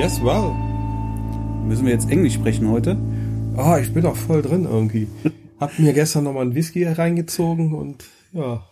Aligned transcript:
Yes, 0.00 0.18
well. 0.24 0.54
Müssen 1.68 1.84
wir 1.84 1.92
jetzt 1.92 2.08
Englisch 2.08 2.32
sprechen 2.32 2.70
heute? 2.70 2.96
Ah, 3.54 3.78
ich 3.78 3.92
bin 3.92 4.04
doch 4.04 4.16
voll 4.16 4.40
drin 4.40 4.64
irgendwie. 4.64 5.08
Hab 5.60 5.78
mir 5.78 5.92
gestern 5.92 6.24
nochmal 6.24 6.44
einen 6.44 6.54
Whisky 6.54 6.84
reingezogen 6.84 7.74
und 7.74 8.06
ja, 8.32 8.66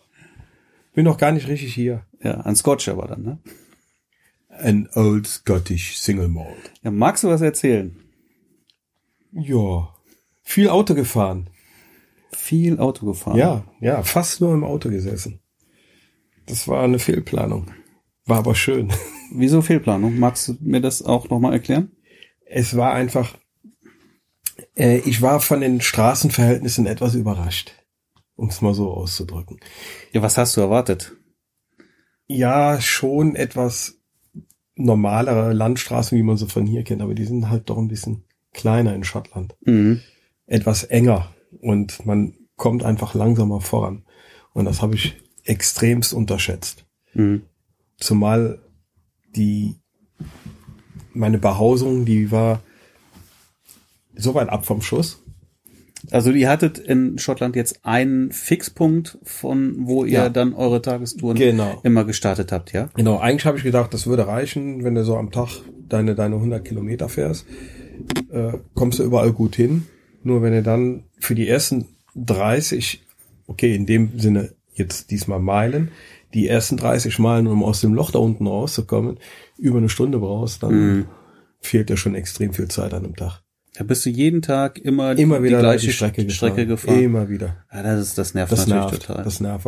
bin 0.94 1.04
noch 1.04 1.18
gar 1.18 1.32
nicht 1.32 1.46
richtig 1.48 1.74
hier. 1.74 2.06
Ja, 2.22 2.40
ein 2.40 2.56
Scotch 2.56 2.88
aber 2.88 3.08
dann, 3.08 3.22
ne? 3.24 3.38
An 4.48 4.88
Old 4.94 5.26
Scottish 5.26 5.98
Single 5.98 6.28
Malt. 6.28 6.72
Ja, 6.82 6.90
magst 6.90 7.24
du 7.24 7.28
was 7.28 7.42
erzählen? 7.42 7.94
Ja, 9.30 9.94
viel 10.40 10.70
Auto 10.70 10.94
gefahren. 10.94 11.50
Viel 12.32 12.80
Auto 12.80 13.04
gefahren. 13.04 13.36
Ja, 13.36 13.64
ja, 13.82 14.02
fast 14.02 14.40
nur 14.40 14.54
im 14.54 14.64
Auto 14.64 14.88
gesessen. 14.88 15.40
Das 16.46 16.68
war 16.68 16.84
eine 16.84 16.98
Fehlplanung. 16.98 17.70
War 18.24 18.38
aber 18.38 18.54
schön. 18.54 18.90
Wieso 19.30 19.62
Fehlplanung? 19.62 20.18
Magst 20.18 20.48
du 20.48 20.56
mir 20.60 20.80
das 20.80 21.02
auch 21.02 21.28
nochmal 21.28 21.52
erklären? 21.52 21.92
Es 22.44 22.76
war 22.76 22.92
einfach, 22.92 23.36
äh, 24.76 24.98
ich 24.98 25.20
war 25.20 25.40
von 25.40 25.60
den 25.60 25.80
Straßenverhältnissen 25.80 26.86
etwas 26.86 27.14
überrascht, 27.14 27.72
um 28.36 28.48
es 28.48 28.60
mal 28.60 28.74
so 28.74 28.90
auszudrücken. 28.90 29.60
Ja, 30.12 30.22
was 30.22 30.38
hast 30.38 30.56
du 30.56 30.60
erwartet? 30.60 31.12
Ja, 32.26 32.80
schon 32.80 33.36
etwas 33.36 33.98
normalere 34.74 35.52
Landstraßen, 35.52 36.16
wie 36.16 36.22
man 36.22 36.36
sie 36.36 36.46
von 36.46 36.66
hier 36.66 36.84
kennt, 36.84 37.02
aber 37.02 37.14
die 37.14 37.24
sind 37.24 37.50
halt 37.50 37.68
doch 37.68 37.78
ein 37.78 37.88
bisschen 37.88 38.24
kleiner 38.52 38.94
in 38.94 39.04
Schottland. 39.04 39.56
Mhm. 39.62 40.00
Etwas 40.46 40.84
enger 40.84 41.34
und 41.60 42.06
man 42.06 42.34
kommt 42.56 42.82
einfach 42.82 43.14
langsamer 43.14 43.60
voran. 43.60 44.04
Und 44.52 44.64
das 44.64 44.82
habe 44.82 44.94
ich 44.94 45.16
extremst 45.44 46.12
unterschätzt. 46.12 46.86
Mhm. 47.14 47.42
Zumal 47.98 48.60
die, 49.36 49.76
meine 51.14 51.38
Behausung, 51.38 52.04
die 52.04 52.30
war 52.30 52.60
so 54.16 54.34
weit 54.34 54.48
ab 54.48 54.66
vom 54.66 54.82
Schuss. 54.82 55.22
Also 56.10 56.30
ihr 56.30 56.48
hattet 56.48 56.78
in 56.78 57.18
Schottland 57.18 57.56
jetzt 57.56 57.84
einen 57.84 58.30
Fixpunkt, 58.30 59.18
von 59.24 59.74
wo 59.86 60.04
ihr 60.04 60.12
Ja. 60.12 60.28
dann 60.28 60.54
eure 60.54 60.80
Tagestouren 60.80 61.36
Genau. 61.36 61.80
immer 61.82 62.04
gestartet 62.04 62.52
habt, 62.52 62.72
ja? 62.72 62.88
Genau, 62.94 63.18
eigentlich 63.18 63.46
habe 63.46 63.58
ich 63.58 63.64
gedacht, 63.64 63.92
das 63.92 64.06
würde 64.06 64.26
reichen, 64.26 64.84
wenn 64.84 64.94
du 64.94 65.04
so 65.04 65.16
am 65.16 65.30
Tag 65.32 65.60
deine, 65.88 66.14
deine 66.14 66.36
100 66.36 66.64
Kilometer 66.64 67.08
fährst, 67.08 67.46
äh, 68.30 68.52
kommst 68.74 69.00
du 69.00 69.02
überall 69.02 69.32
gut 69.32 69.56
hin. 69.56 69.86
Nur 70.22 70.40
wenn 70.42 70.52
du 70.52 70.62
dann 70.62 71.04
für 71.18 71.34
die 71.34 71.48
ersten 71.48 71.86
30, 72.14 73.02
okay, 73.48 73.74
in 73.74 73.86
dem 73.86 74.18
Sinne 74.18 74.52
jetzt 74.78 75.10
diesmal 75.10 75.40
Meilen, 75.40 75.90
die 76.34 76.48
ersten 76.48 76.76
30 76.76 77.18
Meilen, 77.18 77.46
um 77.46 77.62
aus 77.64 77.80
dem 77.80 77.94
Loch 77.94 78.10
da 78.10 78.18
unten 78.18 78.46
rauszukommen, 78.46 79.18
über 79.56 79.78
eine 79.78 79.88
Stunde 79.88 80.18
brauchst, 80.18 80.62
dann 80.62 80.72
Mhm. 80.98 81.06
fehlt 81.60 81.88
dir 81.88 81.96
schon 81.96 82.14
extrem 82.14 82.52
viel 82.52 82.68
Zeit 82.68 82.94
an 82.94 83.02
dem 83.02 83.16
Tag. 83.16 83.42
Da 83.74 83.84
bist 83.84 84.04
du 84.04 84.10
jeden 84.10 84.42
Tag 84.42 84.78
immer, 84.78 85.16
Immer 85.16 85.40
wieder 85.42 85.58
die 85.58 85.62
gleiche 85.62 85.86
die 85.86 85.92
Strecke, 85.92 86.24
gefahren. 86.24 86.34
Strecke 86.52 86.66
gefahren. 86.66 87.00
Immer 87.00 87.28
wieder. 87.28 87.64
Ja, 87.72 87.82
das 87.84 88.00
ist, 88.08 88.18
das 88.18 88.34
nervt 88.34 88.50
Das 88.50 88.66
natürlich 88.66 88.90
nervt, 88.90 89.06
total. 89.06 89.22
das 89.24 89.40
nervt. 89.40 89.66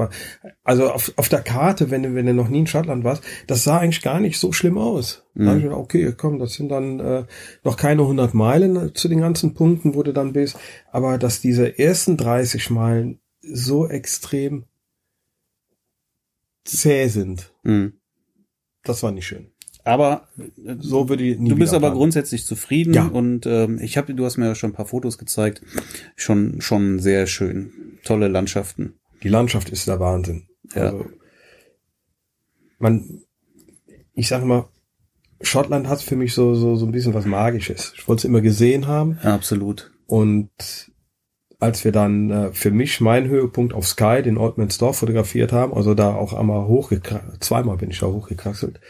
Also 0.65 0.91
auf, 0.91 1.13
auf 1.17 1.29
der 1.29 1.43
Karte, 1.43 1.91
wenn 1.93 2.03
du, 2.03 2.15
wenn 2.17 2.27
du 2.27 2.35
noch 2.35 2.49
nie 2.49 2.59
in 2.61 2.67
Schottland 2.67 3.05
warst, 3.05 3.23
das 3.47 3.63
sah 3.63 3.79
eigentlich 3.79 4.03
gar 4.03 4.19
nicht 4.19 4.41
so 4.41 4.51
schlimm 4.53 4.79
aus. 4.79 5.25
Da 5.37 5.51
hab 5.51 5.57
ich 5.59 5.63
gedacht, 5.63 5.79
okay, 5.79 6.13
komm, 6.17 6.41
das 6.41 6.55
sind 6.55 6.71
dann 6.71 6.99
äh, 6.99 7.25
noch 7.63 7.77
keine 7.77 8.03
100 8.03 8.35
Meilen 8.35 8.95
zu 8.97 9.07
den 9.07 9.21
ganzen 9.21 9.55
Punkten, 9.55 9.95
wo 9.95 10.03
du 10.03 10.13
dann 10.13 10.33
bist. 10.33 10.59
Aber 10.91 11.17
dass 11.17 11.41
diese 11.41 11.79
ersten 11.79 12.17
30 12.17 12.69
Meilen 12.71 13.21
so 13.43 13.87
extrem 13.87 14.65
zäh 16.77 17.09
sind, 17.09 17.53
Mhm. 17.63 17.95
das 18.85 19.03
war 19.03 19.13
nicht 19.13 19.27
schön. 19.27 19.51
Aber 19.85 20.29
äh, 20.39 20.77
So 20.79 21.09
würde 21.09 21.25
ich 21.25 21.39
nie 21.39 21.49
du 21.49 21.57
bist 21.57 21.73
aber 21.75 21.89
fahren. 21.89 21.97
grundsätzlich 21.99 22.45
zufrieden 22.45 22.93
Ja. 22.95 23.07
und 23.07 23.47
ähm, 23.47 23.79
ich 23.81 23.97
habe, 23.97 24.15
du 24.15 24.25
hast 24.25 24.37
mir 24.37 24.47
ja 24.47 24.55
schon 24.55 24.71
ein 24.71 24.75
paar 24.75 24.87
Fotos 24.87 25.17
gezeigt, 25.19 25.63
schon 26.17 26.61
schon 26.61 26.99
sehr 26.99 27.27
schön, 27.27 27.99
tolle 28.05 28.29
Landschaften. 28.29 28.95
Die 29.23 29.29
Landschaft 29.29 29.71
ist 29.71 29.89
der 29.89 29.99
Wahnsinn. 30.01 30.49
Ja. 30.75 30.83
Also, 30.83 31.07
man, 32.79 33.23
ich 34.15 34.29
sag 34.29 34.45
mal, 34.45 34.69
Schottland 35.43 35.89
hat 35.89 36.03
für 36.03 36.17
mich 36.17 36.35
so, 36.35 36.55
so, 36.55 36.77
so 36.77 36.85
ein 36.87 36.93
bisschen 36.93 37.15
was 37.15 37.25
Magisches. 37.25 37.93
Ich 37.97 38.07
wollte 38.09 38.21
es 38.21 38.25
immer 38.27 38.41
gesehen 38.43 38.87
haben. 38.87 39.19
Ja, 39.25 39.35
absolut. 39.35 39.91
Und 40.07 40.51
als 41.61 41.85
wir 41.85 41.93
dann 41.93 42.31
äh, 42.31 42.53
für 42.53 42.71
mich 42.71 43.01
meinen 43.01 43.29
Höhepunkt 43.29 43.75
auf 43.75 43.87
Sky, 43.87 44.23
den 44.23 44.39
Oldmansdorf, 44.39 44.99
fotografiert 44.99 45.53
haben, 45.53 45.75
also 45.75 45.95
da 45.95 46.15
auch 46.15 46.33
einmal 46.33 46.67
hochgekraxelt, 46.67 47.45
zweimal 47.45 47.77
bin 47.77 47.91
ich 47.91 47.99
da 48.01 48.07
hochgekraxelt, 48.07 48.81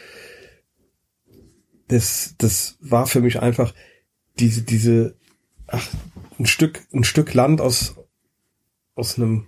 das, 1.89 2.35
das 2.37 2.77
war 2.79 3.05
für 3.05 3.19
mich 3.19 3.41
einfach 3.41 3.73
diese, 4.39 4.63
diese, 4.63 5.15
ach, 5.67 5.87
ein 6.39 6.45
Stück, 6.45 6.81
ein 6.93 7.03
Stück 7.03 7.33
Land 7.33 7.59
aus, 7.59 7.95
aus 8.95 9.17
einem, 9.17 9.47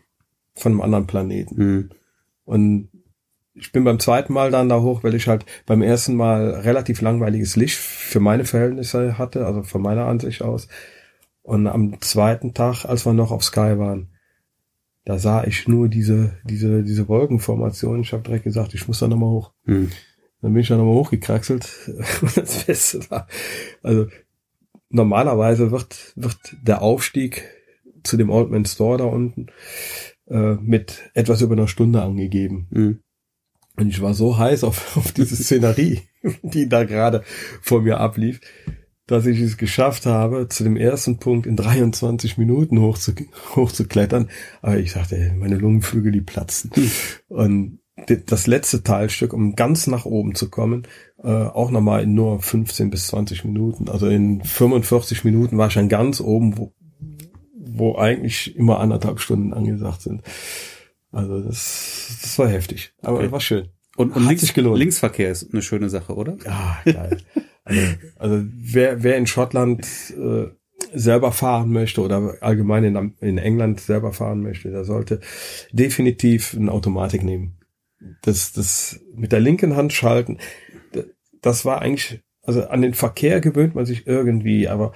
von 0.53 0.73
einem 0.73 0.81
anderen 0.81 1.07
Planeten. 1.07 1.55
Mhm. 1.55 1.89
Und 2.43 2.89
ich 3.55 3.71
bin 3.71 3.85
beim 3.85 3.99
zweiten 3.99 4.33
Mal 4.33 4.51
dann 4.51 4.67
da 4.67 4.81
hoch, 4.81 5.03
weil 5.03 5.15
ich 5.15 5.27
halt 5.27 5.45
beim 5.65 5.81
ersten 5.81 6.15
Mal 6.15 6.49
relativ 6.49 7.01
langweiliges 7.01 7.55
Licht 7.55 7.77
für 7.77 8.19
meine 8.19 8.43
Verhältnisse 8.43 9.17
hatte, 9.17 9.45
also 9.45 9.63
von 9.63 9.81
meiner 9.81 10.07
Ansicht 10.07 10.41
aus. 10.41 10.67
Und 11.43 11.67
am 11.67 12.01
zweiten 12.01 12.53
Tag, 12.53 12.85
als 12.85 13.05
wir 13.05 13.13
noch 13.13 13.31
auf 13.31 13.43
Sky 13.43 13.77
waren, 13.77 14.09
da 15.05 15.19
sah 15.19 15.43
ich 15.43 15.67
nur 15.67 15.89
diese, 15.89 16.37
diese, 16.45 16.83
diese 16.83 17.07
Wolkenformation. 17.09 18.01
Ich 18.01 18.13
habe 18.13 18.23
direkt 18.23 18.45
gesagt, 18.45 18.73
ich 18.73 18.87
muss 18.87 18.99
da 18.99 19.07
nochmal 19.07 19.29
hoch. 19.29 19.51
Mhm. 19.65 19.91
Dann 20.41 20.53
bin 20.53 20.61
ich 20.61 20.69
da 20.69 20.77
nochmal 20.77 20.95
hochgekraxelt. 20.95 21.69
Und 22.21 22.37
das 22.37 22.63
Beste 22.63 23.09
war, 23.11 23.27
also 23.81 24.07
normalerweise 24.89 25.71
wird, 25.71 26.13
wird 26.15 26.37
der 26.61 26.81
Aufstieg 26.81 27.43
zu 28.03 28.15
dem 28.15 28.29
Old 28.29 28.49
Man 28.49 28.65
Store 28.65 28.97
da 28.97 29.05
unten 29.05 29.47
äh, 30.27 30.53
mit 30.55 31.09
etwas 31.13 31.41
über 31.41 31.53
einer 31.53 31.67
Stunde 31.67 32.01
angegeben. 32.01 32.67
Mhm. 32.71 32.99
Und 33.75 33.89
ich 33.89 34.01
war 34.01 34.13
so 34.13 34.37
heiß 34.37 34.63
auf, 34.63 34.95
auf 34.97 35.11
diese 35.11 35.35
Szenerie, 35.35 36.01
die 36.43 36.69
da 36.69 36.85
gerade 36.85 37.23
vor 37.61 37.81
mir 37.81 37.99
ablief, 37.99 38.39
dass 39.07 39.25
ich 39.25 39.39
es 39.39 39.57
geschafft 39.57 40.05
habe, 40.05 40.47
zu 40.47 40.63
dem 40.63 40.77
ersten 40.77 41.17
Punkt 41.19 41.45
in 41.45 41.55
23 41.55 42.37
Minuten 42.37 42.79
hochzu, 42.79 43.11
hochzuklettern. 43.55 44.29
Aber 44.61 44.77
ich 44.77 44.91
sagte, 44.93 45.17
ey, 45.17 45.33
meine 45.33 45.57
Lungenflügel, 45.57 46.11
die 46.11 46.21
platzen. 46.21 46.71
Und 47.27 47.79
d- 48.09 48.21
das 48.25 48.47
letzte 48.47 48.81
Teilstück, 48.83 49.33
um 49.33 49.55
ganz 49.55 49.87
nach 49.87 50.05
oben 50.05 50.35
zu 50.35 50.49
kommen, 50.49 50.87
äh, 51.21 51.27
auch 51.27 51.69
nochmal 51.71 52.03
in 52.03 52.13
nur 52.13 52.41
15 52.41 52.89
bis 52.89 53.07
20 53.07 53.43
Minuten. 53.43 53.89
Also 53.89 54.07
in 54.07 54.41
45 54.43 55.23
Minuten 55.25 55.57
war 55.57 55.67
ich 55.67 55.73
dann 55.73 55.89
ganz 55.89 56.21
oben, 56.21 56.57
wo, 56.57 56.73
wo 57.57 57.95
eigentlich 57.97 58.55
immer 58.55 58.79
anderthalb 58.79 59.19
Stunden 59.19 59.53
angesagt 59.53 60.01
sind. 60.01 60.21
Also 61.11 61.41
das, 61.41 62.17
das 62.21 62.39
war 62.39 62.47
heftig, 62.47 62.93
aber 63.01 63.17
Okay. 63.19 63.31
war 63.31 63.39
schön. 63.41 63.67
Und, 63.95 64.15
und 64.15 64.23
Hat 64.23 64.29
links, 64.29 64.41
sich 64.41 64.53
gelohnt. 64.55 64.79
Linksverkehr 64.79 65.29
ist 65.29 65.51
eine 65.53 65.61
schöne 65.61 65.87
Sache, 65.89 66.15
oder? 66.15 66.37
Ja, 66.45 66.79
geil. 66.85 67.17
also, 67.65 68.43
wer, 68.43 69.03
wer 69.03 69.17
in 69.17 69.27
Schottland 69.27 69.85
äh, 70.11 70.47
selber 70.93 71.31
fahren 71.31 71.71
möchte 71.71 72.01
oder 72.01 72.35
allgemein 72.41 72.83
in, 72.83 73.13
in 73.19 73.37
England 73.37 73.79
selber 73.79 74.13
fahren 74.13 74.41
möchte, 74.41 74.71
der 74.71 74.83
sollte 74.83 75.21
definitiv 75.71 76.55
eine 76.55 76.71
Automatik 76.71 77.23
nehmen. 77.23 77.57
Das, 78.21 78.51
das 78.51 78.99
mit 79.15 79.31
der 79.31 79.39
linken 79.39 79.75
Hand 79.75 79.93
schalten, 79.93 80.39
das 81.41 81.65
war 81.65 81.81
eigentlich, 81.81 82.21
also 82.41 82.65
an 82.67 82.81
den 82.81 82.93
Verkehr 82.93 83.39
gewöhnt 83.39 83.75
man 83.75 83.85
sich 83.85 84.07
irgendwie, 84.07 84.67
aber 84.67 84.93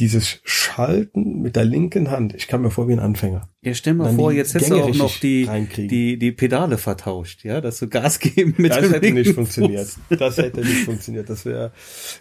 dieses 0.00 0.40
Schalten 0.44 1.42
mit 1.42 1.56
der 1.56 1.64
linken 1.64 2.10
Hand, 2.10 2.34
ich 2.34 2.48
kam 2.48 2.62
mir 2.62 2.70
vor 2.70 2.88
wie 2.88 2.92
ein 2.94 2.98
Anfänger. 2.98 3.48
Ja, 3.62 3.74
stell 3.74 3.92
mal 3.94 4.14
vor, 4.14 4.32
jetzt 4.32 4.54
hättest 4.54 4.70
du 4.70 4.82
auch 4.82 4.94
noch 4.94 5.18
die, 5.20 5.46
die, 5.76 6.18
die 6.18 6.32
Pedale 6.32 6.78
vertauscht, 6.78 7.44
ja, 7.44 7.60
dass 7.60 7.78
du 7.78 7.88
Gas 7.88 8.18
geben 8.18 8.54
mit 8.56 8.70
Das 8.70 8.80
dem 8.80 8.92
hätte 8.92 9.12
nicht 9.12 9.34
funktioniert. 9.34 9.88
Das 10.08 10.38
hätte 10.38 10.60
nicht 10.60 10.84
funktioniert. 10.84 11.28
Das 11.28 11.44
wäre, 11.44 11.70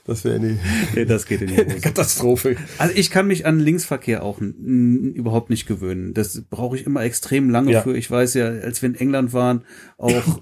das 0.05 0.25
wäre 0.25 0.35
eine 0.35 0.59
Nee, 0.95 1.05
das 1.05 1.25
geht 1.25 1.41
in 1.41 1.47
die. 1.47 1.55
Katastrophe. 1.81 2.57
Also 2.77 2.93
ich 2.95 3.09
kann 3.09 3.25
mich 3.27 3.45
an 3.45 3.59
Linksverkehr 3.59 4.21
auch 4.23 4.39
überhaupt 4.41 5.49
nicht 5.49 5.65
gewöhnen. 5.65 6.13
Das 6.13 6.41
brauche 6.49 6.75
ich 6.75 6.85
immer 6.85 7.03
extrem 7.03 7.49
lange 7.49 7.71
Ja. 7.71 7.81
für. 7.81 7.95
Ich 7.95 8.11
weiß 8.11 8.33
ja, 8.33 8.47
als 8.47 8.81
wir 8.81 8.89
in 8.89 8.95
England 8.95 9.31
waren, 9.31 9.63
auch, 9.97 10.41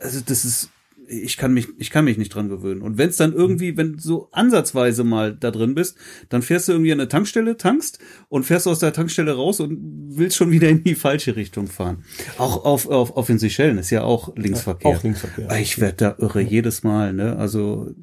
also 0.00 0.20
das 0.20 0.44
ist, 0.44 0.70
ich 1.08 1.36
kann 1.36 1.54
mich, 1.54 1.68
ich 1.78 1.90
kann 1.90 2.04
mich 2.04 2.18
nicht 2.18 2.34
dran 2.34 2.48
gewöhnen. 2.48 2.82
Und 2.82 2.98
wenn 2.98 3.08
es 3.08 3.16
dann 3.16 3.32
irgendwie, 3.32 3.76
wenn 3.76 3.94
du 3.94 3.98
so 4.00 4.28
ansatzweise 4.32 5.04
mal 5.04 5.34
da 5.34 5.50
drin 5.50 5.74
bist, 5.74 5.96
dann 6.28 6.42
fährst 6.42 6.68
du 6.68 6.72
irgendwie 6.72 6.92
an 6.92 7.00
eine 7.00 7.08
Tankstelle, 7.08 7.56
tankst 7.56 7.98
und 8.28 8.44
fährst 8.44 8.68
aus 8.68 8.78
der 8.78 8.92
Tankstelle 8.92 9.32
raus 9.32 9.60
und 9.60 9.78
willst 10.10 10.36
schon 10.36 10.50
wieder 10.50 10.68
in 10.68 10.84
die 10.84 10.94
falsche 10.94 11.36
Richtung 11.36 11.66
fahren. 11.66 12.04
Auch 12.36 12.64
auf, 12.64 12.88
auf, 12.88 13.16
auf 13.16 13.26
den 13.26 13.38
Seychellen 13.38 13.78
ist 13.78 13.90
ja 13.90 14.02
auch 14.02 14.36
Linksverkehr. 14.36 14.90
auch 14.90 15.02
Linksverkehr. 15.02 15.48
Ich 15.58 15.80
werde 15.80 15.96
da 15.96 16.16
irre 16.18 16.40
jedes 16.40 16.82
Mal, 16.82 17.12
ne? 17.12 17.36
Also 17.36 17.94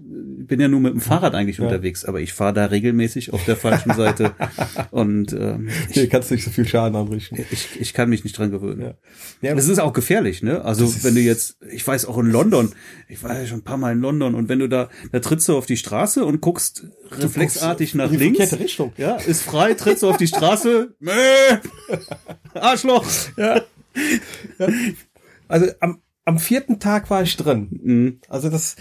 bin 0.45 0.59
ja 0.59 0.67
nur 0.67 0.79
mit 0.79 0.93
dem 0.93 1.01
Fahrrad 1.01 1.35
eigentlich 1.35 1.57
ja. 1.57 1.65
unterwegs, 1.65 2.05
aber 2.05 2.21
ich 2.21 2.33
fahre 2.33 2.53
da 2.53 2.65
regelmäßig 2.65 3.33
auf 3.33 3.43
der 3.45 3.55
falschen 3.55 3.93
Seite 3.93 4.33
und 4.91 5.33
ähm, 5.33 5.69
ich, 5.89 5.95
Hier 5.95 6.09
kannst 6.09 6.31
nicht 6.31 6.43
so 6.43 6.51
viel 6.51 6.67
Schaden 6.67 6.95
anrichten. 6.95 7.43
Ich, 7.51 7.79
ich 7.79 7.93
kann 7.93 8.09
mich 8.09 8.23
nicht 8.23 8.37
dran 8.37 8.51
gewöhnen. 8.51 8.81
Ja. 8.81 8.93
Ja, 9.41 9.55
das 9.55 9.67
ist 9.67 9.79
auch 9.79 9.93
gefährlich, 9.93 10.43
ne? 10.43 10.63
Also 10.63 11.03
wenn 11.03 11.15
du 11.15 11.21
jetzt, 11.21 11.57
ich 11.71 11.85
weiß 11.85 12.05
auch 12.05 12.17
in 12.17 12.27
London, 12.27 12.73
ich 13.07 13.21
war 13.23 13.39
ja 13.39 13.45
schon 13.45 13.59
ein 13.59 13.63
paar 13.63 13.77
Mal 13.77 13.93
in 13.93 13.99
London 13.99 14.35
und 14.35 14.49
wenn 14.49 14.59
du 14.59 14.67
da, 14.67 14.89
da 15.11 15.19
trittst 15.19 15.47
du 15.47 15.57
auf 15.57 15.65
die 15.65 15.77
Straße 15.77 16.25
und 16.25 16.41
guckst 16.41 16.87
reflexartig 17.11 17.91
guckst 17.91 18.11
nach 18.11 18.11
links. 18.11 18.53
Richtung. 18.59 18.93
Ja, 18.97 19.15
ist 19.15 19.43
frei, 19.43 19.73
trittst 19.73 20.03
du 20.03 20.09
auf 20.09 20.17
die 20.17 20.27
Straße. 20.27 20.95
Arschloch. 22.53 23.05
Ja. 23.37 23.61
ja. 24.59 24.67
Also 25.47 25.67
am, 25.79 26.01
am 26.25 26.39
vierten 26.39 26.79
Tag 26.79 27.09
war 27.09 27.21
ich 27.21 27.37
drin. 27.37 27.79
Mhm. 27.83 28.19
Also 28.27 28.49
das, 28.49 28.75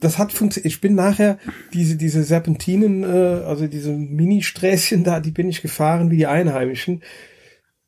das 0.00 0.18
hat 0.18 0.32
funktioniert. 0.32 0.66
Ich 0.66 0.80
bin 0.80 0.94
nachher 0.94 1.38
diese, 1.72 1.96
diese 1.96 2.24
Serpentinen, 2.24 3.04
äh, 3.04 3.06
also 3.44 3.66
diese 3.66 3.92
Mini-Sträßchen 3.92 5.04
da, 5.04 5.20
die 5.20 5.30
bin 5.30 5.48
ich 5.48 5.62
gefahren 5.62 6.10
wie 6.10 6.16
die 6.16 6.26
Einheimischen. 6.26 7.02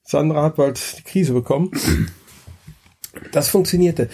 Sandra 0.02 0.44
hat 0.44 0.56
bald 0.56 0.98
die 0.98 1.02
Krise 1.02 1.32
bekommen. 1.32 1.70
Das 3.32 3.48
funktionierte. 3.48 4.08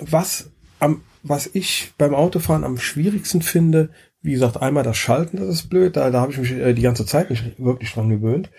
Was 0.00 0.50
am, 0.80 1.02
was 1.22 1.50
ich 1.52 1.92
beim 1.98 2.14
Autofahren 2.14 2.64
am 2.64 2.78
schwierigsten 2.78 3.42
finde, 3.42 3.90
wie 4.22 4.32
gesagt, 4.32 4.60
einmal 4.60 4.84
das 4.84 4.96
Schalten, 4.96 5.38
das 5.38 5.48
ist 5.48 5.68
blöd, 5.68 5.96
da, 5.96 6.10
da 6.10 6.20
habe 6.20 6.32
ich 6.32 6.38
mich 6.38 6.52
äh, 6.52 6.74
die 6.74 6.82
ganze 6.82 7.06
Zeit 7.06 7.30
nicht 7.30 7.58
wirklich 7.58 7.92
dran 7.92 8.08
gewöhnt. 8.08 8.50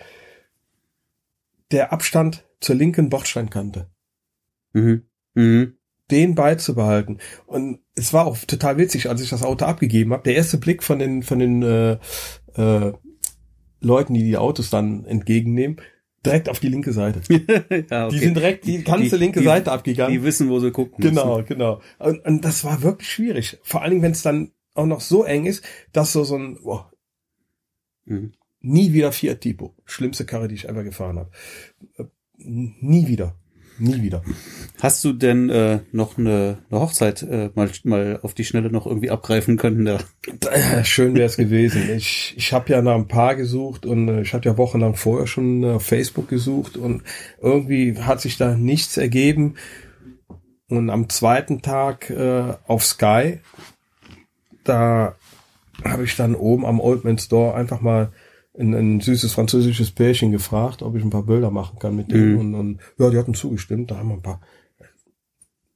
Der 1.70 1.92
Abstand 1.92 2.44
zur 2.60 2.76
linken 2.76 3.08
Bordsteinkante. 3.08 3.90
Mhm. 4.72 5.02
Mhm. 5.34 5.76
Den 6.10 6.34
beizubehalten. 6.34 7.18
Und 7.46 7.80
es 7.94 8.12
war 8.12 8.26
auch 8.26 8.36
total 8.38 8.76
witzig, 8.76 9.08
als 9.08 9.22
ich 9.22 9.30
das 9.30 9.42
Auto 9.42 9.64
abgegeben 9.64 10.12
habe. 10.12 10.24
Der 10.24 10.34
erste 10.34 10.58
Blick 10.58 10.82
von 10.82 10.98
den, 10.98 11.22
von 11.22 11.38
den 11.38 11.62
äh, 11.62 11.98
äh, 12.54 12.92
Leuten, 13.80 14.14
die 14.14 14.24
die 14.24 14.36
Autos 14.36 14.70
dann 14.70 15.04
entgegennehmen, 15.04 15.80
direkt 16.24 16.48
auf 16.48 16.60
die 16.60 16.68
linke 16.68 16.92
Seite. 16.92 17.20
ja, 17.90 18.06
okay. 18.06 18.14
Die 18.14 18.18
sind 18.18 18.36
direkt 18.36 18.66
die 18.66 18.82
ganze 18.82 19.16
die, 19.16 19.16
linke 19.16 19.40
die, 19.40 19.46
Seite 19.46 19.72
abgegangen. 19.72 20.12
Die 20.12 20.22
wissen, 20.22 20.48
wo 20.48 20.60
sie 20.60 20.70
gucken 20.70 21.02
Genau, 21.02 21.36
müssen. 21.36 21.48
genau. 21.48 21.80
Und, 21.98 22.24
und 22.24 22.44
das 22.44 22.64
war 22.64 22.82
wirklich 22.82 23.10
schwierig. 23.10 23.58
Vor 23.62 23.82
allen 23.82 23.90
Dingen, 23.90 24.02
wenn 24.02 24.12
es 24.12 24.22
dann 24.22 24.52
auch 24.74 24.86
noch 24.86 25.00
so 25.00 25.24
eng 25.24 25.46
ist, 25.46 25.64
dass 25.92 26.12
so 26.12 26.24
so 26.24 26.36
ein 26.36 26.58
boah, 26.62 26.90
mhm. 28.04 28.32
nie 28.60 28.92
wieder 28.92 29.12
Fiat 29.12 29.40
Tipo. 29.40 29.74
Schlimmste 29.84 30.24
Karre, 30.24 30.48
die 30.48 30.54
ich 30.54 30.68
ever 30.68 30.84
gefahren 30.84 31.18
habe. 31.18 31.30
Äh, 31.98 32.04
nie 32.38 33.08
wieder. 33.08 33.36
Nie 33.82 34.00
wieder. 34.00 34.22
Hast 34.80 35.02
du 35.04 35.12
denn 35.12 35.50
äh, 35.50 35.80
noch 35.90 36.16
eine, 36.16 36.58
eine 36.70 36.80
Hochzeit 36.80 37.24
äh, 37.24 37.50
mal, 37.56 37.68
mal 37.82 38.20
auf 38.22 38.32
die 38.32 38.44
Schnelle 38.44 38.70
noch 38.70 38.86
irgendwie 38.86 39.10
abgreifen 39.10 39.56
können? 39.56 39.84
Da? 39.86 39.98
Äh, 40.52 40.84
schön 40.84 41.16
wäre 41.16 41.26
es 41.26 41.36
gewesen. 41.36 41.90
Ich, 41.90 42.32
ich 42.36 42.52
habe 42.52 42.72
ja 42.72 42.80
nach 42.80 42.94
ein 42.94 43.08
paar 43.08 43.34
gesucht 43.34 43.84
und 43.84 44.06
äh, 44.06 44.22
ich 44.22 44.34
hatte 44.34 44.48
ja 44.48 44.56
wochenlang 44.56 44.94
vorher 44.94 45.26
schon 45.26 45.64
auf 45.64 45.82
Facebook 45.84 46.28
gesucht 46.28 46.76
und 46.76 47.02
irgendwie 47.40 47.98
hat 47.98 48.20
sich 48.20 48.36
da 48.36 48.54
nichts 48.54 48.96
ergeben. 48.98 49.56
Und 50.68 50.88
am 50.88 51.08
zweiten 51.08 51.60
Tag 51.60 52.08
äh, 52.08 52.54
auf 52.68 52.84
Sky, 52.84 53.40
da 54.62 55.16
habe 55.84 56.04
ich 56.04 56.14
dann 56.14 56.36
oben 56.36 56.64
am 56.66 56.78
Old 56.78 57.02
Man 57.02 57.18
Store 57.18 57.56
einfach 57.56 57.80
mal 57.80 58.12
ein, 58.58 58.74
ein 58.74 59.00
süßes 59.00 59.32
französisches 59.32 59.90
Pärchen 59.90 60.32
gefragt, 60.32 60.82
ob 60.82 60.96
ich 60.96 61.02
ein 61.02 61.10
paar 61.10 61.24
Bilder 61.24 61.50
machen 61.50 61.78
kann 61.78 61.96
mit 61.96 62.10
denen. 62.10 62.34
Mhm. 62.34 62.38
Und, 62.38 62.54
und 62.54 62.80
ja, 62.98 63.10
die 63.10 63.18
hatten 63.18 63.34
zugestimmt. 63.34 63.90
Da 63.90 63.98
haben 63.98 64.08
wir 64.08 64.16
ein 64.16 64.22
paar. 64.22 64.40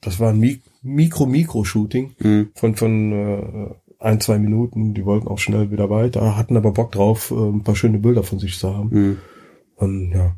Das 0.01 0.21
war 0.21 0.33
ein 0.33 0.61
Mikro-Mikro-Shooting 0.83 2.17
mhm. 2.19 2.51
von, 2.55 2.77
von 2.77 3.13
äh, 3.13 3.75
ein, 3.99 4.21
zwei 4.21 4.39
Minuten. 4.39 4.95
Die 4.95 5.05
wollten 5.05 5.27
auch 5.27 5.39
schnell 5.39 5.71
wieder 5.71 5.91
weiter, 5.91 6.37
hatten 6.37 6.57
aber 6.57 6.73
Bock 6.73 6.93
drauf, 6.93 7.31
äh, 7.31 7.35
ein 7.35 7.65
paar 7.65 7.77
schöne 7.77 7.99
Bilder 7.99 8.23
von 8.23 8.39
sich 8.39 8.59
zu 8.59 8.75
haben. 8.75 8.91
Mhm. 8.91 9.19
Und 9.77 10.13
ja, 10.13 10.37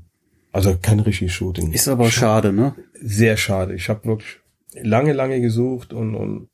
also 0.52 0.76
kein 0.80 1.00
richtiges 1.00 1.34
Shooting. 1.34 1.72
Ist 1.72 1.88
aber 1.88 2.10
schade, 2.10 2.52
ne? 2.52 2.74
Sehr 3.00 3.36
schade. 3.36 3.74
Ich 3.74 3.88
habe 3.88 4.04
wirklich 4.04 4.38
lange, 4.74 5.12
lange 5.12 5.40
gesucht 5.40 5.92
und, 5.92 6.14
und 6.14 6.48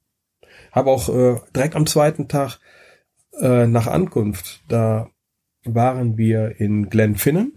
habe 0.72 0.90
auch 0.90 1.08
äh, 1.08 1.36
direkt 1.54 1.76
am 1.76 1.86
zweiten 1.86 2.26
Tag 2.26 2.58
äh, 3.40 3.66
nach 3.66 3.86
Ankunft 3.86 4.62
da 4.68 5.08
waren 5.64 6.16
wir 6.16 6.60
in 6.60 6.88
Glenfinnan. 6.88 7.52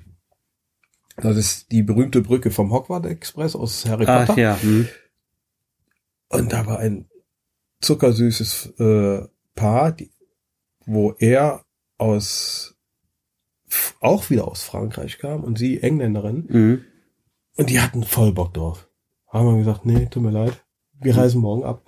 Das 1.18 1.36
ist 1.36 1.72
die 1.72 1.84
berühmte 1.84 2.22
Brücke 2.22 2.52
vom 2.52 2.72
Hogwarts 2.72 3.08
Express 3.08 3.56
aus 3.56 3.86
Harry 3.86 4.06
Potter. 4.06 4.28
Ach, 4.30 4.38
ja. 4.38 4.62
Hm. 4.62 4.88
Und 6.30 6.54
da 6.54 6.66
war 6.66 6.80
ein 6.80 7.10
zuckersüßes 7.82 8.74
äh, 8.80 9.28
Paar, 9.56 9.92
die, 9.92 10.12
wo 10.86 11.14
er 11.18 11.64
aus 11.98 12.76
auch 14.00 14.30
wieder 14.30 14.48
aus 14.48 14.64
Frankreich 14.64 15.18
kam 15.18 15.44
und 15.44 15.58
sie 15.58 15.82
Engländerin. 15.82 16.46
Mhm. 16.48 16.86
Und 17.58 17.70
die 17.70 17.82
hatten 17.82 18.04
voll 18.04 18.32
Bock 18.32 18.54
drauf. 18.54 18.90
Haben 19.28 19.48
wir 19.48 19.58
gesagt, 19.58 19.86
nee, 19.86 20.06
tut 20.06 20.24
mir 20.24 20.32
leid, 20.32 20.64
wir 21.00 21.18
reisen 21.18 21.42
morgen 21.42 21.64
ab. 21.64 21.84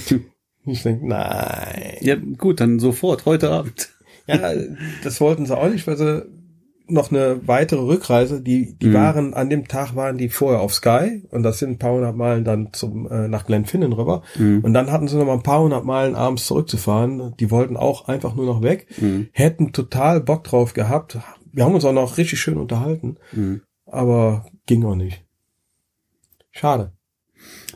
ich 0.64 0.82
denke, 0.82 1.06
nein. 1.06 1.96
Ja, 2.00 2.14
gut, 2.14 2.60
dann 2.60 2.78
sofort, 2.78 3.26
heute 3.26 3.50
Abend. 3.50 3.90
Ja, 4.30 4.52
das 5.04 5.20
wollten 5.20 5.46
sie 5.46 5.56
auch 5.56 5.68
nicht, 5.68 5.86
weil 5.86 5.96
sie 5.96 6.26
noch 6.90 7.10
eine 7.10 7.46
weitere 7.46 7.80
Rückreise, 7.80 8.40
die, 8.40 8.76
die 8.76 8.88
mhm. 8.88 8.94
waren, 8.94 9.34
an 9.34 9.48
dem 9.48 9.68
Tag 9.68 9.94
waren 9.94 10.18
die 10.18 10.28
vorher 10.28 10.60
auf 10.60 10.74
Sky 10.74 11.22
und 11.30 11.42
das 11.42 11.58
sind 11.58 11.70
ein 11.70 11.78
paar 11.78 11.92
hundert 11.92 12.16
Meilen 12.16 12.44
dann 12.44 12.72
zum, 12.72 13.10
äh, 13.10 13.28
nach 13.28 13.46
Glenfinnan 13.46 13.92
rüber. 13.92 14.22
Mhm. 14.36 14.60
Und 14.62 14.72
dann 14.74 14.90
hatten 14.90 15.08
sie 15.08 15.16
noch 15.16 15.26
mal 15.26 15.34
ein 15.34 15.42
paar 15.42 15.62
hundert 15.62 15.84
Meilen 15.84 16.14
abends 16.14 16.46
zurückzufahren. 16.46 17.34
Die 17.38 17.50
wollten 17.50 17.76
auch 17.76 18.08
einfach 18.08 18.34
nur 18.34 18.46
noch 18.46 18.62
weg, 18.62 18.86
mhm. 19.00 19.28
hätten 19.32 19.72
total 19.72 20.20
Bock 20.20 20.44
drauf 20.44 20.74
gehabt. 20.74 21.18
Wir 21.52 21.64
haben 21.64 21.74
uns 21.74 21.84
auch 21.84 21.92
noch 21.92 22.18
richtig 22.18 22.40
schön 22.40 22.58
unterhalten, 22.58 23.16
mhm. 23.32 23.62
aber 23.86 24.46
ging 24.66 24.84
auch 24.84 24.94
nicht. 24.94 25.24
Schade. 26.50 26.92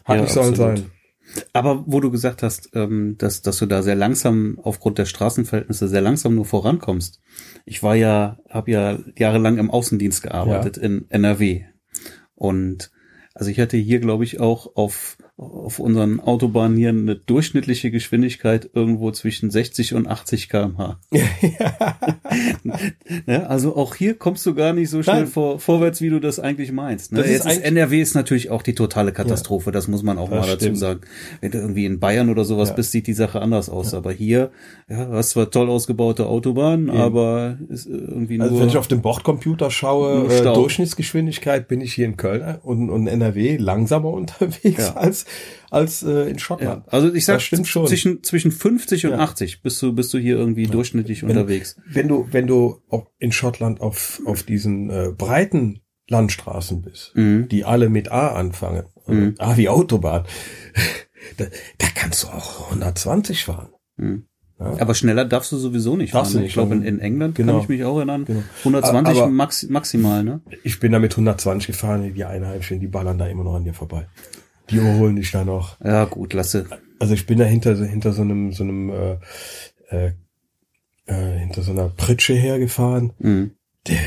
Hat 0.04 0.16
ja, 0.16 0.22
nicht 0.22 0.32
sollen 0.32 0.54
sein. 0.54 0.90
Aber 1.52 1.84
wo 1.86 2.00
du 2.00 2.10
gesagt 2.10 2.42
hast, 2.42 2.70
ähm, 2.74 3.16
dass, 3.18 3.42
dass 3.42 3.58
du 3.58 3.66
da 3.66 3.82
sehr 3.82 3.94
langsam 3.94 4.58
aufgrund 4.62 4.98
der 4.98 5.04
Straßenverhältnisse 5.04 5.88
sehr 5.88 6.00
langsam 6.00 6.34
nur 6.34 6.44
vorankommst. 6.44 7.20
Ich 7.64 7.82
war 7.82 7.94
ja, 7.94 8.38
habe 8.48 8.70
ja 8.70 8.98
jahrelang 9.16 9.58
im 9.58 9.70
Außendienst 9.70 10.22
gearbeitet 10.22 10.76
ja. 10.76 10.82
in 10.82 11.06
NRW. 11.10 11.64
Und 12.34 12.90
also 13.34 13.50
ich 13.50 13.58
hatte 13.58 13.76
hier, 13.76 14.00
glaube 14.00 14.24
ich, 14.24 14.40
auch 14.40 14.76
auf 14.76 15.16
auf 15.36 15.80
unseren 15.80 16.20
Autobahnen 16.20 16.76
hier 16.76 16.90
eine 16.90 17.16
durchschnittliche 17.16 17.90
Geschwindigkeit 17.90 18.70
irgendwo 18.72 19.10
zwischen 19.10 19.50
60 19.50 19.94
und 19.94 20.06
80 20.06 20.48
kmh. 20.48 21.00
ja, 23.26 23.42
also 23.46 23.74
auch 23.74 23.96
hier 23.96 24.14
kommst 24.14 24.46
du 24.46 24.54
gar 24.54 24.72
nicht 24.72 24.90
so 24.90 25.02
schnell 25.02 25.26
vor, 25.26 25.58
vorwärts, 25.58 26.00
wie 26.00 26.10
du 26.10 26.20
das 26.20 26.38
eigentlich 26.38 26.70
meinst. 26.70 27.10
Ne? 27.10 27.26
Jetzt 27.26 27.46
ist 27.46 27.64
NRW 27.64 28.00
ist 28.00 28.14
natürlich 28.14 28.50
auch 28.50 28.62
die 28.62 28.76
totale 28.76 29.10
Katastrophe, 29.10 29.70
ja, 29.70 29.72
das 29.72 29.88
muss 29.88 30.04
man 30.04 30.18
auch 30.18 30.30
mal 30.30 30.42
dazu 30.42 30.56
stimmt. 30.56 30.78
sagen. 30.78 31.00
Wenn 31.40 31.50
du 31.50 31.58
irgendwie 31.58 31.86
in 31.86 31.98
Bayern 31.98 32.30
oder 32.30 32.44
sowas 32.44 32.68
ja. 32.68 32.76
bist, 32.76 32.92
sieht 32.92 33.08
die 33.08 33.12
Sache 33.12 33.40
anders 33.40 33.68
aus. 33.68 33.92
Aber 33.92 34.12
hier, 34.12 34.52
ja, 34.88 35.08
hast 35.08 35.30
zwar 35.30 35.50
toll 35.50 35.68
ausgebaute 35.68 36.26
Autobahnen, 36.26 36.90
aber 36.90 37.58
ist 37.68 37.86
irgendwie 37.86 38.38
nur. 38.38 38.46
Also 38.46 38.60
wenn 38.60 38.68
ich 38.68 38.76
auf 38.76 38.86
den 38.86 39.02
Bordcomputer 39.02 39.72
schaue, 39.72 40.32
äh, 40.32 40.42
Durchschnittsgeschwindigkeit 40.42 41.66
bin 41.66 41.80
ich 41.80 41.92
hier 41.92 42.06
in 42.06 42.16
Köln 42.16 42.58
und, 42.62 42.88
und 42.88 43.08
NRW 43.08 43.56
langsamer 43.56 44.10
unterwegs 44.12 44.94
als 44.94 45.23
als 45.70 46.02
äh, 46.02 46.28
in 46.28 46.38
Schottland. 46.38 46.86
Ja, 46.86 46.92
also 46.92 47.12
ich 47.12 47.24
sag 47.24 47.40
schon. 47.40 47.64
zwischen 47.64 48.22
zwischen 48.22 48.52
50 48.52 49.06
und 49.06 49.12
ja. 49.12 49.18
80 49.18 49.62
bist 49.62 49.82
du 49.82 49.92
bist 49.92 50.12
du 50.14 50.18
hier 50.18 50.36
irgendwie 50.36 50.64
ja. 50.64 50.70
durchschnittlich 50.70 51.22
wenn, 51.22 51.30
unterwegs. 51.30 51.76
Wenn 51.86 52.08
du 52.08 52.28
wenn 52.30 52.46
du 52.46 52.82
auch 52.88 53.06
in 53.18 53.32
Schottland 53.32 53.80
auf 53.80 54.20
auf 54.24 54.42
diesen 54.42 54.90
äh, 54.90 55.10
breiten 55.16 55.80
Landstraßen 56.08 56.82
bist, 56.82 57.12
mhm. 57.14 57.48
die 57.48 57.64
alle 57.64 57.88
mit 57.88 58.12
A 58.12 58.34
anfangen, 58.34 58.84
mhm. 59.06 59.34
A 59.38 59.56
wie 59.56 59.68
Autobahn, 59.68 60.24
da, 61.38 61.46
da 61.78 61.86
kannst 61.94 62.24
du 62.24 62.28
auch 62.28 62.70
120 62.70 63.44
fahren. 63.44 63.70
Mhm. 63.96 64.26
Ja. 64.58 64.80
Aber 64.80 64.94
schneller 64.94 65.24
darfst 65.24 65.50
du 65.50 65.56
sowieso 65.56 65.96
nicht 65.96 66.12
fahren. 66.12 66.32
Ne? 66.32 66.46
Ich 66.46 66.52
glaube, 66.52 66.74
in, 66.74 66.82
in, 66.82 67.00
England 67.00 67.34
genau. 67.34 67.54
kann 67.54 67.62
ich 67.62 67.68
mich 67.68 67.84
auch 67.84 67.96
erinnern. 67.96 68.24
Genau. 68.24 68.42
120 68.60 69.16
Aber 69.16 69.28
max, 69.28 69.68
maximal, 69.68 70.22
ne? 70.22 70.42
Ich 70.62 70.78
bin 70.78 70.92
da 70.92 71.00
mit 71.00 71.12
120 71.12 71.66
gefahren, 71.66 72.14
die 72.14 72.24
Einheimischen, 72.24 72.78
die 72.78 72.86
ballern 72.86 73.18
da 73.18 73.26
immer 73.26 73.42
noch 73.42 73.54
an 73.54 73.64
dir 73.64 73.74
vorbei. 73.74 74.06
Die 74.70 74.80
holen 74.80 75.16
dich 75.16 75.30
da 75.30 75.44
noch. 75.44 75.80
Ja, 75.80 76.04
gut, 76.04 76.32
lasse. 76.32 76.66
Also 76.98 77.14
ich 77.14 77.26
bin 77.26 77.38
da 77.38 77.44
hinter, 77.44 77.76
hinter 77.76 78.12
so 78.12 78.22
einem, 78.22 78.52
so 78.52 78.64
einem, 78.64 78.90
äh, 78.90 79.18
äh, 79.90 80.12
äh, 81.06 81.38
hinter 81.38 81.62
so 81.62 81.72
einer 81.72 81.88
Pritsche 81.88 82.34
hergefahren. 82.34 83.12
Mhm. 83.18 83.52
Der, 83.86 84.00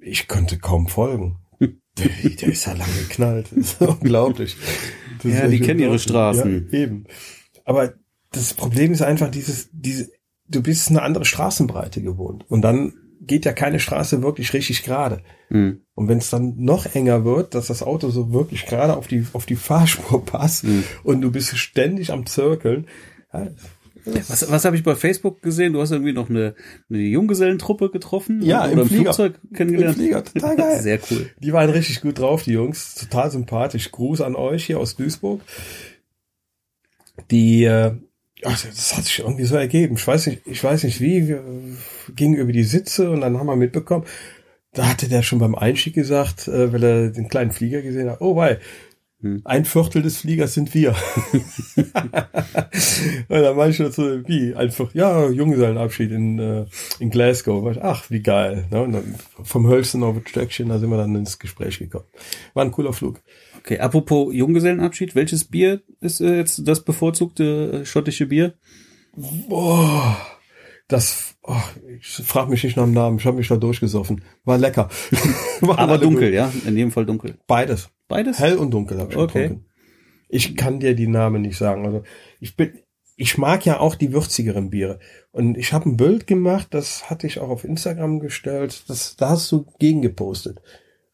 ich 0.00 0.28
konnte 0.28 0.58
kaum 0.58 0.88
folgen. 0.88 1.38
Der, 1.60 2.30
der 2.40 2.48
ist 2.48 2.66
ja 2.66 2.74
lang 2.74 2.88
geknallt. 2.96 3.48
Das 3.50 3.72
ist 3.72 3.80
unglaublich. 3.80 4.56
Das 5.22 5.32
ja, 5.32 5.48
die 5.48 5.60
kennen 5.60 5.80
ihre 5.80 5.98
Straßen. 5.98 6.68
Ja, 6.70 6.78
eben. 6.78 7.04
Aber 7.64 7.94
das 8.30 8.54
Problem 8.54 8.92
ist 8.92 9.02
einfach 9.02 9.30
dieses, 9.30 9.68
diese, 9.72 10.08
du 10.48 10.62
bist 10.62 10.88
eine 10.90 11.02
andere 11.02 11.24
Straßenbreite 11.24 12.00
gewohnt. 12.02 12.44
Und 12.48 12.62
dann 12.62 12.94
geht 13.28 13.44
ja 13.44 13.52
keine 13.52 13.78
Straße 13.78 14.22
wirklich 14.22 14.52
richtig 14.52 14.82
gerade. 14.82 15.22
Mhm. 15.50 15.82
Und 15.94 16.08
wenn 16.08 16.18
es 16.18 16.30
dann 16.30 16.54
noch 16.56 16.92
enger 16.94 17.24
wird, 17.24 17.54
dass 17.54 17.68
das 17.68 17.82
Auto 17.82 18.10
so 18.10 18.32
wirklich 18.32 18.66
gerade 18.66 18.96
auf 18.96 19.06
die, 19.06 19.24
auf 19.32 19.46
die 19.46 19.56
Fahrspur 19.56 20.24
passt 20.24 20.64
mhm. 20.64 20.82
und 21.04 21.20
du 21.20 21.30
bist 21.30 21.56
ständig 21.56 22.10
am 22.12 22.26
Zirkeln, 22.26 22.86
ja, 23.32 23.46
Was, 24.28 24.50
was 24.50 24.64
habe 24.64 24.76
ich 24.76 24.82
bei 24.82 24.94
Facebook 24.94 25.42
gesehen? 25.42 25.72
Du 25.72 25.80
hast 25.80 25.90
irgendwie 25.90 26.12
noch 26.12 26.30
eine, 26.30 26.54
eine 26.88 26.98
Junggesellentruppe 26.98 27.90
getroffen 27.90 28.42
Ja, 28.42 28.62
oder 28.64 28.72
im 28.72 28.78
im 28.80 28.86
Flieger. 28.86 29.02
Flugzeug 29.14 29.40
kennengelernt. 29.54 29.96
Im 29.96 30.02
Flieger, 30.02 30.24
total 30.24 30.56
geil. 30.56 30.78
Sehr 30.80 30.98
cool. 31.10 31.30
Die 31.38 31.52
waren 31.52 31.70
richtig 31.70 32.00
gut 32.00 32.18
drauf, 32.18 32.42
die 32.44 32.52
Jungs. 32.52 32.94
Total 32.94 33.30
sympathisch. 33.30 33.90
Gruß 33.90 34.20
an 34.22 34.34
euch 34.34 34.64
hier 34.64 34.78
aus 34.78 34.96
Duisburg. 34.96 35.42
Die, 37.30 37.64
äh, 37.64 37.96
ach, 38.44 38.60
das 38.64 38.96
hat 38.96 39.04
sich 39.04 39.20
irgendwie 39.20 39.44
so 39.44 39.56
ergeben. 39.56 39.96
Ich 39.96 40.06
weiß 40.06 40.26
nicht, 40.26 40.42
ich 40.46 40.62
weiß 40.62 40.84
nicht 40.84 41.00
wie, 41.00 41.28
wir 41.28 41.42
gingen 42.14 42.34
über 42.34 42.52
die 42.52 42.64
Sitze 42.64 43.10
und 43.10 43.20
dann 43.20 43.38
haben 43.38 43.46
wir 43.46 43.56
mitbekommen, 43.56 44.04
da 44.72 44.88
hatte 44.88 45.08
der 45.08 45.22
schon 45.22 45.38
beim 45.38 45.54
Einstieg 45.54 45.94
gesagt, 45.94 46.48
äh, 46.48 46.72
weil 46.72 46.84
er 46.84 47.10
den 47.10 47.28
kleinen 47.28 47.52
Flieger 47.52 47.82
gesehen 47.82 48.10
hat, 48.10 48.20
oh 48.20 48.36
wei. 48.36 48.58
Ein 49.44 49.64
Viertel 49.64 50.02
des 50.02 50.18
Fliegers 50.18 50.54
sind 50.54 50.72
wir. 50.74 50.90
und 51.74 51.92
dann 53.28 53.56
war 53.56 53.68
ich 53.68 53.76
schon 53.76 53.90
so, 53.90 54.28
wie, 54.28 54.54
einfach, 54.54 54.94
ja, 54.94 55.28
Junggesellenabschied 55.28 56.12
in, 56.12 56.38
äh, 56.38 56.66
in 57.00 57.10
Glasgow. 57.10 57.64
War 57.64 57.72
ich, 57.72 57.82
Ach, 57.82 58.08
wie 58.10 58.20
geil. 58.20 58.66
Ne? 58.70 58.82
Und 58.82 58.92
dann 58.92 59.16
vom 59.42 59.66
Hölzchen 59.66 60.04
auf 60.04 60.14
das 60.22 60.30
Stöckchen, 60.30 60.68
da 60.68 60.78
sind 60.78 60.90
wir 60.90 60.98
dann 60.98 61.16
ins 61.16 61.40
Gespräch 61.40 61.80
gekommen. 61.80 62.04
War 62.54 62.64
ein 62.64 62.70
cooler 62.70 62.92
Flug. 62.92 63.20
Okay, 63.58 63.80
apropos 63.80 64.32
Junggesellenabschied, 64.32 65.16
welches 65.16 65.44
Bier 65.44 65.82
ist 66.00 66.20
äh, 66.20 66.36
jetzt 66.36 66.66
das 66.68 66.84
bevorzugte 66.84 67.80
äh, 67.82 67.84
schottische 67.86 68.26
Bier? 68.26 68.54
Boah, 69.48 70.16
das, 70.86 71.34
oh, 71.42 71.56
ich 71.98 72.06
frag 72.06 72.48
mich 72.48 72.62
nicht 72.62 72.76
nach 72.76 72.84
dem 72.84 72.94
Namen, 72.94 73.18
ich 73.18 73.26
habe 73.26 73.36
mich 73.36 73.48
da 73.48 73.56
durchgesoffen. 73.56 74.22
War 74.44 74.58
lecker. 74.58 74.88
Waren 75.60 75.78
Aber 75.78 75.98
dunkel, 75.98 76.28
gut. 76.28 76.34
ja, 76.36 76.52
in 76.66 76.76
jedem 76.76 76.92
Fall 76.92 77.04
dunkel. 77.04 77.36
Beides. 77.48 77.90
Beides? 78.08 78.38
Hell 78.38 78.56
und 78.56 78.72
dunkel 78.72 78.98
habe 78.98 79.12
ich 79.12 79.18
Okay. 79.18 79.42
getrunken. 79.42 79.64
Ich 80.28 80.56
kann 80.56 80.80
dir 80.80 80.94
die 80.94 81.06
Namen 81.06 81.42
nicht 81.42 81.56
sagen. 81.56 81.86
Also 81.86 82.02
ich 82.40 82.56
bin, 82.56 82.72
ich 83.16 83.38
mag 83.38 83.64
ja 83.64 83.80
auch 83.80 83.94
die 83.94 84.12
würzigeren 84.12 84.70
Biere. 84.70 84.98
Und 85.30 85.56
ich 85.56 85.72
habe 85.72 85.88
ein 85.88 85.96
Bild 85.96 86.26
gemacht, 86.26 86.68
das 86.70 87.08
hatte 87.10 87.26
ich 87.26 87.38
auch 87.38 87.48
auf 87.48 87.64
Instagram 87.64 88.20
gestellt. 88.20 88.84
Das, 88.88 89.16
da 89.16 89.30
hast 89.30 89.50
du 89.52 89.66
gegen 89.78 90.02
gepostet. 90.02 90.60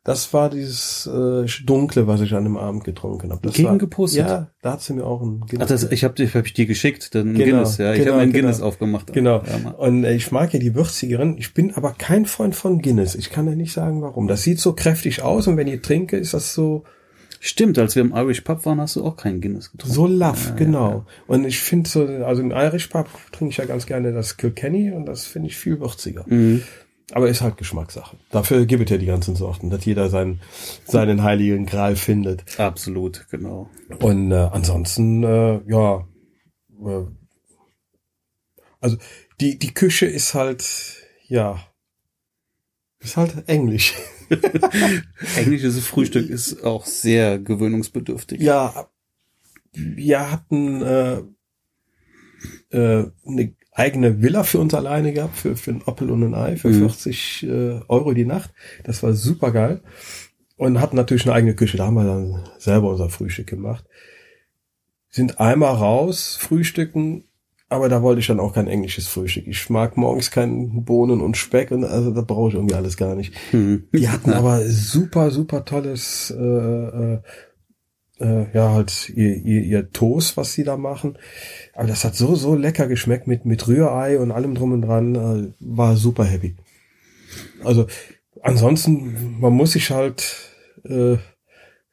Das 0.05 0.35
war 0.35 0.51
dieses 0.51 1.07
äh, 1.07 1.47
Dunkle, 1.65 2.07
was 2.07 2.21
ich 2.21 2.35
an 2.35 2.45
dem 2.45 2.59
Abend 2.59 2.85
getrunken 2.85 3.31
habe. 3.33 3.41
Das 3.43 3.55
Gegen 3.55 3.69
war, 3.71 3.79
gepostet? 3.79 4.27
Ja, 4.27 4.51
da 4.61 4.73
hat 4.73 4.83
sie 4.83 4.93
mir 4.93 5.07
auch 5.07 5.23
ein 5.23 5.41
Ach, 5.59 5.67
das, 5.67 5.91
ich 5.91 6.05
habe 6.05 6.23
hab 6.27 6.45
ich 6.45 6.53
dir 6.53 6.67
geschickt, 6.67 7.15
den 7.15 7.33
Genau, 7.33 7.45
Guinness, 7.45 7.79
ja. 7.79 7.93
Ich 7.93 8.01
genau, 8.01 8.13
habe 8.13 8.23
einen 8.23 8.33
genau. 8.33 8.43
Guinness 8.49 8.61
aufgemacht. 8.61 9.15
Genau. 9.15 9.43
Ja, 9.47 9.71
und 9.71 10.05
äh, 10.05 10.15
ich 10.15 10.31
mag 10.31 10.53
ja 10.53 10.61
die 10.61 10.75
würzigeren. 10.75 11.39
Ich 11.39 11.55
bin 11.55 11.75
aber 11.75 11.95
kein 11.97 12.27
Freund 12.27 12.55
von 12.55 12.83
Guinness. 12.83 13.15
Ich 13.15 13.31
kann 13.31 13.47
ja 13.47 13.55
nicht 13.55 13.73
sagen, 13.73 14.03
warum. 14.03 14.29
Das 14.29 14.43
sieht 14.43 14.61
so 14.61 14.75
kräftig 14.75 15.23
aus 15.23 15.47
und 15.47 15.57
wenn 15.57 15.69
ich 15.69 15.81
trinke, 15.81 16.19
ist 16.19 16.35
das 16.35 16.53
so 16.53 16.85
Stimmt, 17.47 17.79
als 17.79 17.95
wir 17.95 18.03
im 18.03 18.15
Irish 18.15 18.41
Pub 18.41 18.65
waren, 18.65 18.81
hast 18.81 18.97
du 18.97 19.05
auch 19.05 19.19
keinen 19.19 19.43
Guinness 19.43 19.71
getrunken. 19.71 19.95
so 19.95 20.07
laff, 20.07 20.49
Ja, 20.49 20.55
genau. 20.55 21.05
Und 21.27 21.45
ich 21.45 21.61
finde 21.61 21.91
so, 21.91 22.07
also 22.07 22.41
im 22.41 22.53
Irish 22.53 22.87
Pub 22.87 23.07
trinke 23.33 23.51
ich 23.53 23.59
ja 23.59 23.67
ganz 23.67 23.85
gerne 23.85 24.15
das 24.15 24.39
Kilkenny 24.39 24.93
und 24.93 25.05
das 25.05 25.27
finde 25.27 25.49
ich 25.49 25.57
viel 25.59 25.79
würziger. 25.79 26.25
Mhm. 26.27 26.63
Aber 27.13 27.29
ist 27.29 27.43
halt 27.43 27.57
Geschmackssache. 27.59 28.17
Dafür 28.31 28.65
gibt 28.65 28.85
es 28.85 28.91
ja 28.91 28.97
die 28.97 29.07
ganzen 29.07 29.37
Sorten, 29.37 29.71
dass 29.71 29.85
jeder 29.85 30.09
seinen, 30.09 30.41
seinen 30.87 31.23
heiligen 31.23 31.67
Gral 31.67 31.97
findet. 31.97 32.59
Absolut, 32.59 33.27
genau. 33.31 33.69
Und 34.01 34.33
äh, 34.33 34.37
ansonsten, 34.37 35.23
äh, 35.23 35.61
ja, 35.67 36.09
äh, 36.83 37.05
also 38.81 38.97
die, 39.41 39.59
die 39.59 39.75
Küche 39.75 40.07
ist 40.07 40.35
halt, 40.35 40.65
ja, 41.27 41.61
ist 43.01 43.17
halt 43.17 43.49
englisch. 43.49 43.95
Englisches 45.37 45.87
Frühstück 45.87 46.31
ist 46.31 46.65
auch 46.65 46.87
sehr 46.87 47.39
gewöhnungsbedürftig. 47.39 48.41
Ja, 48.41 48.89
wir 49.73 50.31
hatten 50.31 50.83
äh, 50.83 51.23
äh, 52.71 53.11
eine 53.27 53.55
eigene 53.75 54.23
Villa 54.23 54.45
für 54.45 54.61
uns 54.61 54.73
alleine 54.73 55.13
gehabt, 55.13 55.37
für, 55.37 55.57
für 55.57 55.73
ein 55.73 55.83
Opel 55.85 56.11
und 56.11 56.23
ein 56.23 56.35
Ei, 56.35 56.57
für 56.57 56.69
Mhm. 56.69 56.89
40 56.89 57.43
äh, 57.43 57.81
Euro 57.89 58.13
die 58.15 58.25
Nacht. 58.25 58.53
Das 58.85 59.03
war 59.03 59.13
super 59.13 59.51
geil. 59.51 59.83
Und 60.57 60.81
hatten 60.81 60.97
natürlich 60.97 61.27
eine 61.27 61.35
eigene 61.35 61.55
Küche. 61.55 61.77
Da 61.77 61.87
haben 61.87 61.95
wir 61.95 62.05
dann 62.05 62.49
selber 62.59 62.91
unser 62.91 63.11
Frühstück 63.11 63.49
gemacht. 63.49 63.85
Sind 65.11 65.41
einmal 65.41 65.75
raus, 65.75 66.37
frühstücken, 66.41 67.25
aber 67.69 67.89
da 67.89 68.03
wollte 68.03 68.21
ich 68.21 68.29
dann 68.29 68.39
auch 68.39 68.55
kein 68.55 68.69
englisches 68.69 69.09
Frühstück. 69.09 69.49
Ich 69.49 69.69
mag 69.69 69.97
morgens 69.97 70.31
keinen 70.31 70.85
Bohnen 70.85 71.21
und 71.21 71.37
Speck 71.37 71.73
und 71.73 71.85
also 71.85 72.13
da 72.13 72.21
brauche 72.21 72.51
ich 72.51 72.55
irgendwie 72.55 72.77
alles 72.77 72.97
gar 72.97 73.17
nicht. 73.17 73.35
Hm. 73.51 73.89
Die 73.93 74.09
hatten 74.09 74.33
aber 74.33 74.61
super, 74.69 75.33
super 75.33 75.65
tolles, 75.65 76.33
äh, 76.37 76.41
äh, 76.41 77.19
äh, 78.21 78.51
ja, 78.53 78.73
halt 78.73 79.11
ihr, 79.11 79.37
ihr, 79.37 79.63
ihr 79.63 79.91
Toast, 79.91 80.37
was 80.37 80.53
sie 80.53 80.65
da 80.65 80.77
machen. 80.77 81.19
Aber 81.75 81.89
das 81.89 82.05
hat 82.05 82.15
so, 82.15 82.35
so 82.35 82.55
lecker 82.55 82.87
geschmeckt 82.87 83.27
mit, 83.27 83.45
mit 83.45 83.67
Rührei 83.67 84.19
und 84.19 84.31
allem 84.31 84.55
drum 84.55 84.73
und 84.73 84.83
dran. 84.83 85.15
Äh, 85.15 85.53
war 85.61 85.97
super 85.97 86.25
happy. 86.25 86.57
Also, 87.65 87.87
ansonsten, 88.43 89.39
man 89.41 89.53
muss 89.53 89.73
sich 89.73 89.91
halt, 89.91 90.51
äh, 90.85 91.17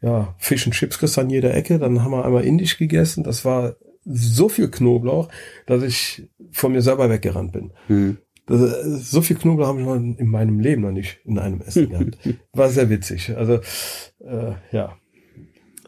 ja, 0.02 0.36
Fish 0.38 0.66
and 0.66 0.76
Chips 0.76 1.00
kriegst 1.00 1.18
an 1.18 1.30
jeder 1.30 1.54
Ecke. 1.54 1.80
Dann 1.80 2.04
haben 2.04 2.12
wir 2.12 2.26
einmal 2.26 2.46
indisch 2.46 2.78
gegessen. 2.78 3.24
Das 3.24 3.46
war 3.46 3.76
so 4.04 4.50
viel 4.50 4.70
Knoblauch, 4.70 5.30
dass 5.66 5.84
ich 5.84 6.28
von 6.52 6.72
mir 6.72 6.82
selber 6.82 7.10
weggerannt 7.10 7.52
bin. 7.52 7.72
Hm. 7.88 8.18
Das, 8.46 8.62
äh, 8.62 8.98
so 8.98 9.22
viel 9.22 9.38
Knoblauch 9.38 9.68
habe 9.68 9.80
ich 9.80 9.86
noch 9.86 9.96
in 9.96 10.28
meinem 10.28 10.60
Leben 10.60 10.82
noch 10.82 10.92
nicht 10.92 11.20
in 11.26 11.40
einem 11.40 11.62
Essen 11.62 11.90
gehabt. 11.90 12.18
War 12.54 12.70
sehr 12.70 12.90
witzig. 12.90 13.36
Also 13.36 13.60
äh, 14.20 14.54
ja, 14.72 14.98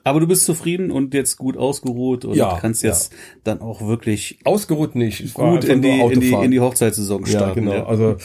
Aber 0.06 0.20
du 0.20 0.28
bist 0.28 0.46
zufrieden 0.46 0.92
und 0.92 1.14
jetzt 1.14 1.38
gut 1.38 1.56
ausgeruht 1.58 2.26
und 2.26 2.36
Ja, 2.36 2.58
kannst 2.60 2.84
jetzt 2.84 3.14
dann 3.44 3.62
auch 3.62 3.82
wirklich 3.88 4.40
ausgeruht 4.44 4.96
nicht. 4.96 5.34
Gut 5.34 5.64
in 5.64 5.82
die, 5.82 6.00
in 6.00 6.20
die, 6.20 6.34
in 6.34 6.52
die 6.52 6.60
Hochzeitssaison 6.60 7.22
ja, 7.24 7.28
starten. 7.28 7.66
genau. 7.66 7.84
Also 7.86 8.18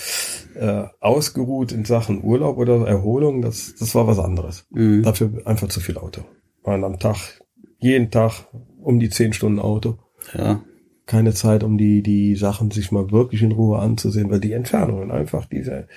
äh, 0.56 0.85
ausgeruht 1.00 1.70
in 1.73 1.85
Sachen 1.85 2.23
Urlaub 2.25 2.58
oder 2.58 2.87
Erholung, 2.87 3.42
das 3.42 3.75
das 3.78 3.94
war 3.94 4.06
was 4.08 4.18
anderes. 4.18 4.66
Mhm. 4.70 5.02
Dafür 5.04 5.30
einfach 5.44 5.68
zu 5.68 5.80
viel 5.80 5.99
Auto. 5.99 6.23
Waren 6.64 6.82
am 6.85 6.99
Tag 6.99 7.40
jeden 7.78 8.11
Tag 8.11 8.47
um 8.82 8.99
die 8.99 9.08
zehn 9.11 9.32
Stunden 9.32 9.61
Auto. 9.61 9.99
ja. 10.37 10.62
Keine 11.06 11.32
Zeit, 11.32 11.64
um 11.64 11.78
die 11.78 12.02
die 12.02 12.35
Sachen 12.37 12.70
sich 12.70 12.92
mal 12.92 13.11
wirklich 13.11 13.40
in 13.42 13.52
Ruhe 13.52 13.78
anzusehen, 13.78 14.30
weil 14.30 14.40
die 14.40 14.52
Entfernungen 14.52 15.11
einfach 15.11 15.47
diese 15.47 15.88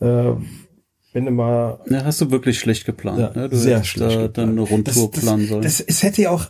äh, 0.00 0.32
wenn 1.12 1.24
du 1.24 1.30
mal 1.30 1.80
Ja, 1.88 2.04
hast 2.04 2.20
du 2.20 2.30
wirklich 2.30 2.58
schlecht 2.58 2.84
geplant. 2.86 3.18
Ja, 3.18 3.32
ne? 3.34 3.48
Du 3.48 3.56
sehr 3.56 3.76
hättest 3.76 3.90
schlecht 3.90 4.10
da 4.10 4.22
geplant. 4.26 4.38
dann 4.38 4.48
eine 4.50 4.60
Rundtour 4.60 5.10
das, 5.10 5.20
planen 5.20 5.46
sollen. 5.46 5.62
Das, 5.62 5.80
es 5.80 6.02
hätte 6.02 6.22
ja 6.22 6.30
auch, 6.30 6.46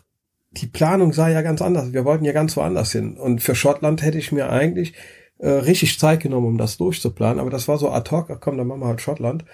die 0.52 0.67
Planung 0.67 1.12
sah 1.12 1.29
ja 1.29 1.43
ganz 1.43 1.62
anders. 1.62 1.93
Wir 1.93 2.05
wollten 2.05 2.25
ja 2.25 2.33
ganz 2.33 2.57
woanders 2.57 2.93
hin. 2.93 3.17
Und 3.17 3.43
für 3.43 3.55
Schottland 3.55 4.02
hätte 4.02 4.19
ich 4.19 4.33
mir 4.33 4.50
eigentlich 4.50 4.95
äh, 5.38 5.49
richtig 5.49 5.99
Zeit 5.99 6.21
genommen, 6.21 6.47
um 6.47 6.59
das 6.59 6.76
durchzuplanen. 6.76 7.38
Aber 7.38 7.50
das 7.50 7.69
war 7.69 7.79
so 7.79 7.90
ad 7.90 8.11
hoc, 8.11 8.31
ach 8.31 8.40
komm, 8.40 8.59
dann 8.59 8.67
machen 8.67 8.81
wir 8.81 8.88
halt 8.88 9.00
Schottland. 9.00 9.45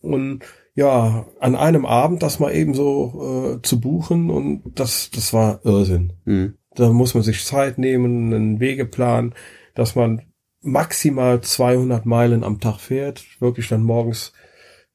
Und 0.00 0.44
ja, 0.74 1.26
an 1.40 1.56
einem 1.56 1.84
Abend 1.84 2.22
das 2.22 2.38
mal 2.38 2.54
eben 2.54 2.72
so 2.72 3.56
äh, 3.58 3.62
zu 3.62 3.80
buchen 3.80 4.30
und 4.30 4.62
das, 4.76 5.10
das 5.10 5.32
war 5.32 5.60
Irrsinn. 5.64 6.12
Hm. 6.24 6.54
Da 6.76 6.90
muss 6.90 7.14
man 7.14 7.24
sich 7.24 7.44
Zeit 7.44 7.78
nehmen, 7.78 8.32
einen 8.32 8.60
Wegeplan, 8.60 9.34
dass 9.74 9.96
man 9.96 10.22
maximal 10.70 11.40
200 11.40 12.06
Meilen 12.06 12.44
am 12.44 12.60
Tag 12.60 12.78
fährt, 12.78 13.24
wirklich 13.40 13.68
dann 13.68 13.82
morgens 13.82 14.32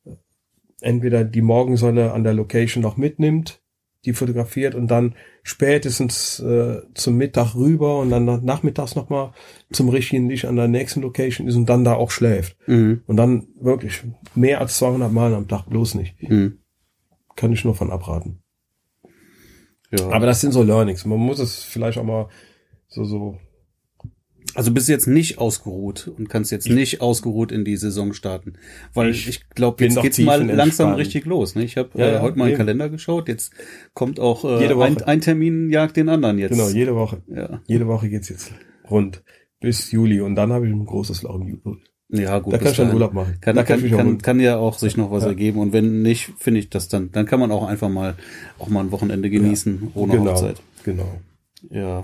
äh, 0.05 0.11
entweder 0.81 1.23
die 1.23 1.41
Morgensonne 1.41 2.11
an 2.11 2.23
der 2.23 2.33
Location 2.33 2.81
noch 2.83 2.97
mitnimmt, 2.97 3.61
die 4.05 4.13
fotografiert 4.13 4.75
und 4.75 4.87
dann 4.89 5.15
spätestens 5.43 6.39
äh, 6.39 6.81
zum 6.93 7.15
Mittag 7.17 7.55
rüber 7.55 7.99
und 7.99 8.09
dann 8.09 8.25
nach- 8.25 8.41
nachmittags 8.41 8.95
nochmal 8.95 9.31
zum 9.71 9.89
richtigen 9.89 10.29
Licht 10.29 10.45
an 10.45 10.55
der 10.57 10.67
nächsten 10.67 11.01
Location 11.01 11.47
ist 11.47 11.55
und 11.55 11.67
dann 11.67 11.83
da 11.85 11.93
auch 11.93 12.11
schläft. 12.11 12.57
Mhm. 12.67 13.01
Und 13.07 13.15
dann 13.17 13.47
wirklich 13.59 14.03
mehr 14.35 14.59
als 14.61 14.77
200 14.77 15.11
Meilen 15.11 15.33
am 15.35 15.47
Tag 15.47 15.65
bloß 15.69 15.95
nicht. 15.95 16.21
Mhm. 16.21 16.59
Kann 17.35 17.51
ich 17.53 17.63
nur 17.63 17.75
von 17.75 17.91
abraten. 17.91 18.43
Ja. 19.91 20.09
Aber 20.09 20.25
das 20.25 20.41
sind 20.41 20.51
so 20.51 20.63
Learnings. 20.63 21.05
Man 21.05 21.19
muss 21.19 21.39
es 21.39 21.63
vielleicht 21.63 21.97
auch 21.97 22.03
mal 22.03 22.27
so, 22.87 23.03
so 23.05 23.37
Also 24.55 24.71
bist 24.71 24.87
jetzt 24.89 25.07
nicht 25.07 25.37
ausgeruht 25.39 26.11
und 26.17 26.29
kannst 26.29 26.51
jetzt 26.51 26.69
nicht 26.69 27.01
ausgeruht 27.01 27.51
in 27.51 27.65
die 27.65 27.75
Saison 27.77 28.13
starten. 28.13 28.53
Weil 28.93 29.09
Ich 29.09 29.27
ich, 29.27 29.49
glaube, 29.49 29.83
jetzt 29.83 30.01
geht's 30.01 30.19
mal 30.19 30.43
langsam 30.45 30.93
richtig 30.93 31.25
los. 31.25 31.55
Ne? 31.55 31.63
Ich 31.63 31.77
habe 31.77 31.89
Ja, 31.95 32.05
äh, 32.05 32.13
ja, 32.13 32.21
heute 32.21 32.37
mal 32.37 32.45
in 32.45 32.49
den 32.49 32.53
eben. 32.53 32.57
Kalender 32.59 32.89
geschaut. 32.89 33.27
Jetzt 33.27 33.53
kommt 33.93 34.19
auch 34.19 34.43
äh, 34.45 34.61
Jede 34.61 34.77
Woche. 34.77 34.85
ein, 34.85 35.01
ein 35.03 35.21
Termin 35.21 35.69
jagt 35.69 35.97
den 35.97 36.09
anderen 36.09 36.37
jetzt. 36.37 36.51
Genau, 36.51 36.69
jede 36.69 36.95
Woche. 36.95 37.23
ja. 37.27 37.61
Jede 37.67 37.87
Woche 37.87 38.09
geht's 38.09 38.29
jetzt 38.29 38.51
rund 38.89 39.23
bis 39.59 39.91
Juli 39.91 40.21
und 40.21 40.35
dann 40.35 40.51
habe 40.51 40.67
ich 40.67 40.73
ein 40.73 40.85
großes 40.85 41.23
Loch 41.23 41.35
im 41.39 41.47
Juli. 41.47 41.77
ja, 42.09 42.37
gut. 42.39 42.53
Da 42.53 42.57
kann 42.59 42.71
ich 42.71 42.77
dann. 42.77 42.93
Urlaub 42.93 43.13
machen. 43.13 43.37
Kann, 43.41 43.55
da 43.55 43.63
kann, 43.63 43.79
kann, 43.79 44.17
kann, 44.19 44.39
erholen. 44.39 44.39
ja 44.41 44.57
auch 44.57 44.77
sich 44.77 44.97
noch 44.97 45.09
was 45.09 45.23
Ja. 45.23 45.29
ergeben. 45.29 45.59
Und 45.59 45.73
wenn 45.73 46.01
nicht, 46.03 46.31
finde 46.37 46.59
ich 46.59 46.69
das 46.69 46.89
dann. 46.89 47.11
Dann 47.11 47.25
kann 47.25 47.39
man 47.39 47.51
auch 47.51 47.65
einfach 47.65 47.89
mal 47.89 48.15
auch 48.59 48.67
mal 48.67 48.81
ein 48.81 48.91
Wochenende 48.91 49.29
genießen 49.29 49.91
ohne 49.95 50.13
genau, 50.17 50.31
Hochzeit. 50.31 50.61
genau. 50.83 51.07
Ja. 51.71 52.03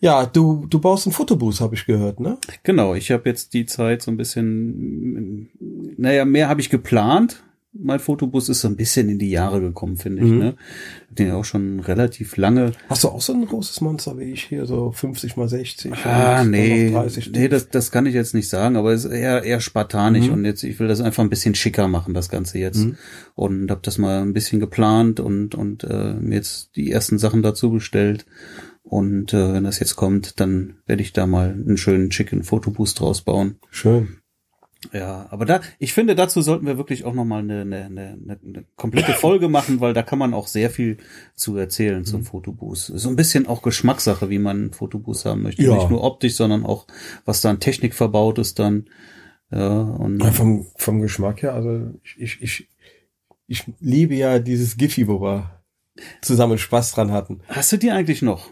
Ja, 0.00 0.26
du 0.26 0.66
du 0.68 0.78
baust 0.78 1.06
einen 1.06 1.12
Fotobooth, 1.12 1.60
habe 1.60 1.74
ich 1.74 1.86
gehört, 1.86 2.20
ne? 2.20 2.38
Genau, 2.62 2.94
ich 2.94 3.10
habe 3.10 3.28
jetzt 3.28 3.54
die 3.54 3.66
Zeit 3.66 4.02
so 4.02 4.10
ein 4.10 4.16
bisschen, 4.16 5.48
naja, 5.96 6.24
mehr 6.24 6.48
habe 6.48 6.60
ich 6.60 6.70
geplant, 6.70 7.42
mein 7.78 7.98
Fotobus 7.98 8.48
ist 8.48 8.62
so 8.62 8.68
ein 8.68 8.76
bisschen 8.76 9.08
in 9.08 9.18
die 9.18 9.30
Jahre 9.30 9.60
gekommen, 9.60 9.96
finde 9.96 10.22
ich. 10.24 10.30
Mhm. 10.30 10.38
Ne? 10.38 10.54
Den 11.10 11.28
ja 11.28 11.34
auch 11.36 11.44
schon 11.44 11.80
relativ 11.80 12.36
lange. 12.36 12.72
Hast 12.88 13.04
du 13.04 13.08
auch 13.08 13.20
so 13.20 13.32
ein 13.34 13.44
großes 13.46 13.80
Monster 13.82 14.16
wie 14.18 14.32
ich 14.32 14.44
hier, 14.44 14.66
so 14.66 14.92
50 14.92 15.36
mal 15.36 15.48
60? 15.48 15.92
Ah, 16.04 16.42
nee, 16.44 16.90
noch 16.90 17.02
30 17.02 17.32
nee, 17.32 17.48
das, 17.48 17.68
das 17.68 17.90
kann 17.90 18.06
ich 18.06 18.14
jetzt 18.14 18.34
nicht 18.34 18.48
sagen, 18.48 18.76
aber 18.76 18.92
es 18.92 19.04
ist 19.04 19.12
eher, 19.12 19.42
eher 19.42 19.60
spartanisch 19.60 20.26
Mhm. 20.28 20.32
und 20.32 20.44
jetzt, 20.46 20.62
ich 20.62 20.78
will 20.80 20.88
das 20.88 21.00
einfach 21.00 21.22
ein 21.22 21.30
bisschen 21.30 21.54
schicker 21.54 21.88
machen, 21.88 22.14
das 22.14 22.28
Ganze 22.30 22.58
jetzt. 22.58 22.78
Mhm. 22.78 22.96
Und 23.34 23.70
habe 23.70 23.80
das 23.82 23.98
mal 23.98 24.22
ein 24.22 24.32
bisschen 24.32 24.60
geplant 24.60 25.20
und, 25.20 25.54
und 25.54 25.84
äh, 25.84 26.14
mir 26.14 26.36
jetzt 26.36 26.76
die 26.76 26.90
ersten 26.90 27.18
Sachen 27.18 27.42
dazu 27.42 27.70
bestellt. 27.70 28.24
Und 28.88 29.34
äh, 29.34 29.52
wenn 29.52 29.64
das 29.64 29.80
jetzt 29.80 29.96
kommt, 29.96 30.38
dann 30.38 30.76
werde 30.86 31.02
ich 31.02 31.12
da 31.12 31.26
mal 31.26 31.50
einen 31.50 31.76
schönen 31.76 32.12
schicken 32.12 32.44
Fotoboost 32.44 33.00
draus 33.00 33.22
bauen. 33.22 33.56
Schön. 33.70 34.18
Ja, 34.92 35.26
aber 35.30 35.44
da, 35.46 35.60
ich 35.80 35.92
finde, 35.92 36.14
dazu 36.14 36.40
sollten 36.42 36.66
wir 36.66 36.78
wirklich 36.78 37.04
auch 37.04 37.14
nochmal 37.14 37.40
eine, 37.40 37.62
eine, 37.62 37.86
eine, 37.86 38.18
eine 38.46 38.64
komplette 38.76 39.12
Folge 39.14 39.48
machen, 39.48 39.80
weil 39.80 39.92
da 39.94 40.02
kann 40.04 40.20
man 40.20 40.34
auch 40.34 40.46
sehr 40.46 40.70
viel 40.70 40.98
zu 41.34 41.56
erzählen 41.56 42.04
zum 42.04 42.20
Mhm. 42.20 42.24
Fotoboost. 42.26 42.92
So 42.94 43.08
ein 43.08 43.16
bisschen 43.16 43.48
auch 43.48 43.62
Geschmackssache, 43.62 44.30
wie 44.30 44.38
man 44.38 44.56
einen 44.56 44.72
Fotoboost 44.72 45.24
haben 45.24 45.42
möchte. 45.42 45.62
Ja. 45.64 45.74
Nicht 45.74 45.90
nur 45.90 46.04
optisch, 46.04 46.36
sondern 46.36 46.64
auch, 46.64 46.86
was 47.24 47.40
da 47.40 47.50
an 47.50 47.58
Technik 47.58 47.94
verbaut 47.94 48.38
ist 48.38 48.60
dann. 48.60 48.84
Ja, 49.50 49.80
und 49.80 50.20
Ja, 50.22 50.30
vom, 50.30 50.66
vom 50.76 51.00
Geschmack 51.00 51.42
her, 51.42 51.54
also 51.54 51.90
ich, 52.04 52.20
ich, 52.20 52.42
ich, 52.42 52.68
ich 53.48 53.64
liebe 53.80 54.14
ja 54.14 54.38
dieses 54.38 54.76
Giphy, 54.76 55.08
wo 55.08 55.20
wir 55.20 55.62
zusammen 56.22 56.58
Spaß 56.58 56.92
dran 56.92 57.10
hatten. 57.10 57.40
hast 57.48 57.72
du 57.72 57.78
die 57.78 57.90
eigentlich 57.90 58.22
noch? 58.22 58.50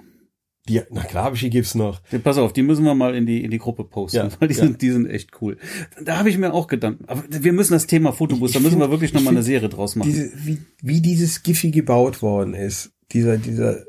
Die, 0.68 0.80
na 0.90 1.02
klar, 1.02 1.32
die 1.32 1.50
gibt's 1.50 1.74
noch. 1.74 2.00
Pass 2.22 2.38
auf, 2.38 2.52
die 2.54 2.62
müssen 2.62 2.84
wir 2.84 2.94
mal 2.94 3.14
in 3.14 3.26
die 3.26 3.44
in 3.44 3.50
die 3.50 3.58
Gruppe 3.58 3.84
posten, 3.84 4.16
Ja, 4.16 4.28
weil 4.40 4.48
die 4.48 4.54
ja. 4.54 4.62
sind 4.64 4.80
die 4.80 4.90
sind 4.90 5.06
echt 5.10 5.30
cool. 5.42 5.58
Da 6.02 6.16
habe 6.18 6.30
ich 6.30 6.38
mir 6.38 6.54
auch 6.54 6.68
gedacht, 6.68 6.96
aber 7.06 7.22
wir 7.28 7.52
müssen 7.52 7.74
das 7.74 7.86
Thema 7.86 8.12
Fotoboost, 8.12 8.54
Ich- 8.54 8.60
da 8.60 8.62
müssen 8.62 8.78
wir 8.78 8.84
find- 8.84 8.92
wirklich 8.92 9.10
ich 9.10 9.14
noch 9.14 9.22
mal 9.22 9.30
eine 9.30 9.42
Serie 9.42 9.68
draus 9.68 9.94
machen. 9.94 10.08
Diese, 10.10 10.32
wie, 10.46 10.58
wie 10.80 11.00
dieses 11.02 11.42
Giphy 11.42 11.70
gebaut 11.70 12.22
worden 12.22 12.54
ist. 12.54 12.92
Dieser, 13.12 13.36
dieser, 13.36 13.84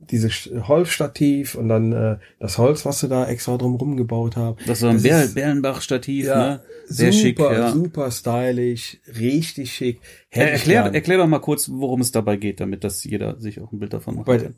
dieses 0.00 0.50
Holzstativ 0.68 1.54
und 1.54 1.68
dann 1.68 1.92
äh, 1.92 2.18
das 2.38 2.58
Holz, 2.58 2.84
was 2.84 3.00
sie 3.00 3.08
da 3.08 3.26
extra 3.26 3.56
drumrum 3.56 3.96
gebaut 3.96 4.36
haben. 4.36 4.56
das 4.66 4.82
war 4.82 4.90
ein 4.90 5.02
Ber 5.02 5.26
Berlenbach-Stativ, 5.34 6.26
Ja, 6.26 6.36
ne? 6.36 6.60
Sehr 6.86 7.12
super, 7.12 7.20
schick, 7.20 7.38
ja. 7.40 7.72
super 7.72 8.10
stylisch, 8.10 8.98
richtig 9.18 9.72
schick. 9.72 9.96
Äh, 10.30 10.40
Hätte 10.40 10.50
erklär, 10.52 10.82
erklär 10.94 11.18
doch 11.18 11.26
mal 11.26 11.40
kurz, 11.40 11.68
worum 11.72 12.00
es 12.00 12.12
dabei 12.12 12.36
geht, 12.36 12.60
damit 12.60 12.84
das 12.84 13.02
jeder 13.04 13.40
sich 13.40 13.60
auch 13.60 13.72
ein 13.72 13.78
Bild 13.78 13.92
davon 13.92 14.16
macht. 14.16 14.26
bei, 14.26 14.50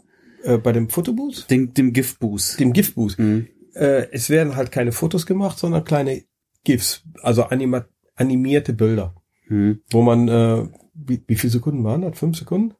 äh, 0.44 0.58
bei 0.58 0.72
dem 0.72 0.88
Fotobooth, 0.90 1.50
dem, 1.50 1.72
dem 1.74 1.92
Giftboost. 1.92 2.58
dem 2.60 2.72
GIF-Booth, 2.72 3.18
Mhm. 3.18 3.46
äh, 3.74 4.06
es 4.12 4.30
werden 4.30 4.56
halt 4.56 4.70
keine 4.72 4.92
Fotos 4.92 5.26
gemacht, 5.26 5.58
sondern 5.58 5.84
kleine 5.84 6.22
GIFs, 6.64 7.02
also 7.22 7.44
anima 7.44 7.84
animierte 8.16 8.72
Bilder, 8.74 9.14
Mhm. 9.48 9.80
wo 9.90 10.02
man, 10.02 10.28
äh, 10.28 10.68
wie, 10.94 11.22
wie 11.26 11.36
viele 11.36 11.50
Sekunden 11.52 11.82
waren 11.84 12.02
das? 12.02 12.18
Fünf 12.18 12.36
Sekunden? 12.38 12.74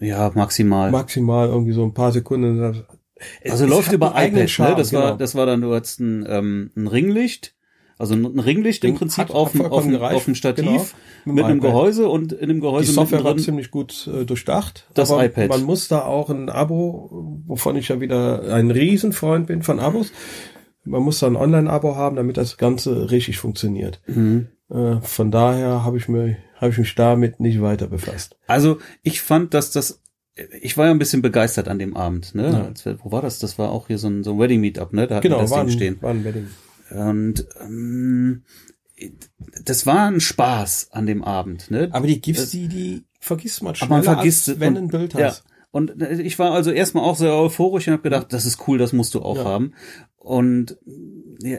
Ja, 0.00 0.30
maximal. 0.34 0.90
Maximal 0.90 1.48
irgendwie 1.48 1.72
so 1.72 1.84
ein 1.84 1.94
paar 1.94 2.12
Sekunden. 2.12 2.62
Es- 2.62 3.52
also 3.52 3.64
es 3.64 3.70
läuft 3.70 3.92
über 3.92 4.14
iPad, 4.16 4.48
Charme, 4.48 4.70
ne? 4.72 4.76
Das 4.76 4.92
war, 4.92 5.02
genau. 5.02 5.16
das 5.16 5.34
war 5.34 5.46
dann, 5.46 5.60
du 5.60 5.74
hattest 5.74 6.00
ein, 6.00 6.24
ähm, 6.28 6.70
ein 6.76 6.86
Ringlicht, 6.86 7.54
also 8.00 8.14
ein 8.14 8.38
Ringlicht 8.38 8.82
im 8.84 8.96
Prinzip 8.96 9.24
hat- 9.28 9.30
auf, 9.30 9.54
hat 9.54 9.70
auf, 9.70 9.86
auf 9.86 10.24
dem 10.24 10.34
Stativ 10.34 10.64
genau, 10.64 11.34
mit 11.36 11.44
einem 11.44 11.58
iPad. 11.58 11.70
Gehäuse 11.70 12.08
und 12.08 12.32
in 12.32 12.48
dem 12.48 12.56
Die 12.56 12.60
Gehäuse 12.62 12.92
Software 12.92 13.22
war 13.22 13.36
ziemlich 13.36 13.70
gut 13.70 14.08
äh, 14.12 14.24
durchdacht. 14.24 14.86
Das 14.94 15.10
iPad. 15.10 15.48
Man 15.50 15.62
muss 15.64 15.86
da 15.88 16.02
auch 16.04 16.30
ein 16.30 16.48
Abo, 16.48 17.42
wovon 17.46 17.76
ich 17.76 17.88
ja 17.88 18.00
wieder 18.00 18.52
ein 18.54 18.70
Riesenfreund 18.70 19.46
bin 19.46 19.62
von 19.62 19.78
Abos. 19.78 20.12
Man 20.84 21.02
muss 21.02 21.18
da 21.20 21.26
ein 21.26 21.36
Online-Abo 21.36 21.94
haben, 21.94 22.16
damit 22.16 22.36
das 22.38 22.56
Ganze 22.56 23.10
richtig 23.10 23.36
funktioniert. 23.38 24.00
Mhm. 24.06 24.48
Äh, 24.70 24.96
von 25.02 25.30
daher 25.30 25.84
habe 25.84 25.98
ich 25.98 26.08
mir, 26.08 26.36
habe 26.56 26.70
ich 26.72 26.78
mich 26.78 26.94
damit 26.94 27.38
nicht 27.38 27.60
weiter 27.60 27.86
befasst. 27.86 28.36
Also 28.46 28.78
ich 29.02 29.20
fand, 29.20 29.52
dass 29.52 29.72
das, 29.72 30.00
ich 30.62 30.78
war 30.78 30.86
ja 30.86 30.92
ein 30.92 30.98
bisschen 30.98 31.20
begeistert 31.20 31.68
an 31.68 31.78
dem 31.78 31.96
Abend, 31.98 32.34
ne? 32.34 32.72
Ja. 32.84 32.94
Wo 33.02 33.12
war 33.12 33.20
das? 33.20 33.40
Das 33.40 33.58
war 33.58 33.70
auch 33.72 33.88
hier 33.88 33.98
so 33.98 34.08
ein, 34.08 34.22
so 34.24 34.32
ein 34.32 34.38
Wedding 34.38 34.60
Meetup, 34.62 34.94
ne? 34.94 35.06
Da 35.06 35.16
hatten 35.16 35.24
wir 35.24 35.30
Genau, 35.30 35.42
das 35.42 35.50
war 35.50 35.64
Ding 35.64 35.72
stehen. 35.74 35.98
war 36.00 36.12
ein 36.12 36.24
Wedding. 36.24 36.46
Und 36.90 37.46
ähm, 37.60 38.44
das 39.64 39.86
war 39.86 40.08
ein 40.08 40.20
Spaß 40.20 40.88
an 40.92 41.06
dem 41.06 41.22
Abend, 41.24 41.70
ne? 41.70 41.88
Aber 41.92 42.06
die 42.06 42.20
GIFs, 42.20 42.40
Das- 42.40 42.50
die, 42.50 42.68
die 42.68 43.04
vergisst 43.20 43.62
man 43.62 43.70
Aber 43.70 43.76
schneller, 43.76 43.90
man 43.94 44.02
vergisst 44.04 44.48
als 44.48 44.60
wenn 44.60 44.74
du 44.74 44.80
ein 44.82 44.88
Bild 44.88 45.14
Ja. 45.14 45.28
hast. 45.28 45.44
Und 45.72 46.02
äh, 46.02 46.20
ich 46.20 46.38
war 46.38 46.52
also 46.52 46.70
erstmal 46.70 47.04
auch 47.04 47.16
sehr 47.16 47.32
euphorisch 47.34 47.86
und 47.86 47.92
habe 47.92 48.02
gedacht, 48.02 48.32
das 48.32 48.44
ist 48.44 48.66
cool, 48.66 48.76
das 48.78 48.92
musst 48.92 49.14
du 49.14 49.22
auch 49.22 49.36
Ja. 49.36 49.44
haben. 49.44 49.74
Und 50.22 50.76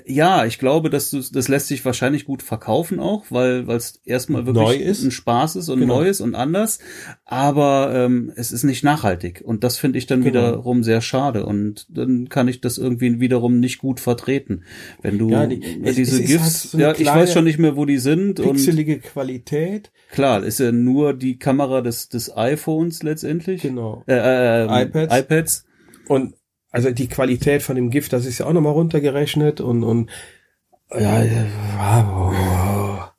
ja, 0.06 0.46
ich 0.46 0.60
glaube, 0.60 0.92
dass 0.92 1.10
du 1.10 1.20
das 1.20 1.48
lässt 1.48 1.68
sich 1.68 1.84
wahrscheinlich 1.84 2.26
gut 2.26 2.44
verkaufen 2.44 3.00
auch, 3.00 3.26
weil 3.32 3.66
weil 3.66 3.78
es 3.78 4.00
erstmal 4.06 4.46
wirklich 4.46 4.88
ein 5.04 5.10
Spaß 5.10 5.56
ist 5.56 5.68
und 5.70 5.80
Genau. 5.80 5.96
neu 6.02 6.08
ist 6.08 6.22
und 6.22 6.36
anders. 6.36 6.78
Aber 7.26 7.92
ähm, 7.96 8.32
es 8.36 8.52
ist 8.52 8.64
nicht 8.64 8.84
nachhaltig 8.84 9.42
und 9.44 9.64
das 9.64 9.78
finde 9.78 9.98
ich 9.98 10.06
dann 10.06 10.22
Genau. 10.22 10.28
wiederum 10.52 10.84
sehr 10.84 11.02
schade 11.02 11.44
und 11.48 11.88
dann 11.90 12.30
kann 12.30 12.48
ich 12.48 12.62
das 12.62 12.78
irgendwie 12.78 13.20
wiederum 13.20 13.60
nicht 13.60 13.80
gut 13.80 14.00
vertreten, 14.00 14.64
wenn 15.02 15.18
du 15.18 15.30
Ja, 15.32 15.48
die- 15.48 15.82
es- 15.84 15.96
diese 15.96 16.22
es 16.22 16.28
GIFs, 16.30 16.42
halt 16.44 16.54
so 16.72 16.78
ja, 16.78 16.92
ich 16.96 17.08
weiß 17.08 17.34
schon 17.34 17.46
nicht 17.46 17.58
mehr, 17.58 17.76
wo 17.76 17.86
die 17.86 17.98
sind 17.98 18.40
und 18.40 18.52
Pixelige 18.58 19.00
Qualität. 19.00 19.92
klar, 20.12 20.44
ist 20.44 20.60
ja 20.60 20.72
nur 20.72 21.16
die 21.16 21.40
Kamera 21.40 21.82
des 21.82 22.10
des 22.10 22.38
iPhones 22.38 23.02
letztendlich, 23.02 23.64
Genau. 23.64 24.04
äh, 24.08 24.66
äh, 24.66 24.84
iPads. 24.84 25.18
iPads. 25.18 25.66
Und 26.08 26.36
also 26.72 26.92
die 26.92 27.08
Qualität 27.08 27.62
von 27.62 27.76
dem 27.76 27.90
Gift, 27.90 28.14
das 28.14 28.26
ist 28.26 28.40
ja 28.40 28.46
auch 28.48 28.54
nochmal 28.54 28.74
runtergerechnet 28.74 29.62
und, 29.62 29.84
und 29.84 30.10
ja, 30.94 31.24
ja, 31.24 33.14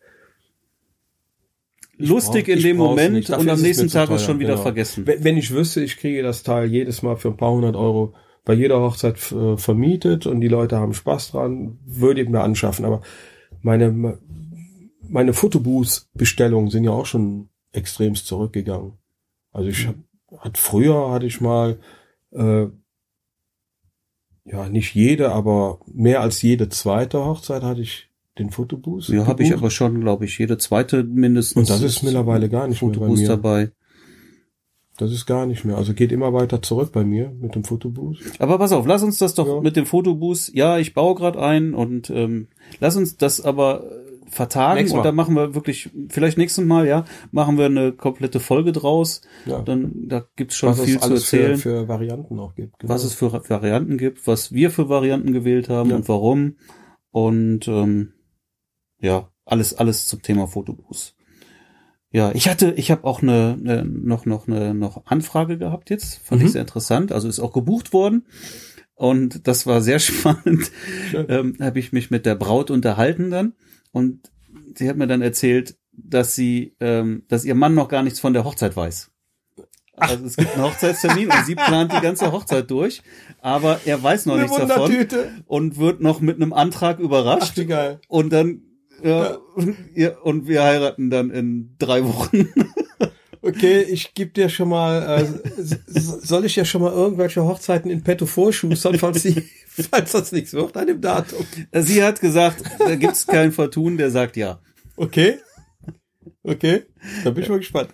lustig 1.96 2.46
brauch- 2.46 2.54
in 2.54 2.62
dem 2.62 2.76
Moment 2.76 3.14
nicht. 3.14 3.30
Und 3.30 3.48
am 3.48 3.60
nächsten 3.60 3.88
Tag 3.88 4.10
ist 4.10 4.24
schon 4.24 4.38
wieder 4.40 4.52
genau. 4.52 4.62
vergessen. 4.62 5.06
wenn, 5.06 5.24
wenn 5.24 5.36
ich 5.36 5.52
wüsste, 5.52 5.82
ich 5.82 5.96
kriege 5.98 6.22
das 6.22 6.42
Teil 6.42 6.70
jedes 6.70 7.02
Mal 7.02 7.16
für 7.16 7.28
ein 7.28 7.36
paar 7.36 7.52
hundert 7.52 7.76
Euro 7.76 8.14
bei 8.44 8.54
jeder 8.54 8.80
Hochzeit 8.80 9.16
äh, 9.32 9.56
vermietet 9.56 10.26
und 10.26 10.40
die 10.40 10.48
Leute 10.48 10.76
haben 10.76 10.94
Spaß 10.94 11.30
dran, 11.30 11.78
würde 11.86 12.22
ich 12.22 12.28
mir 12.28 12.40
anschaffen. 12.40 12.84
Aber 12.84 13.02
meine, 13.60 14.18
meine 15.08 15.32
Fotobooth-Bestellungen 15.32 16.70
sind 16.70 16.84
ja 16.84 16.90
auch 16.90 17.06
schon 17.06 17.50
extremst 17.72 18.26
zurückgegangen. 18.26 18.94
Also 19.52 19.68
ich 19.68 19.86
hab, 19.86 19.94
hat 20.38 20.58
früher 20.58 21.10
hatte 21.12 21.26
ich 21.26 21.40
mal 21.40 21.78
äh, 22.32 22.66
ja 24.44 24.68
nicht 24.68 24.94
jede, 24.94 25.32
aber 25.32 25.80
mehr 25.92 26.20
als 26.20 26.42
jede 26.42 26.68
zweite 26.68 27.24
Hochzeit 27.24 27.62
hatte 27.62 27.80
ich 27.80 28.08
den 28.38 28.50
Fotobooth. 28.50 29.08
Ja, 29.08 29.26
habe 29.26 29.42
ich 29.42 29.52
aber 29.52 29.70
schon, 29.70 30.00
glaube 30.00 30.24
ich, 30.24 30.38
jede 30.38 30.56
zweite 30.58 31.04
mindestens. 31.04 31.56
Und 31.58 31.70
das 31.70 31.82
ist 31.82 32.02
mittlerweile 32.02 32.48
gar 32.48 32.66
nicht 32.66 32.80
mehr 32.82 32.90
bei 32.90 32.94
Fotoboost 32.96 33.22
mir. 33.22 33.28
dabei. 33.28 33.70
Das 34.98 35.10
ist 35.10 35.26
gar 35.26 35.46
nicht 35.46 35.64
mehr. 35.64 35.76
Also 35.76 35.94
geht 35.94 36.12
immer 36.12 36.32
weiter 36.32 36.60
zurück 36.62 36.92
bei 36.92 37.02
mir 37.04 37.30
mit 37.40 37.54
dem 37.54 37.64
Fotobooth. 37.64 38.18
Aber 38.38 38.58
pass 38.58 38.72
auf, 38.72 38.86
lass 38.86 39.02
uns 39.02 39.18
das 39.18 39.34
doch 39.34 39.46
Ja. 39.46 39.60
mit 39.60 39.74
dem 39.76 39.86
Fotoboost. 39.86 40.54
Ja, 40.54 40.78
ich 40.78 40.92
baue 40.94 41.14
gerade 41.14 41.40
ein 41.40 41.74
und 41.74 42.10
ähm, 42.10 42.48
lass 42.78 42.96
uns 42.96 43.16
das 43.16 43.40
aber 43.40 43.84
vertagen 44.32 44.78
Nächstes 44.78 44.96
und 44.96 45.04
dann 45.04 45.14
machen 45.14 45.34
wir 45.36 45.54
wirklich, 45.54 45.90
vielleicht 46.08 46.38
nächstes 46.38 46.64
Mal, 46.64 46.86
ja, 46.86 47.04
machen 47.32 47.58
wir 47.58 47.66
eine 47.66 47.92
komplette 47.92 48.40
Folge 48.40 48.72
draus. 48.72 49.20
Ja. 49.46 49.60
Dann 49.60 50.08
da 50.08 50.24
gibt's 50.36 50.56
schon 50.56 50.70
was 50.70 50.80
viel 50.80 50.98
zu 50.98 51.12
erzählen. 51.12 51.56
für, 51.58 51.80
für 51.82 51.88
Varianten 51.88 52.38
auch 52.40 52.54
gibt. 52.54 52.78
Genau. 52.78 52.92
was 52.94 53.04
es 53.04 53.12
für 53.14 53.30
Varianten 53.32 53.98
gibt, 53.98 54.26
was 54.26 54.52
wir 54.52 54.70
für 54.70 54.88
Varianten 54.88 55.32
gewählt 55.32 55.68
haben 55.68 55.90
Ja. 55.90 55.96
und 55.96 56.08
warum. 56.08 56.56
Und 57.10 57.68
ähm, 57.68 58.14
ja, 59.00 59.28
alles, 59.44 59.74
alles 59.74 60.06
zum 60.06 60.22
Thema 60.22 60.46
Fotoboost. 60.46 61.14
Ja, 62.10 62.32
ich 62.32 62.48
hatte, 62.48 62.72
ich 62.76 62.90
habe 62.90 63.04
auch 63.04 63.22
eine, 63.22 63.58
eine 63.60 63.84
noch 63.84 64.24
noch 64.26 64.46
eine 64.48 64.74
noch 64.74 65.04
Anfrage 65.06 65.58
gehabt 65.58 65.90
jetzt, 65.90 66.20
fand 66.24 66.40
Mhm. 66.40 66.46
ich 66.46 66.52
sehr 66.52 66.60
interessant. 66.62 67.12
Also 67.12 67.28
ist 67.28 67.40
auch 67.40 67.52
gebucht 67.52 67.92
worden 67.92 68.26
und 68.94 69.46
das 69.46 69.66
war 69.66 69.80
sehr 69.82 69.98
spannend. 69.98 70.70
Schön. 71.10 71.26
Ähm, 71.28 71.56
habe 71.60 71.78
ich 71.78 71.92
mich 71.92 72.10
mit 72.10 72.24
der 72.24 72.34
Braut 72.34 72.70
unterhalten 72.70 73.30
dann 73.30 73.52
und 73.92 74.30
sie 74.76 74.88
hat 74.88 74.96
mir 74.96 75.06
dann 75.06 75.22
erzählt, 75.22 75.76
dass 75.92 76.34
sie, 76.34 76.74
ähm, 76.80 77.24
dass 77.28 77.44
ihr 77.44 77.54
Mann 77.54 77.74
noch 77.74 77.88
gar 77.88 78.02
nichts 78.02 78.20
von 78.20 78.32
der 78.32 78.44
Hochzeit 78.44 78.76
weiß. 78.76 79.10
Also 79.94 80.24
es 80.24 80.36
gibt 80.36 80.54
einen 80.54 80.64
Hochzeitstermin 80.64 81.30
und 81.30 81.46
sie 81.46 81.54
plant 81.54 81.92
die 81.92 82.00
ganze 82.00 82.32
Hochzeit 82.32 82.70
durch, 82.70 83.02
aber 83.40 83.80
er 83.84 84.02
weiß 84.02 84.26
noch 84.26 84.34
Eine 84.34 84.44
nichts 84.44 84.56
davon 84.56 85.06
und 85.46 85.76
wird 85.76 86.00
noch 86.00 86.20
mit 86.20 86.36
einem 86.36 86.54
Antrag 86.54 86.98
überrascht 86.98 87.58
Ach, 87.60 87.66
geil. 87.68 88.00
und 88.08 88.32
dann 88.32 88.62
ja, 89.02 89.38
ja, 89.94 90.16
und 90.22 90.46
wir 90.46 90.62
heiraten 90.62 91.10
dann 91.10 91.30
in 91.30 91.74
drei 91.78 92.04
Wochen. 92.04 92.48
Okay, 93.44 93.82
ich 93.82 94.14
gebe 94.14 94.30
dir 94.30 94.48
schon 94.48 94.68
mal, 94.68 95.20
äh, 95.20 95.26
soll 95.88 96.44
ich 96.44 96.54
ja 96.54 96.64
schon 96.64 96.80
mal 96.80 96.92
irgendwelche 96.92 97.42
Hochzeiten 97.42 97.90
in 97.90 98.04
petto 98.04 98.24
vorschustern, 98.24 98.96
falls, 99.00 99.22
die, 99.22 99.42
falls 99.66 100.12
das 100.12 100.30
nichts 100.30 100.52
wird 100.52 100.76
an 100.76 100.86
dem 100.86 101.00
Datum. 101.00 101.44
Sie 101.72 102.04
hat 102.04 102.20
gesagt, 102.20 102.62
da 102.78 102.94
gibt's 102.94 103.26
kein 103.26 103.50
Vertun, 103.50 103.96
der 103.96 104.12
sagt 104.12 104.36
ja. 104.36 104.60
Okay. 104.96 105.40
Okay. 106.44 106.84
Da 107.24 107.30
bin 107.30 107.42
ich 107.42 107.48
mal 107.48 107.58
gespannt. 107.58 107.92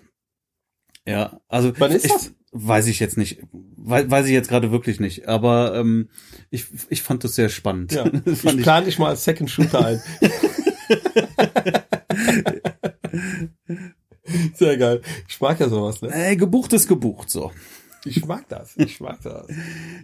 Ja, 1.07 1.41
also 1.49 1.73
Wann 1.79 1.93
ist 1.93 2.05
ich, 2.05 2.13
das? 2.13 2.35
weiß 2.53 2.87
ich 2.89 3.01
jetzt 3.01 3.17
nicht, 3.17 3.41
weiß, 3.53 4.11
weiß 4.11 4.27
ich 4.27 4.33
jetzt 4.33 4.51
gerade 4.51 4.71
wirklich 4.71 5.01
nicht, 5.01 5.29
aber 5.29 5.75
ähm, 5.75 6.11
ich, 6.51 6.67
ich 6.91 7.01
fand 7.01 7.25
das 7.25 7.35
sehr 7.35 7.49
spannend. 7.49 7.93
Ja. 7.93 8.05
Ich 8.27 8.43
plane 8.43 8.85
dich 8.85 8.99
mal 8.99 9.09
als 9.09 9.25
Second 9.25 9.51
Shooter 9.51 9.87
ein. 9.87 10.03
Sehr 14.55 14.77
geil. 14.77 15.01
Ich 15.29 15.41
mag 15.41 15.59
ja 15.61 15.69
sowas, 15.69 16.01
ne? 16.03 16.13
Ey, 16.13 16.37
gebucht 16.37 16.73
ist 16.73 16.89
gebucht, 16.89 17.31
so. 17.31 17.51
Ich 18.05 18.25
mag 18.25 18.49
das. 18.49 18.77
Ich 18.77 19.01
mag 19.01 19.21
das. 19.23 19.47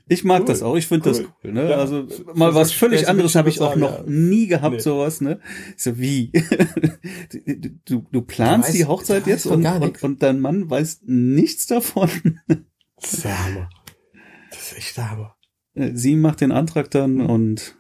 Ich 0.09 0.25
mag 0.25 0.41
Cool. 0.41 0.47
das 0.47 0.63
auch, 0.63 0.75
ich 0.77 0.87
finde 0.89 1.11
das 1.11 1.21
Cool. 1.21 1.29
cool. 1.45 1.53
Ne? 1.53 1.71
Ja. 1.71 1.77
Also 1.77 2.07
mal 2.35 2.55
was 2.55 2.73
völlig 2.73 3.09
anderes 3.09 3.35
habe 3.37 3.49
ich 3.49 3.61
auch 3.61 3.69
sagen, 3.71 3.81
noch 3.81 3.99
ja. 3.99 4.05
nie 4.07 4.47
gehabt, 4.49 4.75
Nee. 4.77 4.81
sowas. 4.83 5.21
Ne? 5.21 5.41
So 5.77 5.97
wie? 5.99 6.33
du, 7.87 8.05
du, 8.11 8.23
planst 8.23 8.71
weißt- 8.71 8.73
die 8.73 8.85
Hochzeit 8.87 9.27
jetzt 9.27 9.47
und, 9.47 9.65
und, 9.65 10.03
und 10.03 10.23
dein 10.23 10.41
Mann 10.41 10.69
weiß 10.69 11.03
nichts 11.05 11.67
davon. 11.67 12.11
Das 13.01 13.13
ist 13.15 13.25
der 13.25 13.45
Hammer. 13.45 13.71
Das 14.51 14.61
ist 14.73 14.77
echt 14.79 14.97
der 14.97 15.11
Hammer. 15.11 15.37
Sie 15.95 16.17
macht 16.17 16.41
den 16.41 16.53
Antrag 16.53 16.91
dann 16.91 17.21
und 17.21 17.77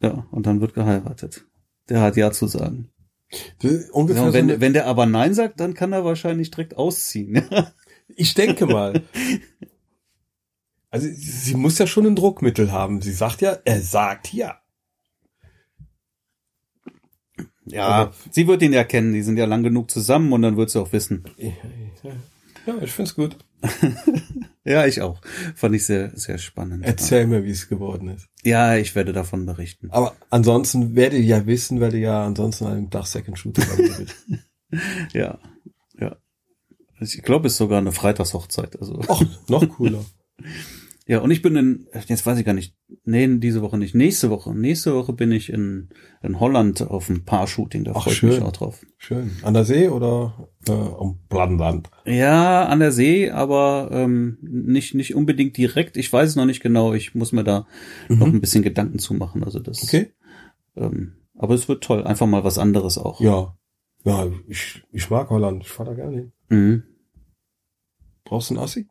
ja, 0.00 0.26
und 0.30 0.46
dann 0.46 0.60
wird 0.60 0.74
geheiratet. 0.74 1.46
Der 1.88 2.00
hat 2.00 2.16
ja 2.16 2.30
zu 2.32 2.46
sagen. 2.48 2.88
Ungefähr 3.92 4.22
Ja, 4.22 4.28
und 4.28 4.32
so 4.32 4.32
wenn, 4.32 4.60
wenn 4.60 4.72
der 4.72 4.86
aber 4.86 5.06
Nein 5.06 5.34
sagt, 5.34 5.60
dann 5.60 5.74
kann 5.74 5.92
er 5.92 6.04
wahrscheinlich 6.04 6.50
direkt 6.50 6.76
ausziehen. 6.76 7.42
ich 8.08 8.34
denke 8.34 8.66
mal. 8.66 9.02
Also 10.90 11.08
sie 11.10 11.54
muss 11.54 11.78
ja 11.78 11.86
schon 11.86 12.06
ein 12.06 12.16
Druckmittel 12.16 12.70
haben. 12.72 13.00
Sie 13.00 13.12
sagt 13.12 13.40
ja, 13.40 13.56
er 13.64 13.80
sagt 13.80 14.32
ja. 14.32 14.60
ja, 17.64 18.12
sie 18.30 18.46
wird 18.46 18.62
ihn 18.62 18.72
ja 18.72 18.84
kennen, 18.84 19.14
die 19.14 19.22
sind 19.22 19.38
ja 19.38 19.46
lang 19.46 19.62
genug 19.62 19.90
zusammen 19.90 20.32
und 20.32 20.42
dann 20.42 20.56
wird 20.56 20.70
sie 20.70 20.80
auch 20.80 20.92
wissen. 20.92 21.24
Ja, 22.66 22.74
ich 22.82 22.92
find's 22.92 23.14
gut. 23.14 23.36
Ja, 24.64 24.86
ich 24.86 25.02
auch. 25.02 25.20
Fand 25.56 25.74
ich 25.74 25.84
sehr, 25.84 26.12
sehr 26.14 26.38
spannend. 26.38 26.84
Erzähl 26.84 27.26
mir, 27.26 27.44
wie 27.44 27.50
es 27.50 27.68
geworden 27.68 28.08
ist. 28.08 28.28
Ja, 28.44 28.76
ich 28.76 28.94
werde 28.94 29.12
davon 29.12 29.46
berichten. 29.46 29.90
Aber 29.90 30.16
ansonsten 30.30 30.96
werde 30.96 31.16
ich 31.16 31.26
ja 31.26 31.46
wissen, 31.46 31.80
weil 31.80 31.92
du 31.92 31.98
ja 31.98 32.24
ansonsten 32.24 32.66
an 32.66 32.72
einem 32.72 32.90
Tag 32.90 33.06
Second 33.06 33.38
Shooter. 33.38 33.62
Ja, 35.12 35.38
ja. 35.98 36.16
Ich 36.98 37.20
glaube, 37.22 37.48
es 37.48 37.52
ist 37.52 37.58
sogar 37.58 37.76
eine 37.76 37.92
Freitagshochzeit. 37.92 38.80
Also. 38.80 39.00
Och, 39.06 39.22
noch 39.48 39.68
cooler. 39.68 40.02
Ja, 41.06 41.18
und 41.18 41.32
ich 41.32 41.42
bin 41.42 41.56
in, 41.56 41.86
jetzt 42.06 42.24
weiß 42.24 42.38
ich 42.38 42.44
gar 42.44 42.52
nicht, 42.52 42.76
nee, 43.04 43.26
diese 43.38 43.60
Woche 43.60 43.76
nicht, 43.76 43.94
nächste 43.94 44.30
Woche. 44.30 44.54
Nächste 44.54 44.94
Woche 44.94 45.12
bin 45.12 45.32
ich 45.32 45.52
in, 45.52 45.88
in 46.22 46.38
Holland 46.38 46.82
auf 46.82 47.08
ein 47.08 47.24
Paar-Shooting, 47.24 47.84
da 47.84 47.92
Ach, 47.94 48.04
freue 48.04 48.12
ich 48.12 48.22
mich 48.22 48.42
auch 48.42 48.52
drauf. 48.52 48.86
Schön. 48.98 49.32
An 49.42 49.54
der 49.54 49.64
See 49.64 49.88
oder 49.88 50.48
äh, 50.68 50.72
am 50.72 51.18
Plattenland? 51.28 51.90
Ja, 52.04 52.66
an 52.66 52.78
der 52.78 52.92
See, 52.92 53.30
aber 53.30 53.88
ähm, 53.90 54.38
nicht, 54.42 54.94
nicht 54.94 55.16
unbedingt 55.16 55.56
direkt. 55.56 55.96
Ich 55.96 56.12
weiß 56.12 56.30
es 56.30 56.36
noch 56.36 56.46
nicht 56.46 56.62
genau. 56.62 56.94
Ich 56.94 57.16
muss 57.16 57.32
mir 57.32 57.42
da 57.42 57.66
noch 58.08 58.28
ein 58.28 58.40
bisschen 58.40 58.62
Gedanken 58.62 59.00
zu 59.00 59.14
machen. 59.14 59.42
Also 59.42 59.58
das. 59.58 59.82
Mhm. 59.82 59.88
Okay. 59.88 60.12
Ähm, 60.76 61.12
aber 61.34 61.54
es 61.54 61.68
wird 61.68 61.82
toll. 61.82 62.04
Einfach 62.04 62.26
mal 62.26 62.44
was 62.44 62.58
anderes 62.58 62.96
auch. 62.96 63.20
Ja. 63.20 63.56
Ja, 64.04 64.28
ich, 64.48 64.82
ich 64.92 65.10
mag 65.10 65.30
Holland. 65.30 65.62
Ich 65.64 65.68
fahr 65.68 65.86
da 65.86 65.94
gerne 65.94 66.16
hin. 66.16 66.32
Mhm. 66.48 66.82
Brauchst 68.24 68.50
du 68.50 68.54
einen 68.54 68.62
Assi? 68.64 68.86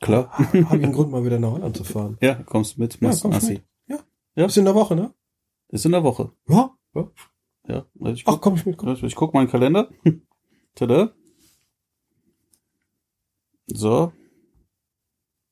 Klar. 0.00 0.30
Habe 0.38 0.58
ich 0.58 0.70
einen 0.70 0.92
Grund, 0.92 1.10
mal 1.10 1.24
wieder 1.24 1.38
nach 1.38 1.52
Holland 1.52 1.76
zu 1.76 1.84
fahren. 1.84 2.18
Ja, 2.20 2.34
kommst 2.34 2.78
mit, 2.78 2.94
Ja, 3.00 3.08
machst 3.08 3.22
komm 3.22 3.32
Assi. 3.32 3.54
mit. 3.54 3.64
Ja. 3.88 3.98
Ja. 4.34 4.46
Ist 4.46 4.56
in 4.58 4.64
der 4.64 4.74
Woche, 4.74 4.94
ne? 4.94 5.14
Ist 5.68 5.86
in 5.86 5.92
der 5.92 6.04
Woche. 6.04 6.32
Ja. 6.48 6.76
ja. 6.94 7.10
Ja. 7.68 7.86
Ich 8.12 8.22
Ach, 8.26 8.32
guck, 8.34 8.42
komm 8.42 8.54
ich 8.56 8.66
mit. 8.66 8.76
Komm. 8.76 8.96
ich 9.02 9.14
guck 9.14 9.34
meinen 9.34 9.48
Kalender. 9.48 9.90
Tada. 10.74 11.12
So. 13.66 14.12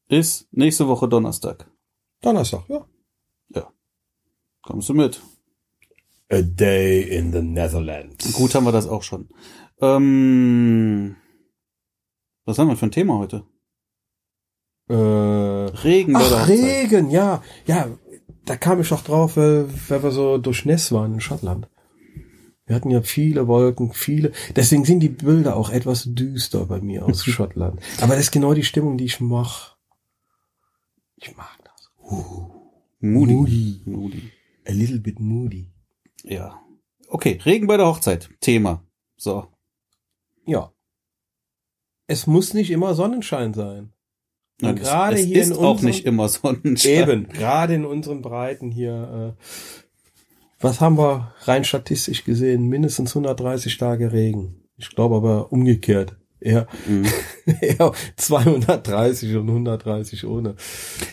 Ist 0.08 0.46
nächste 0.52 0.86
Woche 0.86 1.08
Donnerstag. 1.08 1.70
Donnerstag, 2.20 2.68
ja. 2.68 2.86
Kommst 4.66 4.88
du 4.88 4.94
mit? 4.94 5.20
A 6.32 6.40
day 6.40 7.02
in 7.02 7.32
the 7.32 7.42
Netherlands. 7.42 8.32
Gut 8.32 8.54
haben 8.54 8.64
wir 8.64 8.72
das 8.72 8.88
auch 8.88 9.02
schon. 9.02 9.28
Ähm, 9.78 11.16
was 12.46 12.58
haben 12.58 12.68
wir 12.68 12.76
für 12.76 12.86
ein 12.86 12.90
Thema 12.90 13.18
heute? 13.18 13.44
Äh, 14.88 14.94
Regen 14.94 16.12
bei 16.12 16.18
der 16.20 16.28
ach, 16.28 16.42
Hochzeit. 16.42 16.58
Regen, 16.58 17.10
ja. 17.10 17.42
Ja, 17.66 17.88
da 18.44 18.56
kam 18.56 18.80
ich 18.80 18.88
doch 18.88 19.02
drauf, 19.02 19.36
weil, 19.36 19.68
weil 19.88 20.02
wir 20.02 20.10
so 20.10 20.38
durchnässt 20.38 20.92
waren 20.92 21.14
in 21.14 21.20
Schottland. 21.20 21.68
Wir 22.66 22.76
hatten 22.76 22.90
ja 22.90 23.02
viele 23.02 23.46
Wolken, 23.46 23.92
viele. 23.92 24.32
Deswegen 24.56 24.84
sind 24.84 25.00
die 25.00 25.10
Bilder 25.10 25.56
auch 25.56 25.70
etwas 25.70 26.04
düster 26.06 26.66
bei 26.66 26.80
mir 26.80 27.04
aus 27.04 27.24
Schottland. 27.24 27.80
Aber 28.00 28.14
das 28.14 28.24
ist 28.24 28.32
genau 28.32 28.54
die 28.54 28.64
Stimmung, 28.64 28.96
die 28.96 29.04
ich 29.04 29.20
mach. 29.20 29.76
Ich 31.16 31.36
mag 31.36 31.58
das. 31.64 31.90
Moody. 33.00 33.32
Moody. 33.34 33.82
Moody. 33.84 34.32
A 34.66 34.72
little 34.72 34.98
bit 34.98 35.20
moody. 35.20 35.70
Ja. 36.22 36.60
Okay, 37.08 37.38
Regen 37.44 37.66
bei 37.66 37.76
der 37.76 37.86
Hochzeit. 37.86 38.30
Thema. 38.40 38.82
So. 39.16 39.46
Ja. 40.46 40.72
Es 42.06 42.26
muss 42.26 42.54
nicht 42.54 42.70
immer 42.70 42.94
Sonnenschein 42.94 43.54
sein. 43.54 43.93
Nein, 44.60 44.76
gerade 44.76 45.16
es, 45.16 45.22
es 45.22 45.26
hier 45.26 45.40
ist 45.42 45.50
in 45.50 45.56
auch 45.56 45.70
unserem- 45.72 45.86
nicht 45.86 46.06
immer 46.06 46.28
Sonnenschein. 46.28 46.90
Eben, 47.10 47.28
gerade 47.28 47.74
in 47.74 47.84
unseren 47.84 48.22
Breiten 48.22 48.70
hier. 48.70 49.34
Äh, 49.38 49.42
was 50.60 50.80
haben 50.80 50.96
wir 50.96 51.34
rein 51.42 51.64
statistisch 51.64 52.24
gesehen? 52.24 52.68
Mindestens 52.68 53.10
130 53.14 53.76
Tage 53.76 54.12
Regen. 54.12 54.62
Ich 54.76 54.90
glaube 54.90 55.16
aber 55.16 55.52
umgekehrt. 55.52 56.16
Eher, 56.40 56.66
Mhm. 56.86 57.06
eher 57.60 57.92
230 58.16 59.34
und 59.36 59.48
130 59.48 60.24
ohne. 60.26 60.56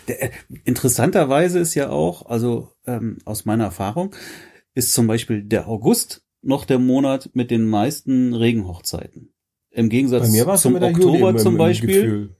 Der, 0.08 0.24
äh, 0.24 0.30
interessanterweise 0.66 1.60
ist 1.60 1.74
ja 1.76 1.90
auch, 1.90 2.26
also 2.28 2.70
ähm, 2.86 3.18
aus 3.26 3.46
meiner 3.46 3.66
Erfahrung, 3.66 4.14
ist 4.74 4.94
zum 4.94 5.08
Beispiel 5.08 5.42
der 5.44 5.68
August 5.68 6.24
noch 6.42 6.66
der 6.66 6.80
Monat 6.80 7.30
mit 7.34 7.52
den 7.52 7.66
meisten 7.66 8.34
Regenhochzeiten. 8.34 9.30
Im 9.72 9.90
Gegensatz 9.90 10.32
zum 10.62 10.76
Oktober 10.76 10.90
Juli 11.20 11.30
im, 11.30 11.38
zum 11.38 11.54
im 11.54 11.58
Beispiel. 11.58 12.02
Gefühl. 12.02 12.36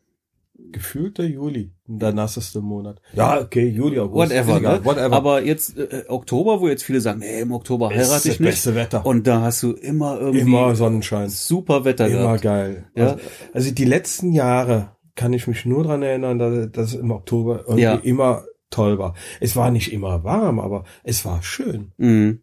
Gefühlt 0.72 1.18
der 1.18 1.28
Juli, 1.28 1.74
der 1.88 2.14
nasseste 2.14 2.62
Monat. 2.62 3.02
Ja, 3.14 3.40
okay, 3.42 3.68
Juli, 3.68 4.00
August. 4.00 4.32
Whatever, 4.32 4.58
egal, 4.58 4.80
ne? 4.80 4.86
whatever. 4.86 5.16
Aber 5.16 5.44
jetzt 5.44 5.78
äh, 5.78 6.04
Oktober, 6.08 6.62
wo 6.62 6.68
jetzt 6.68 6.84
viele 6.84 7.02
sagen, 7.02 7.20
nee, 7.20 7.42
im 7.42 7.52
Oktober 7.52 7.90
heirate 7.90 8.10
das 8.14 8.26
ich 8.26 8.40
nicht. 8.40 8.50
beste 8.50 8.76
Wetter. 8.76 9.06
Und 9.06 9.28
da 9.28 9.42
hast 9.42 9.64
du 9.64 9.74
immer 9.74 10.20
irgendwie 10.20 10.40
immer 10.42 10.76
Sonnenschein. 10.76 11.30
super 11.30 11.86
Wetter 11.86 12.08
Immer 12.08 12.20
gehabt. 12.24 12.42
geil. 12.44 12.86
Ja. 12.96 13.04
Also, 13.14 13.18
also 13.54 13.72
die 13.72 13.86
letzten 13.86 14.32
Jahre 14.34 14.96
kann 15.16 15.34
ich 15.34 15.48
mich 15.48 15.66
nur 15.66 15.84
dran 15.84 16.02
erinnern, 16.04 16.40
dass, 16.40 16.72
dass 16.72 16.88
es 16.94 17.00
im 17.00 17.12
Oktober 17.12 17.60
irgendwie 17.62 17.82
Ja. 17.84 17.96
immer 17.96 18.44
toll 18.70 18.98
war. 18.98 19.14
Es 19.42 19.56
war 19.56 19.70
nicht 19.72 19.92
immer 19.92 20.24
warm, 20.24 20.60
aber 20.60 20.86
es 21.04 21.26
war 21.26 21.44
schön. 21.44 21.92
Mhm. 21.98 22.42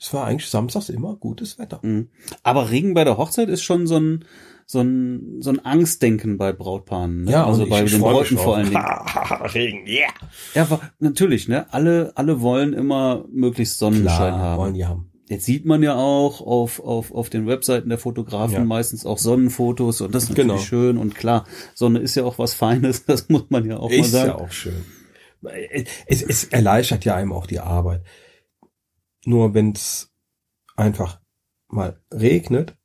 Es 0.00 0.14
war 0.14 0.24
eigentlich 0.26 0.48
samstags 0.48 0.88
immer 0.88 1.14
gutes 1.16 1.58
Wetter. 1.58 1.78
Mhm. 1.82 2.08
Aber 2.42 2.70
Regen 2.70 2.94
bei 2.94 3.04
der 3.04 3.18
Hochzeit 3.18 3.48
ist 3.50 3.62
schon 3.62 3.86
so 3.86 3.98
ein 3.98 4.24
so 4.66 4.80
ein 4.80 5.36
so 5.40 5.50
ein 5.50 5.64
Angstdenken 5.64 6.38
bei 6.38 6.52
Brautpaaren. 6.52 7.24
Ne? 7.24 7.44
also 7.44 7.64
und 7.64 7.68
bei 7.68 7.82
ich 7.84 7.90
den 7.90 8.00
Bräuten 8.00 8.38
vor 8.38 8.56
allen 8.56 8.70
Dingen. 8.70 8.82
Regen, 9.54 9.86
yeah. 9.86 10.08
Ja, 10.54 10.62
aber 10.62 10.80
natürlich, 11.00 11.48
ne? 11.48 11.66
Alle 11.72 12.12
alle 12.14 12.40
wollen 12.40 12.72
immer 12.72 13.24
möglichst 13.30 13.78
Sonnenschein 13.78 14.32
haben. 14.34 14.58
wollen 14.58 14.74
die 14.74 14.86
haben. 14.86 15.10
Jetzt 15.28 15.44
sieht 15.44 15.64
man 15.64 15.80
ja 15.82 15.94
auch 15.94 16.40
auf, 16.40 16.80
auf, 16.80 17.12
auf 17.14 17.30
den 17.30 17.46
Webseiten 17.46 17.88
der 17.88 17.98
Fotografen 17.98 18.54
Ja. 18.54 18.64
meistens 18.64 19.06
auch 19.06 19.18
Sonnenfotos 19.18 20.00
und 20.00 20.12
das 20.14 20.24
ist 20.24 20.30
natürlich 20.30 20.48
Genau. 20.48 20.60
schön 20.60 20.96
und 20.98 21.14
klar, 21.14 21.44
Sonne 21.74 22.00
ist 22.00 22.16
ja 22.16 22.24
auch 22.24 22.38
was 22.38 22.52
Feines, 22.54 23.04
das 23.06 23.28
muss 23.28 23.44
man 23.48 23.64
ja 23.64 23.76
auch 23.76 23.90
mal 23.90 23.96
Ist 23.96 24.10
sagen. 24.12 24.28
ja 24.30 24.34
auch 24.36 24.50
schön. 24.50 24.82
Es, 26.06 26.22
es 26.22 26.44
erleichtert 26.44 27.04
ja 27.04 27.14
einem 27.14 27.32
auch 27.32 27.46
die 27.46 27.60
Arbeit. 27.60 28.02
Nur 29.24 29.54
wenn 29.54 29.72
es 29.72 30.10
einfach 30.76 31.20
mal 31.68 32.00
regnet, 32.12 32.76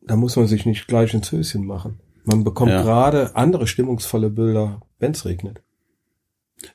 da 0.00 0.16
muss 0.16 0.36
man 0.36 0.46
sich 0.46 0.64
nicht 0.66 0.86
gleich 0.88 1.12
ins 1.14 1.30
Höschen 1.30 1.66
machen. 1.66 2.00
Man 2.24 2.44
bekommt 2.44 2.72
Ja. 2.72 2.82
gerade 2.82 3.36
andere 3.36 3.66
stimmungsvolle 3.66 4.30
Bilder, 4.30 4.80
wenn 4.98 5.12
es 5.12 5.24
regnet. 5.24 5.62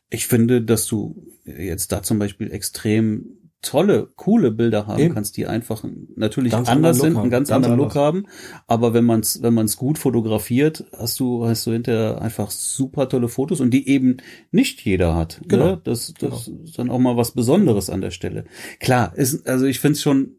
Ich 0.09 0.27
finde, 0.27 0.61
dass 0.61 0.85
du 0.85 1.27
jetzt 1.45 1.91
da 1.91 2.03
zum 2.03 2.19
Beispiel 2.19 2.51
extrem 2.51 3.37
tolle, 3.63 4.09
coole 4.15 4.51
Bilder 4.51 4.85
haben 4.85 4.99
Eben. 4.99 5.13
kannst, 5.15 5.37
die 5.37 5.47
einfach 5.47 5.83
natürlich 6.15 6.51
Ganz 6.51 6.69
anders 6.69 6.99
sind, 6.99 7.17
einen 7.17 7.31
ganz, 7.31 7.49
Ganz 7.49 7.65
anderen 7.65 7.79
anders. 7.79 7.95
Look 7.95 8.03
haben. 8.03 8.27
Aber 8.67 8.93
wenn 8.93 9.05
man 9.05 9.21
es 9.21 9.41
wenn 9.41 9.55
man's 9.55 9.77
gut 9.77 9.97
fotografiert, 9.97 10.85
hast 10.95 11.19
du, 11.19 11.47
hast 11.47 11.65
du 11.65 11.71
hinterher 11.71 12.21
einfach 12.21 12.51
super 12.51 13.09
tolle 13.09 13.29
Fotos 13.29 13.59
und 13.61 13.71
die 13.71 13.87
eben 13.87 14.17
nicht 14.51 14.81
jeder 14.81 15.15
hat. 15.15 15.41
Genau. 15.47 15.65
Ne? 15.65 15.81
Das, 15.83 16.13
das 16.19 16.47
ist 16.47 16.77
dann 16.77 16.91
auch 16.91 16.99
mal 16.99 17.17
was 17.17 17.31
Besonderes 17.31 17.89
an 17.89 18.01
der 18.01 18.11
Stelle. 18.11 18.45
Klar, 18.79 19.17
ist, 19.17 19.47
also 19.47 19.65
ich 19.65 19.79
finde 19.79 19.93
es 19.93 20.01
schon 20.01 20.35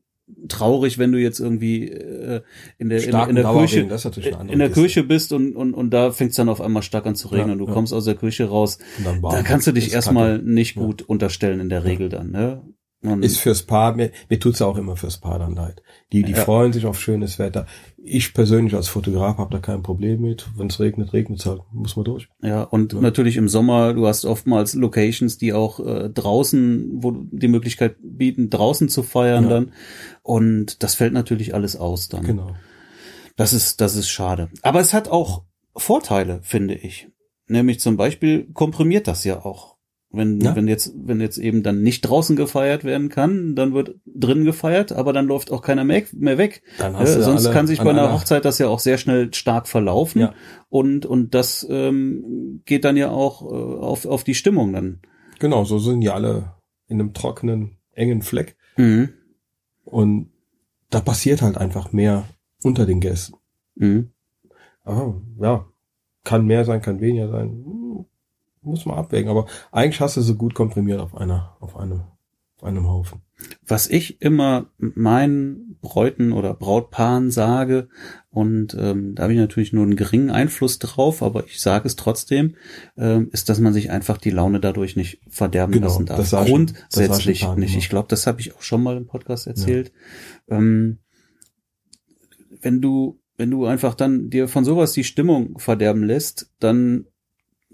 traurig, 0.48 0.98
wenn 0.98 1.12
du 1.12 1.18
jetzt 1.18 1.38
irgendwie 1.38 1.88
äh, 1.88 2.40
in 2.78 2.88
der, 2.88 3.02
in, 3.02 3.08
Starken 3.08 3.37
in 3.37 3.42
der 3.42 3.52
Kirche 3.52 3.84
natürlich 3.84 4.28
eine 4.28 4.38
andere 4.38 4.52
in 4.52 4.58
der. 4.58 4.70
Kirche 4.70 5.02
bist 5.02 5.32
und, 5.32 5.54
und, 5.54 5.74
und 5.74 5.90
da 5.90 6.12
fängt 6.12 6.30
es 6.30 6.37
dann 6.37 6.48
auf 6.48 6.60
einmal 6.60 6.82
stark 6.82 7.06
an 7.06 7.14
zu 7.14 7.28
regnen 7.28 7.48
Ja, 7.48 7.52
und 7.52 7.58
du 7.58 7.66
ja. 7.66 7.72
kommst 7.72 7.92
aus 7.92 8.04
der 8.04 8.14
Kirche 8.14 8.48
raus, 8.48 8.78
dann 9.04 9.20
da 9.20 9.42
kannst 9.42 9.66
du 9.66 9.72
dich 9.72 9.92
erstmal 9.92 10.38
nicht 10.38 10.76
Ja. 10.76 10.82
gut 10.82 11.02
unterstellen 11.02 11.60
in 11.60 11.68
der 11.68 11.84
Regel 11.84 12.08
dann, 12.08 12.30
ne? 12.30 12.62
Und 13.05 13.23
Ist 13.23 13.38
fürs 13.38 13.62
Paar, 13.64 13.95
mir, 13.95 14.11
mir 14.31 14.40
tut's 14.40 14.62
auch 14.62 14.79
immer 14.79 14.97
fürs 14.97 15.19
Paar 15.19 15.38
dann 15.38 15.55
leid. 15.55 15.83
Die, 16.12 16.23
die 16.23 16.33
Ja. 16.33 16.38
freuen 16.45 16.73
sich 16.73 16.87
auf 16.87 16.99
schönes 16.99 17.38
Wetter. 17.38 17.67
Ich 18.03 18.33
persönlich 18.33 18.75
als 18.75 18.88
Fotograf 18.88 19.37
habe 19.37 19.53
da 19.53 19.59
kein 19.61 19.83
Problem 19.83 20.23
mit. 20.23 20.49
Wenn 20.57 20.69
es 20.69 20.81
regnet, 20.81 21.12
regnet 21.12 21.45
halt. 21.45 21.61
Muss 21.73 21.97
man 21.97 22.07
durch. 22.07 22.29
Ja, 22.43 22.62
und 22.62 22.95
natürlich 22.99 23.37
im 23.37 23.49
Sommer, 23.49 23.93
du 23.93 24.07
hast 24.07 24.25
oftmals 24.25 24.73
Locations, 24.75 25.37
die 25.37 25.53
auch 25.53 25.81
äh, 25.81 26.09
draußen, 26.09 26.90
wo 27.03 27.11
die 27.12 27.49
Möglichkeit 27.49 27.97
bieten, 28.03 28.49
draußen 28.49 28.88
zu 28.88 29.03
feiern 29.03 29.45
Ja. 29.45 29.51
dann. 29.51 29.73
Und 30.23 30.83
das 30.83 30.95
fällt 30.95 31.12
natürlich 31.12 31.55
alles 31.55 31.77
aus 31.77 32.09
dann. 32.09 32.25
Genau. 32.25 32.55
Das 33.37 33.53
ist, 33.53 33.81
das 33.81 33.97
ist 33.97 34.09
schade. 34.09 34.49
Aber 34.62 34.81
es 34.81 34.95
hat 34.95 35.09
auch 35.09 35.43
Vorteile, 35.77 36.40
finde 36.43 36.75
ich. 36.75 37.09
Nämlich 37.49 37.81
zum 37.81 37.97
Beispiel 37.99 38.49
komprimiert 38.55 39.07
das 39.09 39.25
ja 39.25 39.45
auch. 39.45 39.73
Wenn, 40.16 40.40
Ja. 40.40 40.55
wenn 40.57 40.68
jetzt, 40.68 40.94
wenn 40.96 41.20
jetzt 41.20 41.38
eben 41.38 41.62
dann 41.62 41.83
nicht 41.83 42.03
draußen 42.03 42.37
gefeiert 42.37 42.85
werden 42.85 43.09
kann, 43.09 43.55
dann 43.55 43.74
wird 43.74 43.96
drin 44.07 44.44
gefeiert, 44.44 44.92
aber 44.92 45.12
dann 45.12 45.27
läuft 45.27 45.50
auch 45.50 45.62
keiner 45.62 45.85
mehr, 45.85 46.03
mehr 46.12 46.38
weg. 46.38 46.62
Dann 46.79 46.92
Ja, 46.94 46.98
hast 47.00 47.16
du 47.16 47.22
sonst 47.22 47.46
alle 47.46 47.55
kann 47.55 47.66
sich 47.66 47.79
bei 47.81 47.90
einer 47.90 48.12
Hochzeit 48.12 48.44
das 48.44 48.59
ja 48.59 48.68
auch 48.68 48.79
sehr 48.79 48.98
schnell 48.98 49.33
stark 49.35 49.66
verlaufen. 49.68 50.20
Ja. 50.20 50.35
Und, 50.68 51.07
und 51.07 51.35
das 51.35 51.66
ähm, 51.70 52.62
geht 52.64 52.85
dann 52.85 52.96
ja 52.96 53.11
auch 53.11 53.42
äh, 53.42 53.55
auf, 53.55 54.07
auf 54.07 54.24
die 54.24 54.35
Stimmung 54.35 54.72
dann. 54.72 55.00
Genau, 55.38 55.64
so 55.64 55.79
sind 55.79 56.00
die 56.00 56.11
alle 56.11 56.53
in 56.87 57.00
einem 57.00 57.12
trockenen, 57.14 57.77
engen 57.92 58.22
Fleck. 58.22 58.57
Mhm. 58.77 59.11
Und 59.85 60.31
da 60.90 61.00
passiert 61.00 61.42
halt 61.42 61.59
einfach 61.59 61.92
mehr 61.92 62.24
unter 62.62 62.87
den 62.87 63.00
Gästen. 63.00 63.37
Mhm. 63.74 64.11
Aber 64.85 65.20
ja, 65.40 65.66
kann 66.24 66.46
mehr 66.46 66.64
sein, 66.64 66.81
kann 66.83 67.00
weniger 67.00 67.29
sein. 67.31 67.64
Muss 68.64 68.87
man 68.87 68.96
abwägen. 68.96 69.31
Aber 69.31 69.46
eigentlich 69.72 70.00
hast 70.00 70.16
du 70.16 70.20
so 70.22 70.35
gut 70.35 70.55
komprimiert 70.55 71.00
auf 71.00 71.14
einer, 71.16 71.57
auf 71.61 71.77
einem, 71.77 72.03
auf 72.57 72.64
einem 72.64 72.88
Haufen. 72.88 73.20
was 73.66 73.87
ich 73.88 74.20
immer 74.22 74.66
meinen 74.79 75.79
Bräuten 75.83 76.33
oder 76.33 76.55
Brautpaaren 76.55 77.31
sage, 77.31 77.88
und 78.31 78.74
ähm, 78.81 79.14
da 79.14 79.24
habe 79.24 79.33
ich 79.35 79.38
natürlich 79.38 79.72
nur 79.72 79.85
einen 79.85 79.94
geringen 79.96 80.31
Einfluss 80.31 80.79
drauf, 80.81 81.22
aber 81.22 81.44
ich 81.46 81.61
sage 81.61 81.87
es 81.87 81.94
trotzdem, 81.94 82.57
ähm, 82.96 83.29
ist, 83.33 83.48
dass 83.48 83.61
man 83.61 83.72
sich 83.72 83.90
einfach 83.92 84.18
die 84.18 84.31
Laune 84.31 84.59
dadurch 84.61 84.96
nicht 84.96 85.20
verderben 85.29 85.72
Genau, 85.72 85.87
lassen 85.87 86.07
darf. 86.07 86.16
das 86.18 86.31
das 86.31 86.46
Grundsätzlich 86.48 87.40
den 87.40 87.46
Paaren 87.46 87.61
nicht. 87.61 87.72
immer. 87.74 87.79
Ich 87.79 87.88
glaube, 87.90 88.09
das 88.09 88.27
habe 88.27 88.40
ich 88.40 88.55
auch 88.57 88.62
schon 88.62 88.83
mal 88.83 88.96
im 88.96 89.07
Podcast 89.07 89.46
erzählt. 89.46 89.92
Ähm, 90.48 90.98
wenn 92.61 92.81
du, 92.81 93.20
wenn 93.37 93.50
du 93.50 93.66
einfach 93.66 93.94
dann 93.94 94.31
dir 94.31 94.48
von 94.48 94.64
sowas 94.64 94.92
die 94.92 95.05
Stimmung 95.05 95.59
verderben 95.59 96.03
lässt, 96.03 96.50
dann 96.61 97.07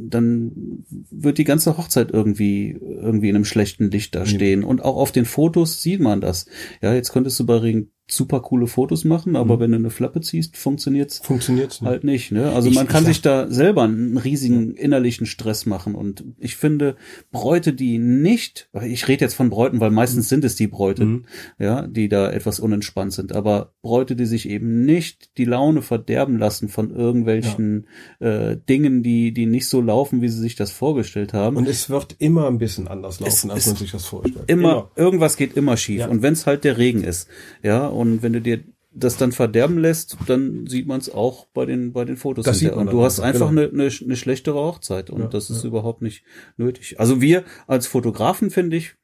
dann 0.08 0.84
wird 1.10 1.38
die 1.38 1.44
ganze 1.44 1.76
Hochzeit 1.76 2.10
irgendwie 2.10 2.70
irgendwie 2.80 3.28
in 3.28 3.36
einem 3.36 3.44
schlechten 3.44 3.90
Licht 3.90 4.14
da 4.14 4.20
Ja. 4.20 4.26
stehen 4.26 4.64
und 4.64 4.82
auch 4.84 4.96
auf 4.96 5.12
den 5.12 5.24
Fotos 5.24 5.82
sieht 5.82 6.00
man 6.00 6.20
das. 6.20 6.46
Ja, 6.80 6.94
jetzt 6.94 7.12
könntest 7.12 7.38
du 7.40 7.46
bei 7.46 7.56
Regen 7.56 7.90
super 8.12 8.40
coole 8.40 8.66
Fotos 8.66 9.04
machen, 9.04 9.36
aber 9.36 9.56
Mhm. 9.56 9.60
wenn 9.60 9.70
du 9.72 9.76
eine 9.78 9.90
Flappe 9.90 10.20
ziehst, 10.20 10.56
funktioniert's 10.56 11.18
Funktioniert's 11.20 11.80
halt 11.82 12.04
nicht. 12.04 12.32
Ne? 12.32 12.50
Also 12.52 12.68
Ich- 12.68 12.74
man 12.74 12.86
kann 12.88 13.04
sich 13.04 13.22
da 13.22 13.50
selber 13.50 13.82
einen 13.84 14.16
riesigen 14.16 14.74
innerlichen 14.74 15.26
Stress 15.26 15.66
machen. 15.66 15.94
Und 15.94 16.24
ich 16.38 16.56
finde, 16.56 16.96
Bräute, 17.30 17.72
die 17.72 17.98
nicht, 17.98 18.68
ich 18.84 19.08
rede 19.08 19.24
jetzt 19.24 19.34
von 19.34 19.50
Bräuten, 19.50 19.80
weil 19.80 19.90
meistens 19.90 20.28
sind 20.28 20.44
es 20.44 20.56
die 20.56 20.66
Bräute, 20.66 21.04
Mhm. 21.04 21.24
ja, 21.58 21.86
die 21.86 22.08
da 22.08 22.30
etwas 22.30 22.60
unentspannt 22.60 23.12
sind. 23.12 23.32
Aber 23.34 23.72
Bräute, 23.82 24.16
die 24.16 24.26
sich 24.26 24.48
eben 24.48 24.84
nicht 24.84 25.36
die 25.38 25.44
Laune 25.44 25.82
verderben 25.82 26.38
lassen 26.38 26.68
von 26.68 26.90
irgendwelchen 26.90 27.86
äh, 28.20 28.56
Dingen, 28.68 29.02
die, 29.02 29.32
die 29.32 29.46
nicht 29.46 29.66
so 29.68 29.80
laufen, 29.80 30.20
wie 30.22 30.28
sie 30.28 30.40
sich 30.40 30.54
das 30.54 30.70
vorgestellt 30.70 31.32
haben. 31.32 31.56
Und 31.56 31.68
es 31.68 31.90
wird 31.90 32.16
immer 32.18 32.46
ein 32.48 32.58
bisschen 32.58 32.88
anders 32.88 33.20
laufen, 33.20 33.28
Es- 33.28 33.50
als 33.50 33.66
man 33.66 33.76
sich 33.76 33.92
das 33.92 34.04
vorstellt. 34.06 34.44
immer, 34.48 34.90
irgendwas 34.96 35.36
geht 35.36 35.56
immer 35.56 35.76
schief. 35.76 36.00
Ja. 36.00 36.08
Und 36.08 36.22
wenn 36.22 36.32
es 36.34 36.46
halt 36.46 36.64
der 36.64 36.78
Regen 36.78 37.02
ist, 37.04 37.28
ja, 37.62 37.86
und 37.86 37.99
wenn 38.22 38.32
du 38.32 38.40
dir 38.40 38.60
das 38.92 39.16
dann 39.16 39.32
verderben 39.32 39.78
lässt, 39.78 40.16
dann 40.26 40.66
sieht 40.66 40.86
man 40.86 40.98
es 40.98 41.12
auch 41.12 41.46
bei 41.54 41.64
den 41.64 41.92
bei 41.92 42.04
den 42.04 42.16
Fotos. 42.16 42.44
Das 42.44 42.58
sieht 42.58 42.74
man 42.74 42.88
und 42.88 42.92
du 42.92 43.02
hast 43.02 43.20
einfach, 43.20 43.48
einfach 43.48 43.50
genau. 43.50 43.62
eine, 43.62 43.84
eine, 43.84 43.94
eine 44.04 44.16
schlechtere 44.16 44.58
Hochzeit 44.58 45.10
und 45.10 45.20
Ja, 45.20 45.26
das 45.28 45.48
ist 45.50 45.62
ja. 45.62 45.68
überhaupt 45.68 46.02
nicht 46.02 46.24
nötig. 46.56 46.98
Also 46.98 47.20
wir 47.20 47.44
als 47.66 47.86
Fotografen 47.86 48.50
finde 48.50 48.76
ich 48.76 48.96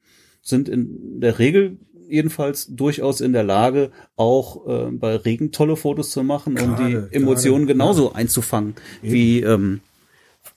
sind 0.43 0.69
in 0.69 1.21
der 1.21 1.39
Regel 1.39 1.79
jedenfalls 2.09 2.67
durchaus 2.69 3.21
in 3.21 3.33
der 3.33 3.43
Lage, 3.43 3.91
auch 4.15 4.67
äh, 4.69 4.91
bei 4.93 5.17
Regen 5.17 5.51
tolle 5.51 5.77
Fotos 5.77 6.11
zu 6.11 6.23
machen 6.23 6.53
und 6.59 6.77
Gerade, 6.77 7.09
die 7.11 7.15
Emotionen 7.15 7.67
gerade, 7.67 7.79
genauso 7.79 8.13
einzufangen 8.13 8.75
wie 9.03 9.41
ähm, 9.41 9.81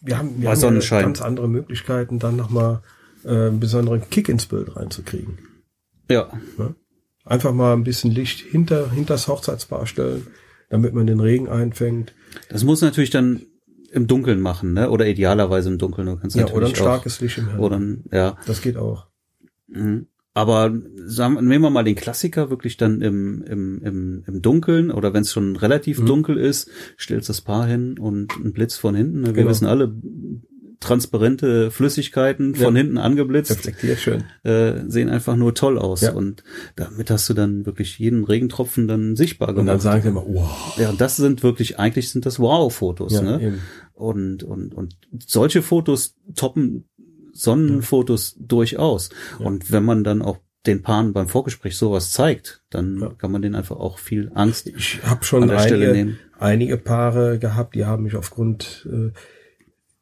wir 0.01 0.17
haben, 0.17 0.29
wir 0.29 0.35
Bei 0.35 0.39
haben 0.39 0.51
ja 0.51 0.55
Sonnenschein. 0.55 1.03
ganz 1.03 1.21
andere 1.21 1.47
Möglichkeiten, 1.47 2.19
dann 2.19 2.35
nochmal 2.35 2.81
äh, 3.25 3.29
einen 3.29 3.59
besonderen 3.59 4.07
Kick 4.09 4.29
ins 4.29 4.45
Bild 4.45 4.75
reinzukriegen. 4.75 5.39
ja 6.09 6.31
Ne? 6.57 6.75
Einfach 7.29 7.53
mal 7.53 7.73
ein 7.73 7.83
bisschen 7.83 8.11
Licht 8.11 8.39
hinter, 8.41 8.91
hinter 8.91 9.13
das 9.13 9.27
Hochzeitspaar 9.27 9.85
stellen, 9.85 10.27
damit 10.69 10.93
man 10.93 11.05
den 11.07 11.19
Regen 11.19 11.47
einfängt. 11.47 12.13
Das 12.49 12.63
muss 12.63 12.81
natürlich 12.81 13.11
dann 13.11 13.41
im 13.91 14.07
Dunkeln 14.07 14.39
machen, 14.41 14.73
ne? 14.73 14.89
Oder 14.89 15.07
idealerweise 15.07 15.69
im 15.69 15.77
Dunkeln. 15.77 16.07
Du 16.07 16.15
kannst 16.17 16.35
Ja, 16.35 16.43
natürlich 16.43 16.57
oder 16.57 16.67
ein 16.67 16.73
auch, 16.73 16.75
starkes 16.75 17.21
Licht 17.21 17.37
im 17.37 17.47
Hellen. 17.47 17.59
oder 17.59 17.79
ein, 17.79 18.03
ja. 18.11 18.37
Das 18.47 18.61
geht 18.61 18.77
auch. 18.77 19.07
Mhm. 19.67 20.07
Aber 20.35 20.71
sagen, 20.95 21.33
nehmen 21.47 21.63
wir 21.63 21.69
mal 21.69 21.83
den 21.83 21.95
Klassiker 21.95 22.49
wirklich 22.49 22.77
dann 22.77 23.01
im, 23.01 23.41
im, 23.43 23.81
im, 23.83 24.23
im 24.25 24.41
Dunkeln 24.41 24.89
oder 24.91 25.13
wenn 25.13 25.21
es 25.23 25.31
schon 25.33 25.55
relativ 25.55 25.99
Mhm. 25.99 26.05
dunkel 26.05 26.37
ist, 26.37 26.69
stellst 26.99 27.29
das 27.29 27.41
Paar 27.41 27.65
hin 27.67 27.97
und 27.99 28.31
ein 28.37 28.53
Blitz 28.53 28.75
von 28.75 28.95
hinten. 28.95 29.25
Wir 29.25 29.33
Genau. 29.33 29.49
wissen 29.49 29.65
alle, 29.65 29.93
transparente 30.79 31.71
Flüssigkeiten 31.71 32.55
von 32.55 32.75
Ja. 32.75 32.81
hinten 32.81 32.97
angeblitzt 32.97 33.51
Reflektiert 33.51 33.99
schön. 33.99 34.23
äh, 34.43 34.73
sehen 34.87 35.09
einfach 35.09 35.35
nur 35.35 35.53
toll 35.53 35.77
aus. 35.77 36.01
Ja. 36.01 36.13
Und 36.13 36.43
damit 36.77 37.09
hast 37.11 37.27
du 37.29 37.33
dann 37.33 37.65
wirklich 37.65 37.99
jeden 37.99 38.23
Regentropfen 38.23 38.87
dann 38.87 39.15
sichtbar 39.15 39.49
Und 39.49 39.55
dann 39.57 39.65
gemacht. 39.65 39.81
sagen 39.81 40.01
sie 40.03 40.07
immer, 40.09 40.23
wow. 40.25 40.77
ja, 40.77 40.89
und 40.89 41.01
das 41.01 41.17
sind 41.17 41.43
wirklich, 41.43 41.79
eigentlich 41.79 42.09
sind 42.11 42.25
das 42.25 42.39
Wow-Fotos, 42.39 43.13
Ja, 43.13 43.21
ne? 43.21 43.41
eben. 43.41 43.59
Und, 43.93 44.43
und, 44.43 44.73
und 44.73 44.95
solche 45.27 45.61
Fotos 45.61 46.15
toppen 46.35 46.85
Sonnenfotos 47.33 48.35
durchaus. 48.39 49.09
Ja. 49.39 49.45
Und 49.45 49.71
wenn 49.71 49.83
man 49.83 50.03
dann 50.03 50.21
auch 50.21 50.37
den 50.65 50.81
Paaren 50.81 51.13
beim 51.13 51.27
Vorgespräch 51.27 51.77
sowas 51.77 52.11
zeigt, 52.11 52.63
dann 52.69 52.99
Ja. 52.99 53.09
kann 53.17 53.31
man 53.31 53.41
denen 53.41 53.55
einfach 53.55 53.77
auch 53.77 53.97
viel 53.97 54.31
Angst 54.35 54.67
Ich 54.67 54.99
habe 55.03 55.23
schon 55.23 55.49
einige, 55.49 55.91
nehmen. 55.91 56.19
einige 56.37 56.77
Paare 56.77 57.39
gehabt, 57.39 57.75
die 57.75 57.85
haben 57.85 58.03
mich 58.03 58.15
aufgrund 58.15 58.87
äh, 58.91 59.11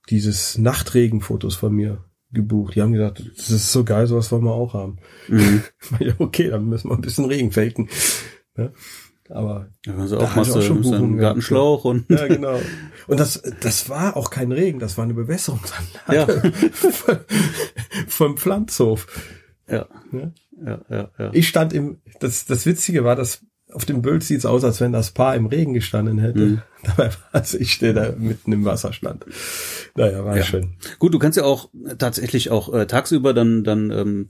dieses 0.09 0.57
Nachtregenfotos 0.57 1.55
von 1.55 1.73
mir 1.73 2.03
gebucht. 2.31 2.75
Die 2.75 2.81
haben 2.81 2.93
gesagt, 2.93 3.23
das 3.37 3.49
ist 3.49 3.71
so 3.71 3.83
geil, 3.83 4.07
sowas 4.07 4.31
wollen 4.31 4.43
wir 4.43 4.53
auch 4.53 4.73
haben. 4.73 4.97
Mhm. 5.27 5.63
ja, 5.99 6.13
okay, 6.17 6.49
dann 6.49 6.65
müssen 6.67 6.89
wir 6.89 6.95
ein 6.95 7.01
bisschen 7.01 7.25
Regen 7.25 7.51
faken. 7.51 7.89
Ja? 8.57 8.71
Aber 9.29 9.69
Ja, 9.85 9.95
also 9.97 10.17
Da 10.17 10.25
auch 10.25 10.35
machst 10.35 10.49
ich 10.49 10.53
du 10.55 10.59
auch 10.75 10.83
schon 10.83 10.93
einen 10.93 11.17
Gartenschlauch 11.17 11.85
und 11.85 12.09
ja, 12.09 12.27
genau. 12.27 12.59
Und 13.07 13.19
das, 13.19 13.41
das 13.61 13.89
war 13.89 14.15
auch 14.17 14.29
kein 14.29 14.51
Regen, 14.51 14.79
das 14.79 14.97
war 14.97 15.03
eine 15.03 15.13
Bewässerungsanlage 15.13 16.51
von, 16.71 17.17
vom 18.07 18.37
Pflanzhof. 18.37 19.07
ja, 19.69 19.87
Ja? 20.11 20.31
ja, 20.65 20.81
ja, 20.89 21.11
ja. 21.17 21.29
Ich 21.33 21.47
stand 21.47 21.73
im, 21.73 21.99
das, 22.19 22.45
das 22.45 22.65
Witzige 22.65 23.03
war, 23.03 23.15
dass 23.15 23.45
auf 23.73 23.85
dem 23.85 24.01
Bild 24.01 24.23
sieht's 24.23 24.45
aus, 24.45 24.63
als 24.63 24.79
wenn 24.79 24.93
das 24.93 25.11
Paar 25.11 25.35
im 25.35 25.45
Regen 25.45 25.73
gestanden 25.73 26.19
hätte. 26.19 26.39
Mhm. 26.39 26.61
Dabei 26.83 27.09
war 27.31 27.41
es 27.41 27.53
ich, 27.53 27.79
der 27.79 27.93
da 27.93 28.11
mitten 28.17 28.51
im 28.53 28.63
Wasser 28.65 28.93
stand. 28.93 29.25
Naja, 29.95 30.23
war 30.23 30.37
Ja. 30.37 30.43
schön. 30.43 30.75
Gut, 30.99 31.13
du 31.13 31.19
kannst 31.19 31.37
ja 31.37 31.43
auch 31.43 31.69
tatsächlich 31.97 32.49
auch 32.49 32.73
äh, 32.73 32.85
tagsüber 32.87 33.33
dann 33.33 33.63
dann 33.63 33.91
ähm, 33.91 34.29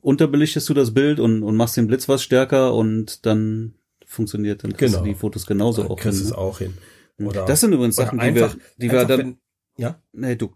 unterbelichtest 0.00 0.68
du 0.68 0.74
das 0.74 0.92
Bild 0.92 1.20
und, 1.20 1.42
und 1.42 1.56
machst 1.56 1.76
den 1.76 1.86
Blitz 1.86 2.08
was 2.08 2.22
stärker 2.22 2.74
und 2.74 3.26
dann 3.26 3.74
funktioniert 4.06 4.64
dann 4.64 4.72
kriegst 4.76 4.94
Genau. 4.94 5.04
du 5.04 5.10
die 5.12 5.18
Fotos 5.18 5.46
genauso 5.46 5.82
Dann 5.82 5.90
auch 5.92 5.98
kriegst 6.00 6.18
du 6.20 6.24
hin. 6.24 6.32
es 6.32 6.36
auch 6.36 6.58
hin. 6.58 6.74
Oder, 7.22 7.44
Das 7.44 7.60
sind 7.60 7.72
übrigens 7.72 7.96
Sachen, 7.96 8.18
die 8.18 8.24
einfach, 8.24 8.54
wir, 8.54 8.62
die 8.78 8.90
wir 8.90 9.04
dann, 9.04 9.18
wenn, 9.18 9.38
ja, 9.76 10.00
nee, 10.12 10.34
du. 10.36 10.50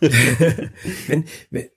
wenn, 1.06 1.24
wenn, 1.50 1.68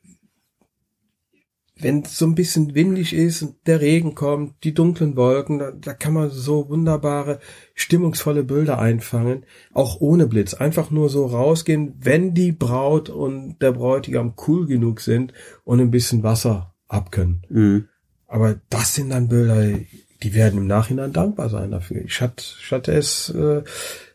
wenn 1.76 2.04
es 2.04 2.18
so 2.18 2.26
ein 2.26 2.36
bisschen 2.36 2.76
windig 2.76 3.14
ist 3.14 3.42
und 3.42 3.56
der 3.66 3.82
Regen 3.82 4.14
kommt, 4.14 4.64
die 4.64 4.74
dunklen 4.74 5.16
Wolken, 5.16 5.60
da, 5.60 5.72
da 5.72 5.94
kann 5.94 6.14
man 6.14 6.30
so 6.30 6.70
wunderbare, 6.70 7.40
stimmungsvolle 7.74 8.44
Bilder 8.44 8.80
einfangen, 8.80 9.46
auch 9.74 10.00
ohne 10.00 10.28
Blitz. 10.28 10.54
Einfach 10.54 10.92
nur 10.92 11.10
so 11.10 11.26
rausgehen, 11.26 11.96
wenn 12.00 12.34
die 12.34 12.52
Braut 12.52 13.10
und 13.10 13.58
der 13.60 13.72
Bräutigam 13.72 14.36
cool 14.48 14.68
genug 14.68 15.02
sind 15.02 15.34
und 15.64 15.80
ein 15.80 15.92
bisschen 15.92 16.22
Wasser 16.22 16.76
abkönnen. 16.88 17.46
Mhm. 17.50 17.88
Aber 18.28 18.60
das 18.70 18.96
sind 18.96 19.10
dann 19.10 19.28
Bilder, 19.28 19.80
die 20.22 20.34
werden 20.34 20.60
im 20.60 20.68
Nachhinein 20.68 21.12
dankbar 21.12 21.50
sein 21.50 21.72
dafür. 21.72 22.04
Ich 22.06 22.22
hatte, 22.22 22.44
ich 22.62 22.72
hatte 22.72 22.94
es 22.94 23.30
äh, 23.30 23.64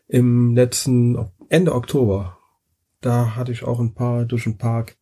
im 0.07 0.55
letzten 0.55 1.29
Ende 1.49 1.75
Oktober. 1.75 2.37
Da 3.01 3.35
hatte 3.35 3.51
ich 3.51 3.63
auch 3.63 3.79
ein 3.79 3.93
paar 3.93 4.25
durch 4.25 4.43
den 4.43 4.57
Park 4.57 4.97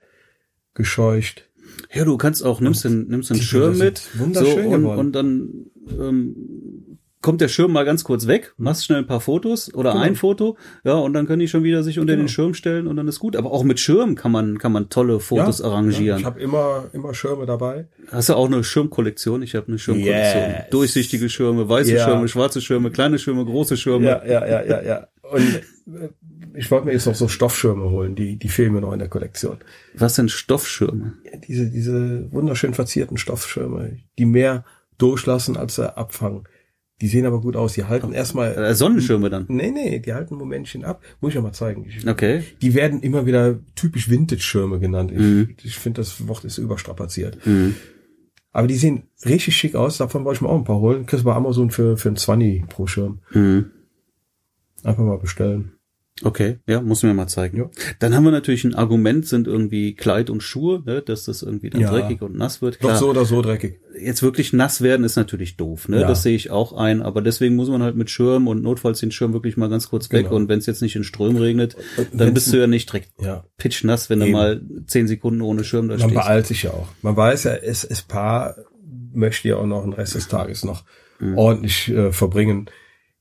gescheucht. 0.74 1.47
Ja, 1.94 2.06
du 2.06 2.18
kannst 2.18 2.44
auch, 2.46 2.60
nimmst 2.62 2.84
den, 2.86 3.08
nimmst 3.08 3.30
den 3.30 3.42
Schirm 3.42 3.78
mit, 3.78 4.02
wunderschön 4.18 4.64
so, 4.66 4.70
und, 4.76 4.82
geworden. 4.82 5.00
und 5.00 5.12
dann 5.14 5.50
ähm, 6.00 6.36
kommt 7.22 7.42
der 7.42 7.48
Schirm 7.48 7.72
mal 7.74 7.84
ganz 7.84 8.04
kurz 8.04 8.28
weg, 8.28 8.54
machst 8.58 8.86
schnell 8.86 9.00
ein 9.00 9.08
paar 9.08 9.20
Fotos 9.22 9.74
oder 9.74 9.92
Genau. 9.94 10.04
ein 10.04 10.16
Foto, 10.16 10.56
ja, 10.84 10.94
und 10.94 11.14
dann 11.14 11.26
können 11.28 11.40
die 11.40 11.48
schon 11.48 11.64
wieder 11.64 11.84
sich 11.84 12.00
unter 12.00 12.14
Genau. 12.14 12.26
den 12.26 12.30
Schirm 12.30 12.54
stellen 12.54 12.88
und 12.88 12.96
dann 12.96 13.08
ist 13.08 13.20
gut. 13.20 13.36
Aber 13.36 13.52
auch 13.52 13.64
mit 13.64 13.80
Schirm 13.80 14.16
kann 14.16 14.32
man, 14.32 14.58
kann 14.60 14.72
man 14.72 14.90
tolle 14.90 15.20
Fotos 15.20 15.60
Ja, 15.60 15.66
arrangieren. 15.66 16.20
Ich 16.20 16.26
habe 16.26 16.40
immer, 16.40 16.86
immer 16.94 17.14
Schirme 17.14 17.46
dabei. 17.46 17.88
Hast 18.12 18.30
du 18.30 18.34
auch 18.36 18.46
eine 18.48 18.64
Schirmkollektion? 18.64 19.42
Ich 19.42 19.56
habe 19.56 19.68
eine 19.68 19.80
Schirmkollektion. 19.80 20.44
Yes. 20.44 20.64
Durchsichtige 20.72 21.30
Schirme, 21.30 21.68
weiße 21.68 21.94
Ja. 21.94 22.06
Schirme, 22.06 22.28
schwarze 22.28 22.62
Schirme, 22.62 22.92
kleine 22.92 23.18
Schirme, 23.20 23.44
große 23.46 23.78
Schirme. 23.78 24.06
Ja, 24.06 24.26
ja, 24.26 24.46
ja, 24.46 24.64
ja, 24.66 24.82
ja. 24.84 25.08
Und 25.32 25.42
äh, 25.96 26.10
ich 26.58 26.70
wollte 26.72 26.86
mir 26.88 26.94
jetzt 26.94 27.06
noch 27.06 27.16
so 27.16 27.28
Stoffschirme 27.28 27.90
holen, 27.90 28.16
die, 28.16 28.38
die 28.38 28.50
fehlen 28.50 28.74
mir 28.74 28.82
noch 28.82 28.94
in 28.94 29.00
der 29.00 29.08
Kollektion. 29.10 29.58
Was 29.94 30.16
sind 30.16 30.32
Stoffschirme? 30.32 31.14
Ja, 31.24 31.38
diese, 31.38 31.70
diese 31.70 32.32
wunderschön 32.32 32.74
verzierten 32.74 33.18
Stoffschirme, 33.18 33.98
die 34.18 34.26
mehr 34.26 34.66
durchlassen, 34.98 35.56
als 35.58 35.76
sie 35.76 35.96
abfangen. 35.98 36.44
Die 37.00 37.08
sehen 37.08 37.28
aber 37.28 37.42
gut 37.42 37.56
aus. 37.56 37.74
Die 37.74 37.84
halten 37.84 38.12
erstmal, 38.12 38.56
Äh, 38.56 38.74
Sonnenschirme 38.74 39.30
dann. 39.30 39.46
nee, 39.50 39.70
nee, 39.70 40.00
die 40.00 40.14
halten 40.16 40.34
ein 40.34 40.38
Momentchen 40.40 40.84
ab. 40.84 41.04
Muss 41.22 41.30
ich 41.30 41.36
ja 41.36 41.42
mal 41.42 41.54
zeigen. 41.54 41.86
Ich, 41.88 42.08
Okay. 42.08 42.42
Die 42.64 42.74
werden 42.74 43.02
immer 43.02 43.28
wieder 43.28 43.60
typisch 43.76 44.10
Vintage-Schirme 44.10 44.80
genannt. 44.80 45.12
Ich, 45.12 45.20
Mhm. 45.20 45.56
ich 45.62 45.78
finde, 45.78 46.02
das 46.02 46.28
Wort 46.28 46.44
ist 46.44 46.58
überstrapaziert. 46.58 47.46
Mhm. 47.46 47.76
Aber 48.52 48.66
die 48.66 48.74
sehen 48.78 49.04
richtig 49.24 49.56
schick 49.56 49.76
aus. 49.76 49.98
Davon 49.98 50.26
wollte 50.26 50.38
ich 50.38 50.42
mir 50.42 50.50
auch 50.50 50.58
ein 50.58 50.64
paar 50.64 50.80
holen. 50.80 51.06
Kriegst 51.06 51.24
du 51.24 51.28
bei 51.30 51.36
Amazon 51.36 51.70
für, 51.70 51.98
für 51.98 52.10
ein 52.10 52.16
20 52.16 52.68
pro 52.68 52.88
Schirm. 52.88 53.20
Mhm. 53.32 53.70
Einfach 54.84 55.04
mal 55.04 55.20
bestellen. 55.20 55.74
Okay, 56.24 56.58
ja, 56.66 56.82
muss 56.82 57.04
mir 57.04 57.14
mal 57.14 57.28
zeigen. 57.28 57.58
Ja. 57.58 57.70
Dann 58.00 58.16
haben 58.16 58.24
wir 58.24 58.32
natürlich 58.32 58.64
ein 58.64 58.74
Argument, 58.74 59.28
sind 59.28 59.46
irgendwie 59.46 59.94
Kleid 59.94 60.32
und 60.32 60.42
Schuhe, 60.42 60.82
ne, 60.84 61.02
dass 61.04 61.26
das 61.26 61.44
irgendwie 61.44 61.70
dann 61.70 61.82
Ja. 61.82 61.92
dreckig 61.92 62.24
und 62.24 62.36
nass 62.36 62.62
wird. 62.62 62.76
Doch 62.78 62.80
Klar, 62.90 62.98
so 62.98 63.10
oder 63.12 63.24
so 63.24 63.42
dreckig. 63.44 63.80
jetzt 64.02 64.24
wirklich 64.24 64.52
nass 64.52 64.82
werden 64.82 65.04
ist 65.04 65.16
natürlich 65.16 65.58
doof, 65.58 65.88
ne? 65.90 66.02
Ja. 66.02 66.08
Das 66.08 66.24
sehe 66.24 66.36
ich 66.36 66.50
auch 66.50 66.74
ein, 66.74 67.04
aber 67.04 67.22
deswegen 67.22 67.56
muss 67.56 67.70
man 67.70 67.84
halt 67.84 67.96
mit 67.96 68.10
Schirm 68.10 68.48
und 68.48 68.64
notfalls 68.64 69.00
den 69.00 69.12
Schirm 69.12 69.34
wirklich 69.34 69.58
mal 69.58 69.70
ganz 69.70 69.90
kurz 69.90 70.12
weg 70.12 70.24
Genau. 70.26 70.36
und 70.38 70.50
wenn 70.50 70.58
es 70.58 70.66
jetzt 70.66 70.82
nicht 70.82 70.96
in 70.96 71.04
Strömen 71.04 71.38
regnet, 71.38 71.76
dann 72.14 72.34
bist 72.34 72.52
du 72.52 72.58
ja 72.58 72.66
nicht 72.68 72.92
direkt 72.92 73.12
Ja. 73.22 73.44
pitchnass, 73.58 74.10
wenn 74.10 74.20
du 74.20 74.26
Eben. 74.26 74.34
mal 74.34 74.62
zehn 74.88 75.08
Sekunden 75.08 75.42
ohne 75.42 75.64
Schirm 75.64 75.88
da 75.88 75.98
Man 75.98 76.10
stehst. 76.10 76.16
beeilt 76.16 76.48
sich 76.48 76.64
ja 76.64 76.72
auch. 76.72 76.88
Man 77.04 77.16
weiß 77.16 77.44
ja, 77.44 77.54
es, 77.54 77.84
es 77.84 78.02
Paar 78.02 78.56
möchte 79.14 79.50
ja 79.50 79.58
auch 79.58 79.66
noch 79.68 79.84
den 79.84 79.94
Rest 79.94 80.16
des 80.16 80.28
Tages 80.28 80.64
noch 80.64 80.84
Mhm. 81.20 81.38
ordentlich 81.38 81.90
äh, 81.90 82.12
verbringen. 82.12 82.70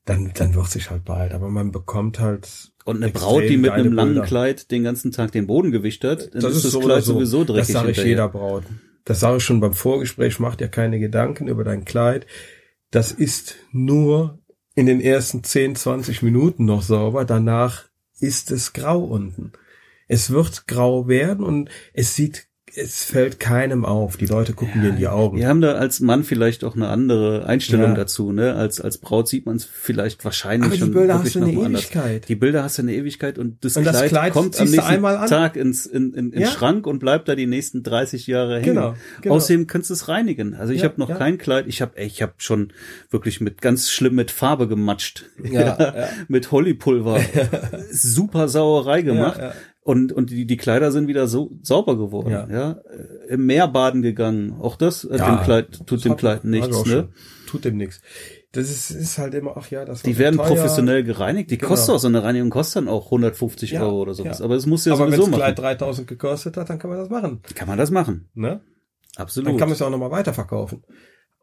Dann, 0.04 0.30
dann 0.34 0.54
wird 0.54 0.68
sich 0.70 0.90
halt 0.90 1.04
beeilt. 1.04 1.32
Aber 1.32 1.48
man 1.48 1.72
bekommt 1.72 2.20
halt. 2.20 2.70
Und 2.86 2.98
eine 2.98 3.06
extrem 3.06 3.28
Braut, 3.28 3.42
die 3.48 3.56
mit 3.56 3.72
einem 3.72 3.92
langen 3.92 4.14
Bilder. 4.14 4.26
Kleid 4.26 4.70
den 4.70 4.84
ganzen 4.84 5.10
Tag 5.10 5.32
den 5.32 5.46
Boden 5.46 5.72
gewischt 5.72 6.04
hat, 6.04 6.32
dann 6.32 6.50
ist 6.52 6.64
das 6.64 6.70
so 6.70 6.80
Kleid 6.80 7.02
so. 7.02 7.14
sowieso 7.14 7.44
dreckig. 7.44 7.66
Das 7.66 7.72
sage 7.72 7.90
ich 7.90 7.96
hinterher. 7.96 8.10
jeder 8.10 8.28
Braut. 8.28 8.62
Das 9.04 9.20
sage 9.20 9.38
ich 9.38 9.42
schon 9.42 9.60
beim 9.60 9.74
Vorgespräch. 9.74 10.38
Mach 10.38 10.54
dir 10.54 10.68
keine 10.68 11.00
Gedanken 11.00 11.48
über 11.48 11.64
dein 11.64 11.84
Kleid. 11.84 12.26
Das 12.92 13.10
ist 13.10 13.56
nur 13.72 14.38
in 14.76 14.86
den 14.86 15.00
ersten 15.00 15.42
10, 15.42 15.74
20 15.74 16.22
Minuten 16.22 16.64
noch 16.64 16.82
sauber. 16.82 17.24
Danach 17.24 17.86
ist 18.20 18.52
es 18.52 18.72
grau 18.72 19.02
unten. 19.02 19.52
Es 20.06 20.30
wird 20.30 20.68
grau 20.68 21.08
werden 21.08 21.44
und 21.44 21.68
es 21.92 22.14
sieht, 22.14 22.46
es 22.76 23.04
fällt 23.04 23.40
keinem 23.40 23.84
auf. 23.84 24.16
Die 24.16 24.26
Leute 24.26 24.52
gucken 24.52 24.82
dir 24.82 24.90
in 24.90 24.96
die 24.96 25.08
Augen. 25.08 25.38
Wir 25.38 25.48
haben 25.48 25.60
da 25.60 25.72
als 25.72 26.00
Mann 26.00 26.24
vielleicht 26.24 26.62
auch 26.64 26.76
eine 26.76 26.88
andere 26.88 27.46
Einstellung 27.46 27.90
Ja. 27.90 27.94
dazu, 27.94 28.32
ne? 28.32 28.54
Als, 28.54 28.80
als 28.80 28.98
Braut 28.98 29.28
sieht 29.28 29.46
man 29.46 29.56
es 29.56 29.64
vielleicht 29.64 30.24
wahrscheinlich 30.24 30.66
Aber 30.66 30.74
die 30.74 30.80
schon 30.80 30.92
Bilder 30.92 31.18
hast 31.18 31.34
du 31.34 31.42
eine 31.42 31.52
mal 31.52 31.64
anders. 31.66 31.82
Ewigkeit. 31.84 32.28
Die 32.28 32.34
Bilder 32.36 32.62
hast 32.62 32.78
du 32.78 32.82
eine 32.82 32.94
Ewigkeit 32.94 33.38
und 33.38 33.64
das, 33.64 33.76
Und 33.76 33.84
das 33.84 34.04
Kleid, 34.04 34.32
kommt 34.32 34.58
am 34.60 34.66
nächsten 34.70 34.80
einmal 34.80 35.16
an. 35.16 35.28
Tag 35.28 35.56
ins, 35.56 35.86
in, 35.86 36.12
in, 36.14 36.32
in 36.32 36.42
Ja. 36.42 36.48
Schrank 36.48 36.86
und 36.86 36.98
bleibt 36.98 37.28
da 37.28 37.34
die 37.34 37.46
nächsten 37.46 37.82
30 37.82 38.26
Jahre 38.26 38.56
hängen. 38.56 38.74
Genau, 38.74 38.94
genau. 39.22 39.34
Außerdem 39.36 39.66
kannst 39.66 39.90
du 39.90 39.94
es 39.94 40.08
reinigen. 40.08 40.54
Also 40.54 40.72
ich 40.72 40.82
Ja, 40.82 40.88
habe 40.88 41.00
noch 41.00 41.16
kein 41.16 41.38
Kleid, 41.38 41.66
ich 41.68 41.80
habe 41.82 42.00
ich 42.00 42.20
habe 42.22 42.34
schon 42.38 42.72
wirklich 43.10 43.40
mit 43.40 43.62
ganz 43.62 43.90
schlimm 43.90 44.14
mit 44.14 44.30
Farbe 44.30 44.68
gematscht. 44.68 45.24
Ja, 45.42 45.60
ja. 45.78 46.08
mit 46.28 46.50
Hollypulver. 46.52 47.20
Super 47.90 48.48
Sauerei 48.48 49.02
gemacht. 49.02 49.40
Und, 49.86 50.12
und 50.12 50.30
die, 50.30 50.46
die 50.46 50.56
Kleider 50.56 50.90
sind 50.90 51.06
wieder 51.06 51.28
so 51.28 51.52
sauber 51.62 51.96
geworden. 51.96 52.30
Ja. 52.30 52.48
Ja. 52.50 52.80
Im 53.28 53.46
Meer 53.46 53.68
baden 53.68 54.02
gegangen. 54.02 54.56
Auch 54.60 54.74
das 54.74 55.04
äh, 55.04 55.16
Ja, 55.16 55.36
dem 55.36 55.44
Kleid, 55.44 55.86
tut 55.86 56.04
dem 56.04 56.16
Kleid 56.16 56.42
nichts. 56.44 56.84
Ne? 56.86 57.08
Tut 57.46 57.64
dem 57.64 57.76
nichts. 57.76 58.00
Das 58.50 58.68
ist, 58.68 58.90
ist 58.90 59.18
halt 59.18 59.34
immer, 59.34 59.56
ach 59.56 59.70
ja, 59.70 59.84
das 59.84 60.02
Die 60.02 60.18
werden 60.18 60.38
teuer. 60.38 60.46
professionell 60.48 61.04
gereinigt. 61.04 61.52
Die 61.52 61.58
Genau. 61.58 61.68
kostet 61.68 61.94
auch 61.94 61.98
so 62.00 62.08
eine 62.08 62.20
Reinigung 62.24 62.50
kostet 62.50 62.82
dann 62.82 62.88
auch 62.88 63.04
150 63.06 63.70
Ja, 63.70 63.82
Euro 63.82 64.00
oder 64.02 64.14
sowas. 64.14 64.42
Aber 64.42 64.54
das 64.56 64.66
muss 64.66 64.84
ja 64.86 64.92
Aber 64.94 65.04
wenn 65.04 65.10
sowieso 65.12 65.22
das 65.30 65.30
machen. 65.38 65.54
Kleid 65.54 65.58
3000 65.80 66.08
gekostet 66.08 66.56
hat, 66.56 66.68
dann 66.68 66.80
kann 66.80 66.90
man 66.90 66.98
das 66.98 67.08
machen. 67.08 67.42
Kann 67.54 67.68
man 67.68 67.78
das 67.78 67.92
machen. 67.92 68.28
Ne? 68.34 68.62
Absolut. 69.14 69.50
Dann 69.50 69.56
kann 69.56 69.68
man 69.68 69.74
es 69.76 69.82
auch 69.82 69.90
nochmal 69.90 70.10
weiterverkaufen. 70.10 70.82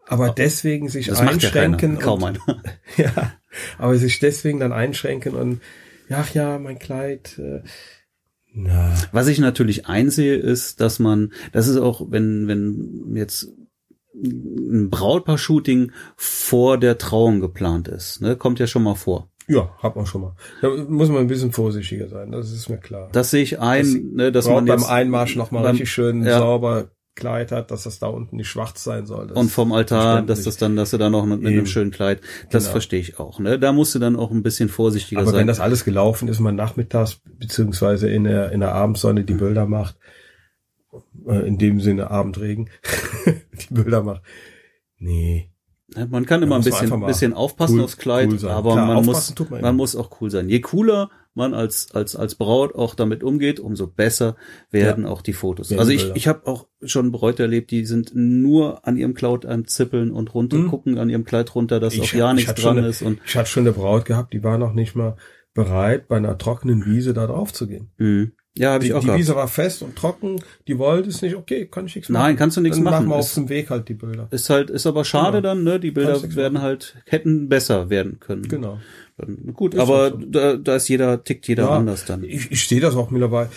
Aber 0.05 0.31
deswegen 0.31 0.89
sich 0.89 1.05
das 1.07 1.19
macht 1.19 1.27
ja 1.41 1.49
einschränken. 1.49 1.91
keiner. 1.95 2.01
Kaum 2.01 2.23
und. 2.23 2.39
Ja, 2.97 3.31
aber 3.77 3.95
sich 3.95 4.19
deswegen 4.19 4.59
dann 4.59 4.73
einschränken 4.73 5.33
und, 5.33 5.61
ach 6.09 6.33
ja, 6.33 6.59
mein 6.59 6.77
Kleid, 6.77 7.39
äh, 7.39 7.61
na, 8.53 8.93
Was 9.11 9.27
ich 9.27 9.39
natürlich 9.39 9.87
einsehe, 9.87 10.35
ist, 10.35 10.79
dass 10.81 10.99
man, 10.99 11.31
das 11.51 11.67
ist 11.67 11.77
auch, 11.77 12.07
wenn, 12.09 12.47
wenn 12.47 13.15
jetzt 13.15 13.49
ein 14.15 14.89
Brautpaar-Shooting 14.89 15.91
vor 16.15 16.77
der 16.77 16.97
Trauung 16.97 17.39
geplant 17.39 17.87
ist, 17.87 18.21
ne, 18.21 18.35
kommt 18.35 18.59
ja 18.59 18.67
schon 18.67 18.83
mal 18.83 18.95
vor. 18.95 19.29
ja, 19.47 19.69
hat 19.81 19.95
man 19.95 20.05
schon 20.05 20.21
mal. 20.21 20.35
Da 20.61 20.69
muss 20.69 21.09
man 21.09 21.17
ein 21.19 21.27
bisschen 21.27 21.51
vorsichtiger 21.51 22.07
sein, 22.07 22.31
das 22.31 22.51
ist 22.51 22.69
mir 22.69 22.77
klar. 22.77 23.09
Das 23.11 23.31
sehe 23.31 23.41
ich 23.43 23.59
ein, 23.59 23.81
Das 23.83 23.93
ne, 23.93 24.31
dass 24.31 24.47
man 24.47 24.65
beim 24.65 24.79
jetzt 24.79 24.89
Einmarsch 24.89 25.35
nochmal 25.35 25.63
beim- 25.63 25.71
richtig 25.71 25.91
schön 25.91 26.23
ja. 26.23 26.37
sauber 26.39 26.91
Kleid 27.15 27.51
hat, 27.51 27.69
dass 27.71 27.83
das 27.83 27.99
da 27.99 28.07
unten 28.07 28.37
nicht 28.37 28.47
schwarz 28.49 28.83
sein 28.83 29.05
soll. 29.05 29.31
Und 29.31 29.49
vom 29.49 29.71
Altar, 29.71 30.21
dass 30.23 30.43
das 30.43 30.57
dann, 30.57 30.75
dass 30.75 30.91
du 30.91 30.97
da 30.97 31.09
noch 31.09 31.25
mit, 31.25 31.41
mit 31.41 31.53
einem 31.53 31.65
schönen 31.67 31.91
Kleid, 31.91 32.21
das 32.49 32.63
Genau. 32.63 32.71
verstehe 32.71 32.99
ich 32.99 33.19
auch, 33.19 33.39
ne. 33.39 33.59
Da 33.59 33.71
musst 33.71 33.93
du 33.95 33.99
dann 33.99 34.15
auch 34.15 34.31
ein 34.31 34.41
bisschen 34.43 34.69
vorsichtiger 34.69 35.21
Aber 35.21 35.31
sein. 35.31 35.41
wenn 35.41 35.47
das 35.47 35.59
alles 35.59 35.85
gelaufen 35.85 36.27
ist, 36.27 36.39
man 36.39 36.55
nachmittags 36.55 37.19
beziehungsweise 37.37 38.09
in 38.09 38.23
der, 38.23 38.51
in 38.51 38.59
der 38.61 38.73
Abendsonne 38.73 39.23
die 39.23 39.33
Bilder 39.35 39.65
macht, 39.67 39.95
äh, 41.27 41.47
in 41.47 41.57
dem 41.57 41.79
Sinne 41.81 42.09
Abendregen, 42.11 42.69
die 43.69 43.73
Bilder 43.73 44.01
macht, 44.03 44.21
nee. 44.97 45.49
Man 46.09 46.25
kann 46.25 46.41
immer 46.41 46.55
ein 46.55 46.61
man 46.61 46.63
bisschen, 46.63 46.83
einfach 46.85 46.97
mal 46.97 47.07
bisschen 47.07 47.33
aufpassen 47.33 47.77
cool- 47.77 47.83
aufs 47.83 47.97
Kleid, 47.97 48.29
cool 48.31 48.49
aber 48.49 48.73
Klar, 48.73 48.87
man 48.87 49.05
muss, 49.05 49.33
man 49.49 49.61
man 49.61 49.75
muss 49.75 49.95
auch 49.95 50.09
cool 50.21 50.31
sein. 50.31 50.49
Je 50.49 50.59
cooler 50.61 51.11
man 51.35 51.53
als, 51.53 51.91
als, 51.93 52.15
als 52.15 52.35
Braut 52.35 52.75
auch 52.75 52.95
damit 52.95 53.23
umgeht, 53.23 53.59
umso 53.59 53.87
besser 53.87 54.35
werden 54.71 55.05
auch 55.05 55.21
die 55.21 55.33
Fotos. 55.33 55.71
Also 55.73 55.91
ich, 55.91 56.11
ich 56.15 56.27
habe 56.27 56.45
auch 56.47 56.67
schon 56.83 57.11
Bräute 57.11 57.43
erlebt, 57.43 57.71
die 57.71 57.85
sind 57.85 58.11
nur 58.13 58.87
an 58.87 58.97
ihrem 58.97 59.13
Kleid 59.13 59.45
am 59.45 59.65
Zippeln 59.67 60.11
und 60.11 60.33
runter, 60.33 60.57
Mhm. 60.57 60.67
gucken 60.69 60.97
an 60.97 61.09
ihrem 61.09 61.23
Kleid 61.25 61.53
runter, 61.55 61.79
dass 61.79 61.97
auch 61.99 62.03
Ich- 62.03 62.13
ja 62.13 62.29
ich 62.31 62.35
nichts 62.45 62.53
dran 62.61 62.77
eine- 62.77 62.87
ist 62.87 63.01
und 63.01 63.19
Ich 63.25 63.35
hatte 63.35 63.49
schon 63.49 63.63
eine 63.63 63.71
Braut 63.73 64.05
gehabt, 64.05 64.33
die 64.33 64.43
war 64.43 64.57
noch 64.57 64.73
nicht 64.73 64.95
mal 64.95 65.15
bereit, 65.53 66.07
bei 66.07 66.17
einer 66.17 66.37
trockenen 66.37 66.85
Wiese 66.85 67.13
da 67.13 67.27
drauf 67.27 67.53
zu 67.53 67.67
gehen. 67.67 67.89
mh. 67.97 68.27
ja, 68.55 68.71
habe 68.73 68.81
Die, 68.83 68.87
ich 68.89 68.93
auch 68.93 68.99
die 68.99 69.05
gehabt. 69.07 69.19
Wiese 69.19 69.35
war 69.35 69.47
fest 69.47 69.81
und 69.81 69.95
trocken, 69.95 70.39
die 70.67 70.77
wollte 70.77 71.09
es 71.09 71.21
nicht, 71.23 71.35
okay, 71.35 71.65
kann 71.67 71.87
ich 71.87 71.95
nichts 71.95 72.09
machen. 72.09 72.21
Nein, 72.23 72.35
kannst 72.37 72.55
du 72.57 72.61
nichts 72.61 72.77
Dann 72.77 72.83
machen. 72.83 73.05
machen 73.05 73.09
wir 73.09 73.15
auf 73.15 73.33
dem 73.33 73.49
Weg 73.49 73.69
halt 73.71 73.87
die 73.89 73.95
Bilder. 73.95 74.27
Ist 74.29 74.49
halt, 74.51 74.69
ist 74.69 74.85
aber 74.85 75.03
schade 75.05 75.37
Genau. 75.41 75.55
dann, 75.55 75.63
ne? 75.63 75.79
Die 75.79 75.89
Bilder 75.91 76.21
werden 76.35 76.61
halt, 76.61 76.95
hätten 77.05 77.49
besser 77.49 77.89
werden 77.89 78.19
können. 78.19 78.43
Genau. 78.47 78.79
Dann, 79.17 79.53
gut, 79.53 79.73
Ist 79.73 79.79
aber 79.79 79.97
halt 79.97 80.13
so. 80.13 80.25
da, 80.25 80.55
da 80.55 80.75
ist 80.75 80.87
jeder, 80.87 81.23
tickt 81.23 81.47
jeder 81.47 81.63
Ja, 81.63 81.77
anders 81.77 82.05
dann. 82.05 82.23
Ich, 82.23 82.51
ich 82.51 82.67
sehe 82.67 82.81
das 82.81 82.95
auch 82.95 83.11
mittlerweile. 83.11 83.49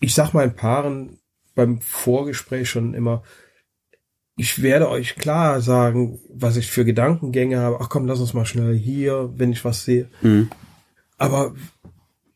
Ich 0.00 0.14
sag 0.14 0.32
meinen 0.32 0.54
Paaren 0.54 1.18
beim 1.54 1.80
Vorgespräch 1.80 2.68
schon 2.68 2.94
immer, 2.94 3.22
ich 4.36 4.62
werde 4.62 4.88
euch 4.88 5.14
klar 5.14 5.60
sagen, 5.60 6.18
was 6.28 6.56
ich 6.56 6.70
für 6.70 6.84
Gedankengänge 6.84 7.60
habe. 7.60 7.78
Ach 7.80 7.88
komm, 7.88 8.06
lass 8.06 8.20
uns 8.20 8.34
mal 8.34 8.44
schnell 8.44 8.76
hier, 8.76 9.32
wenn 9.36 9.52
ich 9.52 9.64
was 9.64 9.84
sehe. 9.84 10.08
Mhm. 10.22 10.50
Aber 11.18 11.54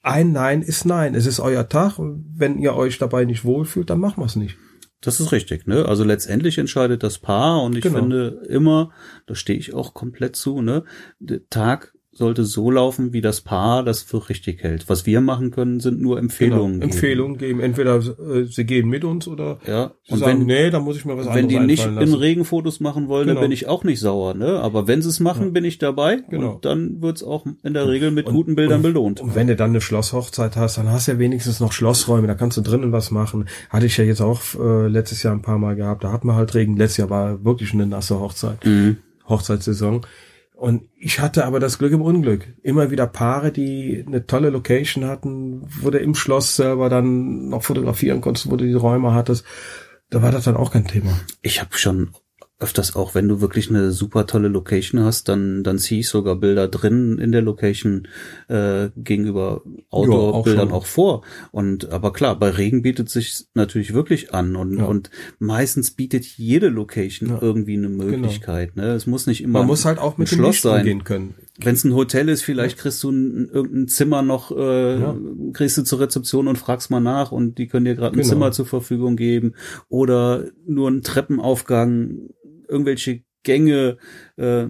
ein 0.02 0.32
Nein 0.32 0.62
ist 0.62 0.84
Nein. 0.84 1.16
Es 1.16 1.26
ist 1.26 1.40
euer 1.40 1.68
Tag 1.68 1.98
und 1.98 2.24
wenn 2.36 2.58
ihr 2.58 2.74
euch 2.76 2.98
dabei 2.98 3.24
nicht 3.24 3.44
wohlfühlt, 3.44 3.90
dann 3.90 3.98
machen 3.98 4.20
wir 4.20 4.26
es 4.26 4.36
nicht. 4.36 4.56
Das 5.00 5.20
ist 5.20 5.30
richtig, 5.32 5.66
ne? 5.66 5.86
Also 5.86 6.02
letztendlich 6.02 6.58
entscheidet 6.58 7.02
das 7.02 7.18
Paar 7.18 7.62
und 7.62 7.76
ich 7.76 7.82
Genau. 7.82 7.98
finde 8.00 8.42
immer, 8.48 8.90
da 9.26 9.34
stehe 9.34 9.58
ich 9.58 9.72
auch 9.74 9.94
komplett 9.94 10.34
zu, 10.34 10.60
ne? 10.60 10.84
Der 11.20 11.46
Tag 11.50 11.94
sollte 12.18 12.44
so 12.44 12.70
laufen, 12.70 13.12
wie 13.12 13.20
das 13.20 13.40
Paar 13.40 13.82
das 13.84 14.02
für 14.02 14.28
richtig 14.28 14.62
hält. 14.62 14.88
Was 14.88 15.06
wir 15.06 15.20
machen 15.20 15.50
können, 15.50 15.80
sind 15.80 16.00
nur 16.02 16.18
Empfehlungen. 16.18 16.80
Genau. 16.80 16.84
Empfehlungen 16.92 17.38
geben. 17.38 17.60
Entweder 17.60 17.96
äh, 17.96 18.44
sie 18.44 18.64
gehen 18.66 18.88
mit 18.88 19.04
uns 19.04 19.26
oder 19.28 19.58
Ja. 19.66 19.92
Und 20.10 20.18
sagen, 20.18 20.40
wenn, 20.40 20.46
nee, 20.46 20.70
da 20.70 20.80
muss 20.80 20.96
ich 20.96 21.04
mir 21.04 21.16
was 21.16 21.26
wenn 21.26 21.44
anderes 21.44 21.48
die 21.60 21.66
nicht 21.66 21.80
einfallen 21.84 22.02
in 22.02 22.10
lassen. 22.10 22.20
Regenfotos 22.20 22.80
machen 22.80 23.08
wollen, 23.08 23.28
dann 23.28 23.36
Genau. 23.36 23.44
bin 23.46 23.52
ich 23.52 23.68
auch 23.68 23.84
nicht 23.84 24.00
sauer, 24.00 24.34
ne? 24.34 24.58
Aber 24.60 24.86
wenn 24.86 25.00
sie 25.00 25.08
es 25.08 25.20
machen, 25.20 25.52
bin 25.52 25.64
ich 25.64 25.78
dabei 25.78 26.18
Genau. 26.28 26.54
und 26.56 26.64
dann 26.64 27.00
wird's 27.00 27.22
auch 27.22 27.46
in 27.62 27.72
der 27.72 27.88
Regel 27.88 28.10
mit 28.10 28.26
guten 28.26 28.54
Bildern 28.56 28.78
und, 28.78 28.82
belohnt. 28.82 29.20
Und 29.20 29.34
wenn 29.34 29.46
du 29.46 29.56
dann 29.56 29.70
eine 29.70 29.80
Schlosshochzeit 29.80 30.56
hast, 30.56 30.76
dann 30.78 30.90
hast 30.90 31.06
du 31.08 31.12
ja 31.12 31.18
wenigstens 31.18 31.60
noch 31.60 31.72
Schlossräume, 31.72 32.26
da 32.26 32.34
kannst 32.34 32.56
du 32.56 32.62
drinnen 32.62 32.92
was 32.92 33.10
machen. 33.12 33.48
Hatte 33.70 33.86
ich 33.86 33.96
ja 33.96 34.04
jetzt 34.04 34.20
auch 34.20 34.40
äh, 34.58 34.88
letztes 34.88 35.22
Jahr 35.22 35.34
ein 35.34 35.42
paar 35.42 35.58
Mal 35.58 35.76
gehabt. 35.76 36.02
Da 36.04 36.10
hat 36.12 36.24
man 36.24 36.34
halt 36.36 36.54
Regen. 36.54 36.76
Letztes 36.76 36.96
Jahr 36.96 37.10
war 37.10 37.44
wirklich 37.44 37.72
eine 37.72 37.86
nasse 37.86 38.18
Hochzeit, 38.18 38.64
Mhm. 38.66 38.96
Hochzeitssaison. 39.28 40.02
Und 40.58 40.88
ich 40.98 41.20
hatte 41.20 41.44
aber 41.44 41.60
das 41.60 41.78
Glück 41.78 41.92
im 41.92 42.02
Unglück. 42.02 42.48
Immer 42.64 42.90
wieder 42.90 43.06
Paare, 43.06 43.52
die 43.52 44.04
eine 44.04 44.26
tolle 44.26 44.50
Location 44.50 45.04
hatten, 45.04 45.62
wo 45.80 45.88
du 45.90 46.00
im 46.00 46.16
Schloss 46.16 46.56
selber 46.56 46.88
dann 46.88 47.48
noch 47.48 47.62
fotografieren 47.62 48.20
konntest, 48.20 48.50
wo 48.50 48.56
du 48.56 48.66
die 48.66 48.72
Räume 48.72 49.14
hattest. 49.14 49.44
Da 50.10 50.20
war 50.20 50.32
das 50.32 50.46
dann 50.46 50.56
auch 50.56 50.72
kein 50.72 50.88
Thema. 50.88 51.12
Ich 51.42 51.60
habe 51.60 51.78
schon 51.78 52.10
öfters 52.60 52.96
auch, 52.96 53.14
wenn 53.14 53.28
du 53.28 53.40
wirklich 53.40 53.70
eine 53.70 53.92
super 53.92 54.26
tolle 54.26 54.48
Location 54.48 55.04
hast, 55.04 55.28
dann, 55.28 55.62
dann 55.62 55.78
ziehe 55.78 56.00
ich 56.00 56.08
sogar 56.08 56.34
Bilder 56.36 56.66
drin 56.66 57.18
in 57.18 57.30
der 57.30 57.40
Location 57.42 58.08
äh, 58.48 58.88
gegenüber 58.96 59.62
Outdoor-Bildern 59.90 60.70
auch, 60.70 60.82
auch, 60.82 60.86
vor. 60.86 61.22
Und 61.52 61.92
aber 61.92 62.12
klar, 62.12 62.36
bei 62.36 62.50
Regen 62.50 62.82
bietet 62.82 63.10
sich 63.10 63.46
natürlich 63.54 63.94
wirklich 63.94 64.34
an 64.34 64.56
und, 64.56 64.78
ja. 64.78 64.86
und 64.86 65.10
meistens 65.38 65.92
bietet 65.92 66.24
jede 66.24 66.68
Location 66.68 67.28
ja. 67.28 67.38
irgendwie 67.40 67.76
eine 67.76 67.90
genau. 67.90 68.04
Möglichkeit. 68.04 68.74
Genau. 68.74 68.88
Ne? 68.88 68.92
Es 68.94 69.06
muss 69.06 69.28
nicht 69.28 69.40
immer 69.40 69.60
Man 69.60 69.68
muss 69.68 69.84
halt 69.84 69.98
auch 69.98 70.18
mit 70.18 70.28
dem 70.28 70.38
Schloss 70.38 70.60
sein. 70.62 70.84
gehen 70.84 71.04
können. 71.04 71.36
Wenn 71.60 71.74
es 71.74 71.84
ein 71.84 71.94
Hotel 71.94 72.28
ist, 72.28 72.42
vielleicht 72.42 72.78
kriegst 72.78 73.02
du 73.04 73.10
ein, 73.10 73.48
irgendein 73.52 73.88
Zimmer 73.88 74.22
noch, 74.22 74.50
äh, 74.56 75.00
ja. 75.00 75.16
kriegst 75.52 75.78
du 75.78 75.82
zur 75.82 76.00
Rezeption 76.00 76.48
und 76.48 76.56
fragst 76.56 76.90
mal 76.90 77.00
nach 77.00 77.30
und 77.30 77.58
die 77.58 77.68
können 77.68 77.84
dir 77.84 77.94
gerade 77.94 78.14
ein 78.14 78.18
genau. 78.18 78.28
Zimmer 78.28 78.52
zur 78.52 78.66
Verfügung 78.66 79.16
geben 79.16 79.54
oder 79.88 80.44
nur 80.66 80.88
einen 80.88 81.02
Treppenaufgang 81.02 82.30
irgendwelche 82.68 83.22
Gänge 83.42 83.96
äh, 84.36 84.66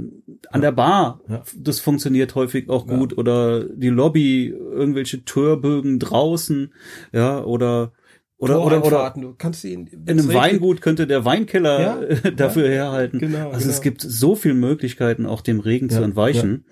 an 0.51 0.61
der 0.61 0.72
Bar. 0.72 1.20
Ja. 1.28 1.42
Das 1.57 1.80
funktioniert 1.80 2.34
häufig 2.34 2.68
auch 2.68 2.86
gut. 2.86 3.12
Ja. 3.12 3.18
Oder 3.18 3.64
die 3.64 3.88
Lobby, 3.88 4.49
irgendwelche 4.49 5.24
Türbögen 5.24 5.99
draußen, 5.99 6.72
ja, 7.12 7.42
oder 7.42 7.92
oder 8.36 8.64
oder 8.64 8.84
oder 8.84 9.14
du 9.16 9.34
kannst 9.36 9.64
ihn, 9.64 9.88
in 9.88 10.09
einem 10.09 10.32
Weingut 10.32 10.80
könnte 10.80 11.09
der 11.09 11.24
Weinkeller 11.24 11.80
ja? 11.80 12.30
dafür 12.30 12.68
herhalten. 12.68 13.18
Genau, 13.18 13.49
also 13.49 13.59
genau. 13.59 13.70
es 13.70 13.80
gibt 13.80 14.01
so 14.01 14.36
viele 14.36 14.55
Möglichkeiten, 14.55 15.26
auch 15.26 15.40
dem 15.40 15.59
Regen 15.59 15.90
zu 15.90 16.03
entweichen. 16.03 16.64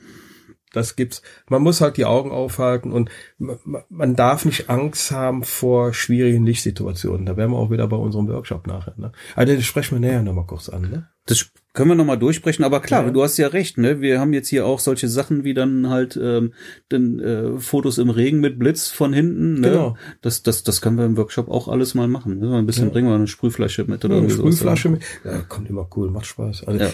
Das 0.73 0.95
gibt's. 0.95 1.23
Man 1.49 1.63
muss 1.63 1.81
halt 1.81 1.97
die 1.97 2.05
Augen 2.05 2.31
aufhalten 2.31 2.93
und 2.93 3.11
man 3.39 4.15
darf 4.15 4.45
nicht 4.45 4.69
Angst 4.69 5.11
haben 5.11 5.43
vor 5.43 5.93
schwierigen 5.95 6.45
Lichtsituationen. 6.45 7.25
Da 7.27 7.37
wären 7.37 7.51
wir 7.51 7.57
auch 7.57 7.71
wieder 7.71 7.89
bei 7.89 7.97
unserem 7.97 8.29
Workshop 8.29 8.67
nachher. 8.67 8.95
Ne? 8.97 9.11
Also 9.35 9.55
das 9.55 9.65
sprechen 9.65 9.97
wir 9.97 10.07
näher 10.07 10.23
nochmal 10.23 10.47
kurz 10.47 10.69
an. 10.69 10.83
Ne? 10.83 11.09
Das 11.27 11.51
können 11.73 11.91
wir 11.91 11.95
nochmal 11.95 12.19
durchsprechen, 12.19 12.65
aber 12.65 12.81
klar, 12.81 13.05
ja. 13.05 13.11
du 13.11 13.23
hast 13.23 13.37
ja 13.37 13.49
recht, 13.49 13.77
ne? 13.77 14.01
Wir 14.01 14.19
haben 14.19 14.33
jetzt 14.33 14.49
hier 14.49 14.65
auch 14.65 14.81
solche 14.81 15.09
Sachen 15.09 15.45
wie 15.45 15.53
dann 15.53 15.91
halt 15.91 16.19
ähm, 16.21 16.55
dann, 16.89 17.19
äh, 17.19 17.59
Fotos 17.59 17.99
im 17.99 18.09
Regen 18.09 18.41
mit 18.41 18.59
Blitz 18.59 18.89
von 18.89 19.13
hinten. 19.13 19.61
Ne? 19.61 19.71
Genau. 19.71 19.97
Das, 20.23 20.43
das, 20.43 20.63
das 20.63 20.81
können 20.81 20.97
wir 20.97 21.05
im 21.05 21.17
Workshop 21.19 21.49
auch 21.49 21.69
alles 21.69 21.95
mal 21.95 22.09
machen. 22.09 22.39
Ne? 22.39 22.57
Ein 22.57 22.65
bisschen 22.65 22.87
ja. 22.87 22.93
bringen 22.93 23.09
wir 23.09 23.15
eine 23.15 23.27
Sprühflasche 23.27 23.85
mit 23.85 24.05
oder 24.05 24.17
ja, 24.17 24.23
eine 24.23 24.31
Sprühflasche 24.31 24.89
mit. 24.89 25.03
Ja, 25.23 25.41
kommt 25.43 25.69
immer 25.69 25.87
cool, 25.97 26.11
macht 26.11 26.27
Spaß. 26.27 26.65
Also, 26.65 26.83
ja. 26.83 26.91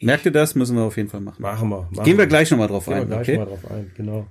Merkt 0.00 0.26
ihr 0.26 0.32
das? 0.32 0.54
Müssen 0.54 0.76
wir 0.76 0.82
auf 0.82 0.96
jeden 0.96 1.08
Fall 1.08 1.20
machen. 1.20 1.40
Machen 1.40 1.68
wir. 1.68 1.88
Machen 1.90 2.04
Gehen 2.04 2.18
wir 2.18 2.26
gleich 2.26 2.50
nochmal 2.50 2.68
drauf 2.68 2.86
Gehen 2.86 2.94
ein. 2.94 3.00
Wir 3.08 3.16
gleich 3.16 3.28
okay? 3.28 3.38
mal 3.38 3.46
drauf 3.46 3.70
ein, 3.70 3.92
genau. 3.96 4.26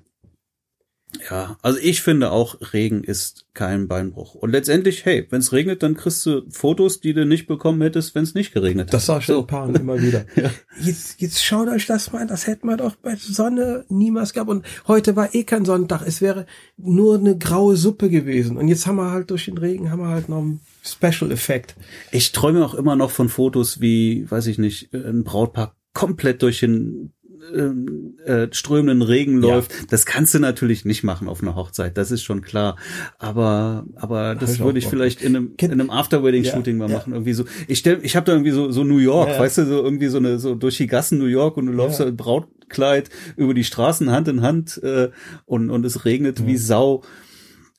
Ja, 1.29 1.57
also 1.61 1.79
ich 1.81 2.01
finde 2.01 2.31
auch, 2.31 2.57
Regen 2.73 3.03
ist 3.03 3.45
kein 3.53 3.87
Beinbruch. 3.87 4.35
Und 4.35 4.51
letztendlich, 4.51 5.05
hey, 5.05 5.27
wenn 5.29 5.39
es 5.39 5.51
regnet, 5.51 5.83
dann 5.83 5.95
kriegst 5.95 6.25
du 6.25 6.41
Fotos, 6.49 6.99
die 6.99 7.13
du 7.13 7.25
nicht 7.25 7.47
bekommen 7.47 7.81
hättest, 7.81 8.15
wenn 8.15 8.23
es 8.23 8.33
nicht 8.33 8.53
geregnet 8.53 8.87
hat. 8.87 8.93
Das 8.93 9.05
sag 9.05 9.21
ich 9.21 9.27
so. 9.27 9.43
Paaren 9.43 9.75
immer 9.75 10.01
wieder. 10.01 10.25
ja. 10.35 10.49
jetzt, 10.81 11.21
jetzt 11.21 11.43
schaut 11.43 11.67
euch 11.67 11.85
das 11.85 12.11
mal 12.11 12.23
an, 12.23 12.27
das 12.27 12.47
hätte 12.47 12.65
man 12.65 12.77
doch 12.77 12.95
bei 12.95 13.15
Sonne 13.15 13.85
niemals 13.89 14.33
gehabt. 14.33 14.49
Und 14.49 14.65
heute 14.87 15.15
war 15.15 15.33
eh 15.33 15.43
kein 15.43 15.65
Sonntag, 15.65 16.01
es 16.05 16.21
wäre 16.21 16.45
nur 16.77 17.17
eine 17.17 17.37
graue 17.37 17.77
Suppe 17.77 18.09
gewesen. 18.09 18.57
Und 18.57 18.67
jetzt 18.67 18.87
haben 18.87 18.95
wir 18.95 19.11
halt 19.11 19.29
durch 19.29 19.45
den 19.45 19.57
Regen, 19.57 19.91
haben 19.91 20.01
wir 20.01 20.09
halt 20.09 20.29
noch 20.29 20.39
einen 20.39 20.61
Special 20.83 21.31
Effekt. 21.31 21.75
Ich 22.11 22.31
träume 22.31 22.65
auch 22.65 22.73
immer 22.73 22.95
noch 22.95 23.11
von 23.11 23.29
Fotos 23.29 23.79
wie, 23.79 24.29
weiß 24.29 24.47
ich 24.47 24.57
nicht, 24.57 24.93
ein 24.93 25.23
Brautpaar 25.23 25.75
komplett 25.93 26.41
durch 26.41 26.59
den 26.59 27.13
äh, 27.51 28.47
strömenden 28.51 29.01
Regen 29.01 29.37
läuft. 29.37 29.71
Ja. 29.71 29.77
Das 29.89 30.05
kannst 30.05 30.33
du 30.33 30.39
natürlich 30.39 30.85
nicht 30.85 31.03
machen 31.03 31.27
auf 31.27 31.41
einer 31.41 31.55
Hochzeit, 31.55 31.97
das 31.97 32.11
ist 32.11 32.23
schon 32.23 32.41
klar. 32.41 32.77
Aber 33.19 33.85
aber 33.95 34.35
das 34.35 34.59
würde 34.59 34.79
ich 34.79 34.87
vielleicht 34.87 35.21
in 35.21 35.35
einem, 35.35 35.53
in 35.57 35.71
einem 35.71 35.89
After-Wedding-Shooting 35.89 36.79
ja, 36.79 36.87
mal 36.87 36.93
machen. 36.93 37.13
Irgendwie 37.13 37.33
so. 37.33 37.45
Ich 37.67 37.79
stell, 37.79 37.99
ich 38.03 38.15
habe 38.15 38.25
da 38.25 38.33
irgendwie 38.33 38.51
so 38.51 38.71
so 38.71 38.83
New 38.83 38.97
York, 38.97 39.29
ja, 39.29 39.39
weißt 39.39 39.59
du, 39.59 39.65
so 39.65 39.83
irgendwie 39.83 40.07
so 40.07 40.17
eine 40.17 40.39
so 40.39 40.55
durch 40.55 40.77
die 40.77 40.87
Gassen 40.87 41.19
New 41.19 41.25
York 41.25 41.57
und 41.57 41.67
du 41.67 41.73
läufst 41.73 41.99
ja. 41.99 42.09
Brautkleid 42.11 43.09
über 43.35 43.53
die 43.53 43.63
Straßen 43.63 44.11
Hand 44.11 44.27
in 44.27 44.41
Hand 44.41 44.81
äh, 44.83 45.09
und 45.45 45.69
und 45.69 45.85
es 45.85 46.05
regnet 46.05 46.45
wie 46.45 46.57
Sau. 46.57 47.03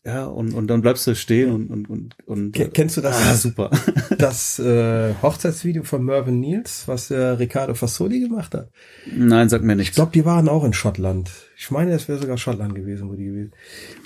Ja, 0.07 0.27
und, 0.27 0.53
und 0.53 0.67
dann 0.67 0.83
bleibst 0.83 1.07
du 1.07 1.15
stehen 1.15 1.51
und, 1.51 1.71
und, 1.71 1.89
und, 1.89 2.17
und 2.27 2.53
Kennst 2.75 2.99
du 2.99 3.01
das? 3.01 3.17
Ah, 3.27 3.35
super. 3.35 3.71
das 4.19 4.59
äh, 4.59 5.15
Hochzeitsvideo 5.23 5.83
von 5.83 6.05
Mervyn 6.05 6.41
Niels, 6.41 6.87
was 6.87 7.11
äh, 7.11 7.17
Riccardo 7.17 7.73
Fassoli 7.73 8.21
gemacht 8.21 8.55
hat? 8.55 8.71
Nein, 9.11 9.49
sag 9.49 9.63
mir 9.63 9.77
nicht. 9.77 9.89
Ich 9.89 9.95
glaube, 9.95 10.13
die 10.13 10.27
waren 10.27 10.51
auch 10.51 10.63
in 10.65 10.75
Schottland. 10.75 11.31
Ich 11.57 11.71
meine, 11.71 11.93
es 11.93 12.07
wäre 12.07 12.19
sogar 12.19 12.37
Schottland 12.37 12.75
gewesen, 12.75 13.09
wo 13.09 13.15
die 13.15 13.25
gewesen. 13.25 13.53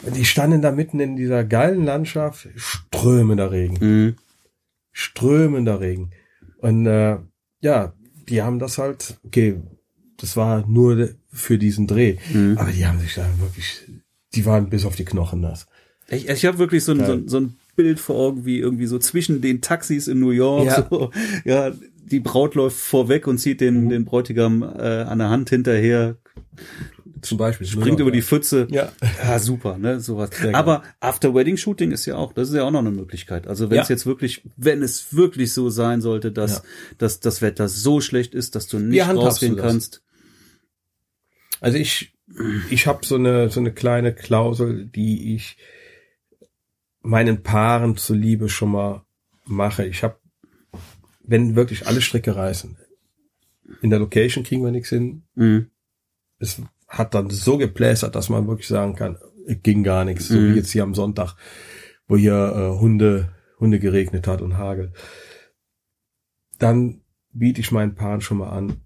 Und 0.04 0.16
die 0.16 0.24
standen 0.24 0.62
da 0.62 0.70
mitten 0.70 1.00
in 1.00 1.16
dieser 1.16 1.42
geilen 1.42 1.84
Landschaft, 1.84 2.48
strömender 2.54 3.50
Regen. 3.50 3.78
Mhm. 3.80 4.16
Strömender 4.92 5.80
Regen. 5.80 6.10
Und 6.58 6.86
äh, 6.86 7.18
ja, 7.60 7.92
die 8.28 8.42
haben 8.42 8.60
das 8.60 8.78
halt, 8.78 9.18
okay, 9.24 9.60
das 10.16 10.36
war 10.36 10.64
nur 10.68 11.08
für 11.32 11.58
diesen 11.58 11.88
Dreh. 11.88 12.18
Mhm. 12.32 12.56
Aber 12.56 12.70
die 12.70 12.86
haben 12.86 13.00
sich 13.00 13.16
da 13.16 13.26
wirklich, 13.40 13.84
die 14.34 14.46
waren 14.46 14.70
bis 14.70 14.84
auf 14.84 14.94
die 14.94 15.04
Knochen 15.04 15.40
nass. 15.40 15.66
Ich, 16.10 16.28
ich 16.28 16.46
habe 16.46 16.58
wirklich 16.58 16.84
so 16.84 16.92
ein, 16.92 17.04
so, 17.04 17.20
so 17.26 17.40
ein 17.40 17.56
Bild 17.76 18.00
vor 18.00 18.16
Augen, 18.16 18.44
wie 18.44 18.58
irgendwie 18.58 18.86
so 18.86 18.98
zwischen 18.98 19.40
den 19.40 19.60
Taxis 19.60 20.08
in 20.08 20.20
New 20.20 20.30
York, 20.30 20.66
ja, 20.66 20.86
so, 20.88 21.10
ja 21.44 21.72
die 22.10 22.20
Braut 22.20 22.54
läuft 22.54 22.78
vorweg 22.78 23.26
und 23.26 23.38
zieht 23.38 23.60
den, 23.60 23.84
mhm. 23.84 23.88
den 23.90 24.04
Bräutigam 24.04 24.62
äh, 24.62 25.02
an 25.02 25.18
der 25.18 25.30
Hand 25.30 25.50
hinterher. 25.50 26.16
Zum 27.20 27.36
Beispiel. 27.36 27.66
Springt 27.66 28.00
über 28.00 28.10
ja. 28.10 28.14
die 28.14 28.22
Pfütze. 28.22 28.68
Ja. 28.70 28.92
Ja, 29.22 29.38
super, 29.38 29.76
ne, 29.76 30.00
sowas. 30.00 30.30
Aber 30.52 30.82
After-Wedding-Shooting 31.00 31.90
ist 31.90 32.06
ja 32.06 32.16
auch, 32.16 32.32
das 32.32 32.48
ist 32.48 32.54
ja 32.54 32.64
auch 32.64 32.70
noch 32.70 32.80
eine 32.80 32.92
Möglichkeit. 32.92 33.48
Also 33.48 33.70
wenn 33.70 33.80
es 33.80 33.88
jetzt 33.88 34.06
wirklich, 34.06 34.42
wenn 34.56 34.82
es 34.82 35.14
wirklich 35.14 35.52
so 35.52 35.68
sein 35.68 36.00
sollte, 36.00 36.30
dass, 36.30 36.62
dass 36.96 37.20
das 37.20 37.42
Wetter 37.42 37.68
so 37.68 38.00
schlecht 38.00 38.34
ist, 38.34 38.54
dass 38.54 38.68
du 38.68 38.78
nicht 38.78 39.06
rausgehen 39.06 39.56
kannst. 39.56 40.02
Also 41.60 41.76
ich, 41.76 42.14
ich 42.70 42.86
habe 42.86 43.04
so 43.04 43.16
eine, 43.16 43.50
so 43.50 43.58
eine 43.58 43.72
kleine 43.72 44.14
Klausel, 44.14 44.86
die 44.86 45.34
ich 45.34 45.56
meinen 47.08 47.42
Paaren 47.42 47.96
zuliebe 47.96 48.50
schon 48.50 48.72
mal 48.72 49.02
mache. 49.46 49.86
Ich 49.86 50.02
habe, 50.02 50.20
wenn 51.22 51.56
wirklich 51.56 51.86
alle 51.86 52.02
Stricke 52.02 52.36
reißen, 52.36 52.76
in 53.80 53.88
der 53.88 53.98
Location 53.98 54.44
kriegen 54.44 54.62
wir 54.62 54.70
nichts 54.70 54.90
hin. 54.90 55.22
Mhm. 55.34 55.70
Es 56.38 56.60
hat 56.86 57.14
dann 57.14 57.30
so 57.30 57.56
geplästert, 57.56 58.14
dass 58.14 58.28
man 58.28 58.46
wirklich 58.46 58.68
sagen 58.68 58.94
kann, 58.94 59.16
ging 59.62 59.84
gar 59.84 60.04
nichts. 60.04 60.28
Mhm. 60.28 60.34
So 60.34 60.40
wie 60.42 60.56
jetzt 60.56 60.70
hier 60.70 60.82
am 60.82 60.94
Sonntag, 60.94 61.34
wo 62.08 62.18
hier 62.18 62.34
äh, 62.54 62.78
Hunde, 62.78 63.34
Hunde 63.58 63.78
geregnet 63.78 64.26
hat 64.26 64.42
und 64.42 64.58
Hagel. 64.58 64.92
Dann 66.58 67.00
biete 67.32 67.62
ich 67.62 67.72
meinen 67.72 67.94
Paaren 67.94 68.20
schon 68.20 68.36
mal 68.36 68.50
an, 68.50 68.82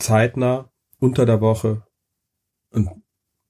zeitnah 0.00 0.72
unter 0.98 1.26
der 1.26 1.40
Woche 1.40 1.86
und 2.70 2.88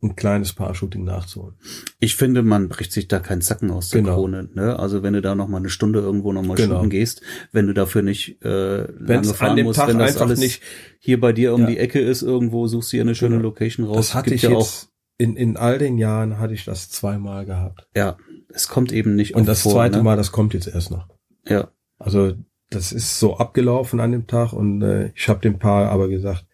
ein 0.02 0.14
kleines 0.14 0.52
Paar-Shooting 0.52 1.04
nachzuholen. 1.04 1.56
Ich 2.00 2.16
finde, 2.16 2.42
man 2.42 2.68
bricht 2.68 2.92
sich 2.92 3.08
da 3.08 3.18
keinen 3.18 3.40
Zacken 3.40 3.70
aus 3.70 3.88
der 3.88 4.02
genau. 4.02 4.14
Krone. 4.14 4.48
Ne? 4.54 4.78
Also 4.78 5.02
wenn 5.02 5.14
du 5.14 5.22
da 5.22 5.34
noch 5.34 5.48
mal 5.48 5.58
eine 5.58 5.70
Stunde 5.70 6.00
irgendwo 6.00 6.32
noch 6.32 6.42
mal 6.42 6.54
genau. 6.54 6.76
shooten 6.76 6.90
gehst, 6.90 7.22
wenn 7.52 7.66
du 7.66 7.72
dafür 7.72 8.02
nicht 8.02 8.44
äh, 8.44 8.90
lange 8.92 9.24
fahren 9.32 9.62
musst, 9.62 9.78
Tag 9.78 9.88
wenn 9.88 9.98
das 9.98 10.18
alles 10.18 10.38
nicht 10.38 10.62
hier 10.98 11.18
bei 11.18 11.32
dir 11.32 11.54
um 11.54 11.62
ja. 11.62 11.66
die 11.68 11.78
Ecke 11.78 12.00
ist, 12.00 12.22
irgendwo 12.22 12.66
suchst 12.66 12.92
du 12.92 12.98
dir 12.98 13.02
eine 13.02 13.14
schöne 13.14 13.36
genau. 13.36 13.48
Location 13.48 13.86
raus. 13.86 13.96
Das 13.96 14.14
hatte 14.14 14.30
Gibt 14.30 14.36
ich 14.36 14.42
ja 14.42 14.50
jetzt 14.50 14.58
auch 14.58 14.96
in, 15.18 15.36
in 15.36 15.56
all 15.56 15.78
den 15.78 15.96
Jahren 15.96 16.38
hatte 16.38 16.52
ich 16.52 16.64
das 16.64 16.90
zweimal 16.90 17.46
gehabt. 17.46 17.88
Ja, 17.96 18.16
es 18.52 18.68
kommt 18.68 18.92
eben 18.92 19.14
nicht 19.14 19.34
Und 19.34 19.48
das 19.48 19.62
vor, 19.62 19.72
zweite 19.72 19.98
ne? 19.98 20.02
Mal, 20.02 20.16
das 20.16 20.30
kommt 20.30 20.54
jetzt 20.54 20.66
erst 20.66 20.90
noch. 20.90 21.08
Ja. 21.46 21.68
Also 21.98 22.34
das 22.70 22.92
ist 22.92 23.18
so 23.18 23.38
abgelaufen 23.38 24.00
an 24.00 24.12
dem 24.12 24.26
Tag 24.26 24.52
und 24.52 24.82
äh, 24.82 25.12
ich 25.14 25.28
habe 25.28 25.40
dem 25.40 25.58
Paar 25.58 25.90
aber 25.90 26.08
gesagt, 26.08 26.44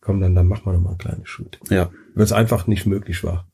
komm, 0.00 0.20
dann, 0.20 0.34
dann 0.34 0.46
machen 0.46 0.66
wir 0.66 0.72
noch 0.74 0.80
mal 0.80 0.92
ein 0.92 0.98
kleines 0.98 1.28
Shoot. 1.28 1.58
Ja. 1.70 1.90
Weil 2.18 2.24
es 2.24 2.32
einfach 2.32 2.66
nicht 2.66 2.84
möglich 2.84 3.22
war. 3.22 3.46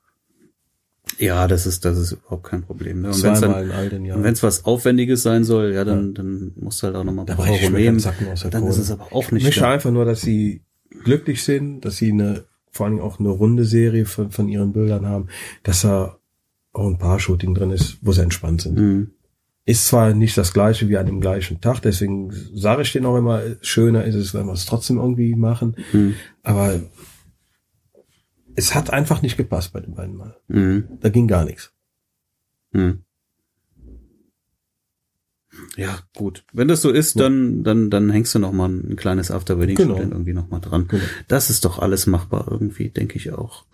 Ja, 1.18 1.46
das 1.48 1.66
ist, 1.66 1.84
das 1.84 1.98
ist 1.98 2.12
überhaupt 2.12 2.44
kein 2.44 2.62
Problem. 2.62 3.02
Ne? 3.02 3.08
Und 3.08 3.22
wenn 3.22 3.32
es 3.34 3.42
wenn 3.42 4.32
es 4.32 4.42
was 4.42 4.64
Aufwendiges 4.64 5.22
sein 5.22 5.44
soll, 5.44 5.74
ja, 5.74 5.84
dann, 5.84 6.06
ja. 6.06 6.12
dann 6.14 6.52
musst 6.56 6.82
du 6.82 6.86
halt 6.86 6.96
auch 6.96 7.04
nochmal 7.04 7.26
ein 7.28 7.36
paar 7.36 7.46
Euro 7.46 7.68
nehmen. 7.68 8.00
Dann 8.00 8.14
Kohle. 8.62 8.70
ist 8.70 8.78
es 8.78 8.90
aber 8.90 9.12
auch 9.12 9.30
nicht. 9.32 9.42
Ich 9.42 9.48
möchte 9.48 9.68
einfach 9.68 9.90
nur, 9.90 10.06
dass 10.06 10.22
sie 10.22 10.62
glücklich 11.02 11.44
sind, 11.44 11.82
dass 11.82 11.98
sie 11.98 12.10
eine, 12.10 12.44
vor 12.70 12.86
allem 12.86 13.00
auch 13.00 13.20
eine 13.20 13.28
runde 13.28 13.66
Serie 13.66 14.06
von, 14.06 14.30
von 14.30 14.48
ihren 14.48 14.72
Bildern 14.72 15.04
haben, 15.04 15.28
dass 15.62 15.82
da 15.82 16.16
auch 16.72 16.86
ein 16.86 16.96
paar 16.96 17.20
Shooting 17.20 17.54
drin 17.54 17.70
ist, 17.70 17.98
wo 18.00 18.12
sie 18.12 18.22
entspannt 18.22 18.62
sind. 18.62 18.78
Mhm. 18.78 19.10
Ist 19.66 19.88
zwar 19.88 20.14
nicht 20.14 20.38
das 20.38 20.54
gleiche 20.54 20.88
wie 20.88 20.96
an 20.96 21.04
dem 21.04 21.20
gleichen 21.20 21.60
Tag, 21.60 21.80
deswegen 21.80 22.32
sage 22.54 22.80
ich 22.80 22.92
denen 22.92 23.04
auch 23.04 23.18
immer, 23.18 23.42
schöner 23.60 24.04
ist 24.04 24.14
es, 24.14 24.32
wenn 24.32 24.46
wir 24.46 24.54
es 24.54 24.64
trotzdem 24.64 24.96
irgendwie 24.96 25.34
machen. 25.34 25.76
Mhm. 25.92 26.14
Aber 26.42 26.80
es 28.56 28.74
hat 28.74 28.90
einfach 28.90 29.22
nicht 29.22 29.36
gepasst 29.36 29.72
bei 29.72 29.80
den 29.80 29.94
beiden 29.94 30.16
Mal. 30.16 30.36
Mhm. 30.48 30.88
Da 31.00 31.08
ging 31.08 31.28
gar 31.28 31.44
nichts. 31.44 31.72
Mhm. 32.72 33.04
Ja, 35.76 36.00
gut. 36.16 36.44
Wenn 36.52 36.68
das 36.68 36.82
so 36.82 36.90
ist, 36.90 37.18
dann, 37.18 37.62
dann, 37.62 37.90
dann 37.90 38.10
hängst 38.10 38.34
du 38.34 38.38
noch 38.38 38.52
mal 38.52 38.68
ein 38.68 38.96
kleines 38.96 39.30
After-Wedding 39.30 39.76
genau. 39.76 39.98
irgendwie 39.98 40.32
noch 40.32 40.48
mal 40.48 40.60
dran. 40.60 40.88
Genau. 40.88 41.04
Das 41.28 41.50
ist 41.50 41.64
doch 41.64 41.78
alles 41.78 42.06
machbar 42.06 42.48
irgendwie, 42.50 42.90
denke 42.90 43.16
ich 43.16 43.32
auch. 43.32 43.64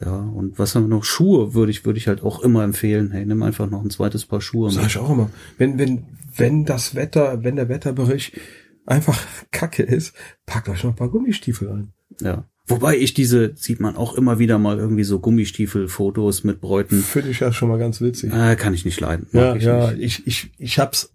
Ja, 0.00 0.18
und 0.18 0.58
was 0.58 0.74
haben 0.74 0.84
wir 0.84 0.88
noch? 0.88 1.04
Schuhe 1.04 1.54
würde 1.54 1.70
ich, 1.70 1.84
würde 1.86 1.98
ich 1.98 2.08
halt 2.08 2.22
auch 2.22 2.40
immer 2.40 2.64
empfehlen. 2.64 3.10
Hey, 3.12 3.24
nimm 3.24 3.42
einfach 3.42 3.68
noch 3.68 3.82
ein 3.82 3.90
zweites 3.90 4.26
Paar 4.26 4.40
Schuhe. 4.40 4.70
Sag 4.70 4.86
ich 4.86 4.98
auch 4.98 5.10
immer. 5.10 5.30
Wenn, 5.56 5.78
wenn, 5.78 6.04
wenn 6.34 6.64
das 6.64 6.94
Wetter, 6.94 7.44
wenn 7.44 7.56
der 7.56 7.68
Wetterbericht 7.68 8.38
einfach 8.84 9.22
Kacke 9.50 9.82
ist, 9.82 10.14
packt 10.44 10.68
euch 10.68 10.84
noch 10.84 10.92
ein 10.92 10.96
paar 10.96 11.08
Gummistiefel 11.08 11.68
ein. 11.68 11.92
Ja. 12.20 12.44
Wobei 12.68 12.96
ich 12.96 13.14
diese, 13.14 13.52
sieht 13.54 13.78
man 13.80 13.96
auch 13.96 14.14
immer 14.14 14.38
wieder 14.38 14.58
mal 14.58 14.78
irgendwie 14.78 15.04
so 15.04 15.20
Gummistiefel-Fotos 15.20 16.42
mit 16.42 16.60
Bräuten. 16.60 17.00
Finde 17.00 17.30
ich 17.30 17.40
ja 17.40 17.52
schon 17.52 17.68
mal 17.68 17.78
ganz 17.78 18.00
witzig. 18.00 18.32
Äh, 18.32 18.56
kann 18.56 18.74
ich 18.74 18.84
nicht 18.84 19.00
leiden. 19.00 19.28
Ja, 19.32 19.54
ich 19.54 19.62
ja, 19.62 19.92
Nicht. 19.92 20.02
ich, 20.02 20.26
ich, 20.26 20.50
ich 20.58 20.78
hab's 20.78 21.14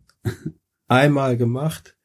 einmal 0.87 1.35
gemacht, 1.35 1.97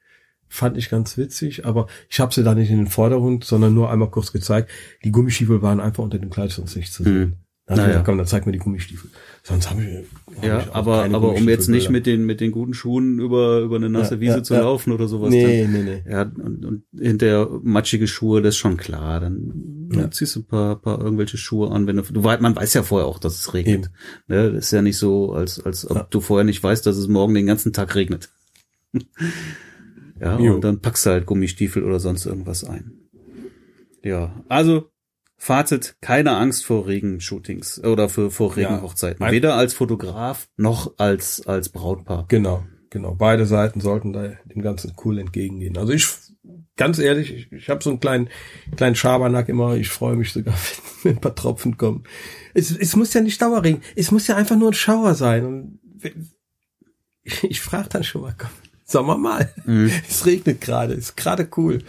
fand 0.48 0.76
ich 0.76 0.90
ganz 0.90 1.16
witzig, 1.16 1.64
aber 1.64 1.86
ich 2.08 2.18
habe 2.18 2.34
sie 2.34 2.42
da 2.42 2.54
nicht 2.54 2.70
in 2.70 2.78
den 2.78 2.86
Vordergrund, 2.88 3.44
sondern 3.44 3.74
nur 3.74 3.90
einmal 3.90 4.10
kurz 4.10 4.32
gezeigt. 4.32 4.70
Die 5.04 5.12
Gummistiefel 5.12 5.62
waren 5.62 5.80
einfach 5.80 6.02
unter 6.02 6.18
dem 6.18 6.30
Kleid 6.30 6.50
sonst 6.50 6.74
nicht 6.76 6.92
zu 6.92 7.04
sehen. 7.04 7.45
Dann 7.68 7.78
Naja. 7.78 8.02
komm, 8.06 8.16
dann 8.16 8.28
zeig 8.28 8.46
mir 8.46 8.52
die 8.52 8.60
Gummistiefel. 8.60 9.10
Sonst 9.42 9.68
habe 9.70 9.82
ich, 9.82 10.36
hab 10.36 10.44
Ja, 10.44 10.60
ich 10.60 10.72
aber, 10.72 11.02
aber 11.04 11.34
um 11.34 11.48
jetzt 11.48 11.66
nicht 11.68 11.90
mit 11.90 12.06
den, 12.06 12.24
mit 12.24 12.40
den 12.40 12.52
guten 12.52 12.74
Schuhen 12.74 13.18
über, 13.18 13.58
über 13.58 13.74
eine 13.74 13.90
nasse 13.90 14.14
Ja, 14.14 14.20
Wiese 14.20 14.36
ja, 14.36 14.42
zu 14.44 14.54
ja. 14.54 14.60
laufen 14.60 14.92
oder 14.92 15.08
sowas. 15.08 15.30
Nee, 15.30 15.66
nee, 15.68 15.82
nee. 15.82 16.02
Dann, 16.04 16.12
ja, 16.12 16.44
und, 16.44 16.64
und 16.64 16.82
hinterher 16.96 17.48
matschige 17.64 18.06
Schuhe, 18.06 18.40
das 18.40 18.54
ist 18.54 18.58
schon 18.58 18.76
klar. 18.76 19.18
Dann 19.18 19.90
Ja. 19.92 20.08
ziehst 20.12 20.36
du 20.36 20.40
ein 20.40 20.46
paar, 20.46 20.76
paar 20.80 21.00
irgendwelche 21.00 21.38
Schuhe 21.38 21.72
an, 21.72 21.88
wenn 21.88 21.96
du, 21.96 22.02
du 22.02 22.22
wei- 22.22 22.38
man 22.38 22.54
weiß 22.54 22.72
ja 22.74 22.84
vorher 22.84 23.08
auch, 23.08 23.18
dass 23.18 23.34
es 23.40 23.52
regnet. 23.52 23.90
Ne, 24.28 24.52
das 24.52 24.66
ist 24.66 24.70
ja 24.70 24.82
nicht 24.82 24.96
so, 24.98 25.32
als, 25.32 25.58
als 25.58 25.90
ob 25.90 25.96
Ja. 25.96 26.06
du 26.08 26.20
vorher 26.20 26.44
nicht 26.44 26.62
weißt, 26.62 26.86
dass 26.86 26.96
es 26.96 27.08
morgen 27.08 27.34
den 27.34 27.46
ganzen 27.46 27.72
Tag 27.72 27.96
regnet. 27.96 28.28
ja, 30.20 30.38
Jo. 30.38 30.54
und 30.54 30.62
dann 30.64 30.80
packst 30.80 31.04
du 31.06 31.10
halt 31.10 31.26
Gummistiefel 31.26 31.82
oder 31.82 31.98
sonst 32.00 32.26
irgendwas 32.26 32.64
ein. 32.64 32.92
Ja, 34.04 34.44
also 34.48 34.88
Fazit, 35.38 35.96
keine 36.00 36.36
Angst 36.36 36.64
vor 36.64 36.86
Regenshootings 36.86 37.82
oder 37.84 38.08
für, 38.08 38.30
vor 38.30 38.56
Ja. 38.58 38.68
Regenhochzeiten. 38.68 39.24
Ein- 39.24 39.32
Weder 39.32 39.54
als 39.54 39.74
Fotograf 39.74 40.48
noch 40.56 40.94
als, 40.98 41.46
als 41.46 41.68
Brautpaar. 41.68 42.24
Genau, 42.28 42.64
genau. 42.90 43.14
Beide 43.14 43.44
Seiten 43.46 43.80
sollten 43.80 44.12
da 44.12 44.28
dem 44.44 44.62
Ganzen 44.62 44.94
cool 45.04 45.18
entgegengehen. 45.18 45.76
Also 45.76 45.92
ich, 45.92 46.06
ganz 46.76 46.98
ehrlich, 46.98 47.32
ich, 47.34 47.52
ich 47.52 47.68
habe 47.68 47.84
so 47.84 47.90
einen 47.90 48.00
kleinen, 48.00 48.28
kleinen 48.76 48.96
Schabernack 48.96 49.48
immer. 49.50 49.76
Ich 49.76 49.90
freue 49.90 50.16
mich 50.16 50.32
sogar, 50.32 50.54
wenn 51.02 51.16
ein 51.16 51.20
paar 51.20 51.34
Tropfen 51.34 51.76
kommen. 51.76 52.04
Es, 52.54 52.70
es 52.70 52.96
muss 52.96 53.12
ja 53.12 53.20
nicht 53.20 53.40
Dauerregen. 53.42 53.82
Es 53.94 54.10
muss 54.10 54.26
ja 54.26 54.36
einfach 54.36 54.56
nur 54.56 54.70
ein 54.70 54.74
Schauer 54.74 55.14
sein. 55.14 55.44
Und 55.44 55.78
ich, 57.22 57.44
ich 57.44 57.60
frage 57.60 57.90
dann 57.90 58.04
schon 58.04 58.22
mal, 58.22 58.34
komm, 58.38 58.50
sagen 58.84 59.06
wir 59.06 59.18
mal. 59.18 59.52
Mhm. 59.66 59.90
Es 60.08 60.24
regnet 60.24 60.62
gerade, 60.62 60.94
ist 60.94 61.16
gerade 61.16 61.46
cool. 61.58 61.82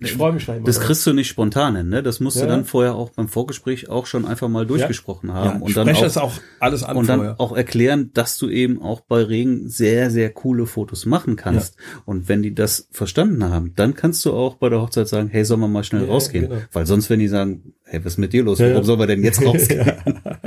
Ich 0.00 0.12
freue 0.12 0.32
mich 0.32 0.46
immer. 0.46 0.60
Das 0.60 0.78
kriegst 0.78 1.04
du 1.08 1.12
nicht 1.12 1.26
spontan 1.26 1.74
hin, 1.74 1.88
ne? 1.88 2.04
Das 2.04 2.20
musst 2.20 2.36
du 2.36 2.42
Ja. 2.42 2.46
dann 2.46 2.64
vorher 2.64 2.94
auch 2.94 3.10
beim 3.10 3.26
Vorgespräch 3.26 3.88
auch 3.88 4.06
schon 4.06 4.26
einfach 4.26 4.48
mal 4.48 4.64
durchgesprochen 4.64 5.28
ja, 5.30 5.34
haben 5.34 5.56
ich 5.58 5.62
und 5.64 5.76
dann 5.76 5.88
auch, 5.88 6.00
das 6.00 6.16
auch 6.16 6.32
alles 6.60 6.84
an 6.84 6.96
und 6.96 7.08
dann 7.08 7.18
vorher. 7.18 7.40
auch 7.40 7.56
erklären, 7.56 8.12
dass 8.14 8.38
du 8.38 8.48
eben 8.48 8.80
auch 8.80 9.00
bei 9.00 9.22
Regen 9.24 9.68
sehr, 9.68 10.12
sehr 10.12 10.30
coole 10.30 10.66
Fotos 10.66 11.04
machen 11.04 11.34
kannst. 11.34 11.76
Und 12.04 12.28
wenn 12.28 12.42
die 12.42 12.54
das 12.54 12.86
verstanden 12.92 13.42
haben, 13.42 13.72
dann 13.74 13.94
kannst 13.94 14.24
du 14.24 14.32
auch 14.34 14.54
bei 14.54 14.68
der 14.68 14.80
Hochzeit 14.82 15.08
sagen, 15.08 15.28
hey, 15.32 15.44
sollen 15.44 15.60
wir 15.60 15.66
mal 15.68 15.82
schnell 15.82 16.02
Ja, 16.04 16.08
rausgehen? 16.12 16.48
genau. 16.48 16.60
Weil 16.72 16.86
sonst, 16.86 17.10
wenn 17.10 17.18
die 17.18 17.26
sagen, 17.28 17.74
hey, 17.82 17.98
was 18.04 18.12
ist 18.12 18.18
mit 18.18 18.32
dir 18.32 18.44
los? 18.44 18.60
Ja, 18.60 18.66
Warum 18.66 18.82
ja. 18.82 18.84
sollen 18.84 19.00
wir 19.00 19.06
denn 19.08 19.24
jetzt 19.24 19.42
rausgehen? 19.44 19.92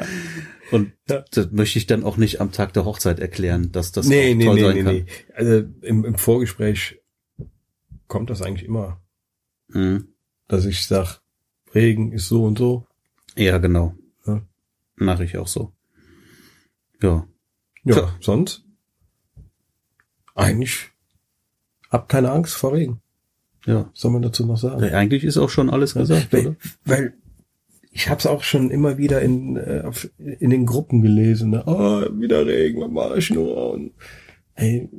Und 0.71 0.93
Ja. 1.09 1.25
das 1.31 1.51
möchte 1.51 1.77
ich 1.77 1.87
dann 1.87 2.05
auch 2.05 2.15
nicht 2.15 2.39
am 2.39 2.53
Tag 2.53 2.71
der 2.71 2.85
Hochzeit 2.85 3.19
erklären, 3.19 3.73
dass 3.73 3.91
das 3.91 4.07
nee, 4.07 4.33
nee, 4.33 4.45
toll 4.45 4.55
nee, 4.55 4.61
sein 4.61 4.75
nee, 4.75 4.83
kann. 4.83 4.95
nee. 4.95 5.05
Also 5.35 5.63
im, 5.81 6.05
im 6.05 6.15
Vorgespräch 6.15 7.01
kommt 8.07 8.29
das 8.29 8.41
eigentlich 8.41 8.65
immer, 8.65 9.01
Mhm. 9.73 10.07
dass 10.47 10.65
ich 10.65 10.85
sag, 10.85 11.21
Regen 11.73 12.11
ist 12.11 12.27
so 12.27 12.43
und 12.43 12.57
so. 12.57 12.85
Ja, 13.35 13.57
genau. 13.57 13.95
Ja. 14.25 14.41
Mache 14.95 15.23
ich 15.23 15.37
auch 15.37 15.47
so. 15.47 15.71
Ja. 17.01 17.27
Ja, 17.83 17.95
Tja. 17.95 18.15
sonst 18.19 18.65
eigentlich 20.35 20.91
hab 21.89 22.09
keine 22.09 22.31
Angst 22.31 22.55
vor 22.55 22.73
Regen. 22.73 23.01
Ja. 23.65 23.89
Was 23.91 24.01
soll 24.01 24.11
man 24.11 24.21
dazu 24.21 24.45
noch 24.45 24.57
sagen? 24.57 24.83
Eigentlich 24.83 25.23
ist 25.23 25.37
auch 25.37 25.49
schon 25.49 25.69
alles 25.69 25.93
gesagt, 25.93 26.31
weil, 26.33 26.47
oder? 26.47 26.55
weil 26.85 27.13
ich 27.91 28.09
habe 28.09 28.19
es 28.19 28.25
auch 28.25 28.43
schon 28.43 28.71
immer 28.71 28.97
wieder 28.97 29.21
in, 29.21 29.57
äh, 29.57 29.91
in 30.17 30.49
den 30.49 30.65
Gruppen 30.65 31.01
gelesen. 31.01 31.51
Ne? 31.51 31.63
Oh, 31.65 32.01
wieder 32.19 32.45
Regen, 32.45 32.81
was 32.81 32.91
mache 32.91 33.19
ich 33.19 33.29
nur? 33.29 33.73
Und, 33.73 33.91
hey, 34.53 34.89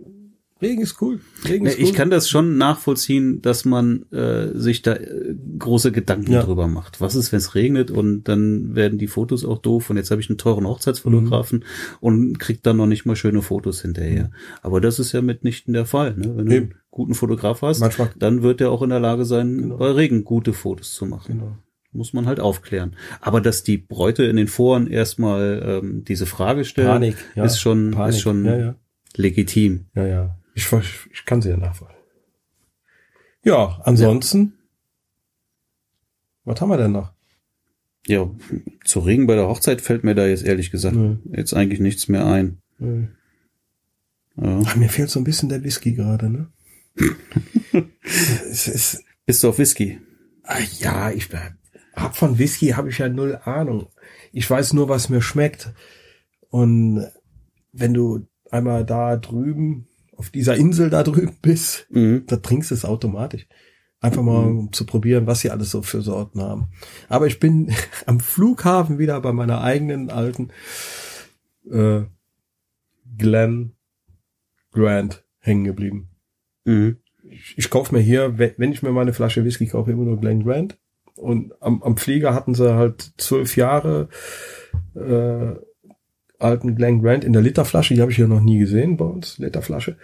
Regen 0.63 0.81
ist 0.81 1.03
cool. 1.03 1.19
Regen 1.49 1.67
ist 1.67 1.79
cool. 1.79 1.85
ich 1.85 1.93
kann 1.93 2.09
das 2.09 2.29
schon 2.29 2.57
nachvollziehen, 2.57 3.43
dass 3.43 3.65
man 3.65 4.05
äh, 4.13 4.49
sich 4.57 4.83
da 4.83 4.93
äh, 4.95 5.35
große 5.59 5.91
Gedanken 5.93 6.31
Ja. 6.33 6.43
drüber 6.45 6.69
macht. 6.69 7.01
Was 7.01 7.15
ist, 7.17 7.33
wenn 7.33 7.39
es 7.39 7.55
regnet 7.57 7.91
und 7.91 8.25
dann 8.29 8.75
werden 8.77 8.99
die 8.99 9.09
Fotos 9.09 9.45
auch 9.45 9.59
doof 9.59 9.91
und 9.91 9.97
jetzt 9.97 10.11
habe 10.13 10.21
ich 10.21 10.31
einen 10.31 10.39
teuren 10.39 10.67
Hochzeitsfotografen 10.67 11.59
Mhm. 11.59 11.65
und 12.01 12.39
krieg 12.39 12.63
dann 12.63 12.77
noch 12.77 12.87
nicht 12.87 13.05
mal 13.07 13.17
schöne 13.17 13.43
Fotos 13.43 13.83
hinterher. 13.83 14.31
Aber 14.63 14.81
das 14.81 14.99
ist 15.01 15.13
ja 15.13 15.21
mitnichten 15.21 15.75
der 15.75 15.85
Fall. 15.87 16.15
Ne? 16.17 16.37
Wenn 16.37 16.47
du 16.47 16.55
Eben. 16.57 16.65
einen 16.71 16.75
guten 16.91 17.15
Fotograf 17.15 17.63
hast, 17.63 17.81
Manchmal- 17.81 18.11
dann 18.19 18.43
wird 18.43 18.61
er 18.61 18.71
auch 18.71 18.83
in 18.83 18.91
der 18.91 19.01
Lage 19.01 19.25
sein, 19.25 19.59
Genau. 19.59 19.77
bei 19.79 19.91
Regen 19.91 20.25
gute 20.25 20.53
Fotos 20.53 20.95
zu 20.95 21.07
machen. 21.07 21.39
Genau. 21.39 21.57
Muss 21.95 22.13
man 22.15 22.25
halt 22.27 22.41
aufklären. 22.41 22.97
Aber 23.21 23.41
dass 23.43 23.65
die 23.65 23.77
Bräute 23.77 24.25
in 24.25 24.37
den 24.37 24.47
Foren 24.49 24.87
erstmal 24.87 25.63
ähm, 25.83 26.05
diese 26.05 26.25
Frage 26.25 26.65
stellen, 26.65 26.89
Panik, 26.89 27.17
ja. 27.35 27.45
ist 27.45 27.59
schon, 27.61 27.91
Panik. 27.91 28.15
ist 28.15 28.21
schon 28.23 28.45
Ja, 28.47 28.57
ja. 28.59 28.75
legitim. 29.17 29.87
Ja, 29.95 30.07
ja. 30.07 30.37
Ich, 30.55 30.71
ich 31.13 31.25
kann 31.25 31.41
sie 31.43 31.51
ja 31.51 31.57
nachvollziehen. 31.57 31.97
Ja, 33.45 33.81
ansonsten. 33.85 34.55
Was 36.45 36.61
haben 36.61 36.69
wir 36.71 36.77
denn 36.79 36.93
noch? 36.93 37.13
Ja, 38.07 38.29
zu 38.85 39.01
Regen 39.01 39.27
bei 39.27 39.35
der 39.37 39.49
Hochzeit 39.49 39.81
fällt 39.81 40.03
mir 40.05 40.15
da 40.15 40.27
jetzt 40.27 40.45
ehrlich 40.45 40.71
gesagt 40.71 40.97
Nö. 40.97 41.17
jetzt 41.33 41.55
eigentlich 41.55 41.81
nichts 41.81 42.09
mehr 42.09 42.27
ein. 42.27 42.61
Äh, 42.81 43.03
Ja. 44.37 44.61
ach, 44.67 44.77
mir 44.77 44.89
fehlt 44.89 45.11
so 45.11 45.21
ein 45.21 45.25
bisschen 45.25 45.49
der 45.49 45.63
Whisky 45.63 45.93
gerade, 45.93 46.29
ne? 46.29 46.51
es 48.51 48.67
ist, 48.69 49.05
Bist 49.27 49.43
du 49.43 49.49
auf 49.49 49.59
Whisky? 49.59 50.01
ah, 50.45 50.59
ja, 50.79 51.11
ich 51.13 51.29
hab 51.95 52.17
von 52.17 52.39
Whisky 52.39 52.69
habe 52.71 52.89
ich 52.91 52.99
ja 52.99 53.09
null 53.09 53.37
Ahnung. 53.45 53.89
Ich 54.33 54.49
weiß 54.51 54.73
nur, 54.73 54.89
was 54.89 55.09
mir 55.09 55.23
schmeckt. 55.23 55.73
Und 56.51 57.07
wenn 57.73 57.95
du 57.95 58.27
einmal 58.51 58.85
da 58.85 59.17
drüben 59.17 59.87
auf 60.23 60.31
dieser 60.31 60.55
Insel 60.55 60.89
da 60.89 61.03
drüben 61.03 61.37
bist, 61.43 61.89
Mhm. 61.91 62.23
da 62.29 62.37
trinkst 62.37 62.71
du 62.71 62.77
es 62.77 62.85
automatisch. 62.85 63.49
Einfach 63.99 64.23
mal 64.23 64.45
um 64.47 64.73
zu 64.73 64.87
probieren, 64.87 65.27
was 65.27 65.41
sie 65.41 65.51
alles 65.51 65.73
so 65.73 65.83
für 65.83 66.01
Sorten 66.01 66.41
haben. 66.41 66.69
Aber 67.09 67.27
ich 67.27 67.41
bin 67.41 67.73
am 68.07 68.21
Flughafen 68.21 69.01
wieder 69.01 69.21
bei 69.21 69.33
meiner 69.33 69.63
eigenen 69.63 70.11
alten 70.11 70.51
äh, 71.69 72.03
Glen 73.19 73.73
Grant 74.71 75.25
hängen 75.41 75.65
geblieben. 75.65 76.09
Mhm. 76.65 76.99
Ich, 77.25 77.55
ich 77.59 77.69
kaufe 77.71 77.93
mir 77.93 78.01
hier, 78.01 78.39
wenn, 78.39 78.53
wenn 78.59 78.73
ich 78.73 78.83
mir 78.85 78.93
meine 78.93 79.13
Flasche 79.13 79.45
Whisky 79.45 79.67
kaufe, 79.67 79.91
immer 79.91 80.05
nur 80.05 80.21
Glen 80.21 80.45
Grant. 80.45 80.79
Und 81.17 81.53
am, 81.61 81.83
am 81.83 81.97
Flieger 81.97 82.33
hatten 82.33 82.55
sie 82.55 82.75
halt 82.77 83.13
zwölf 83.17 83.57
Jahre 83.57 84.09
äh, 84.95 85.55
alten 86.43 86.77
Glen 86.77 87.03
Grant 87.03 87.25
in 87.25 87.33
der 87.33 87.43
Literflasche. 87.43 87.95
Die 87.95 88.01
habe 88.01 88.13
ich 88.13 88.19
ja 88.19 88.27
noch 88.27 88.41
nie 88.41 88.59
gesehen 88.59 88.97
bei 88.97 89.05
uns, 89.05 89.39
Literflasche. 89.39 89.97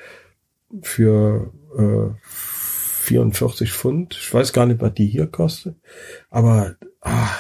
Für 0.83 1.53
äh, 1.77 2.15
44 2.23 3.73
Pfund. 3.73 4.17
Ich 4.21 4.33
weiß 4.33 4.53
gar 4.53 4.67
nicht, 4.67 4.81
was 4.81 4.95
die 4.95 5.07
hier 5.07 5.27
kostet. 5.27 5.77
Aber 6.31 6.77
ah, 7.01 7.31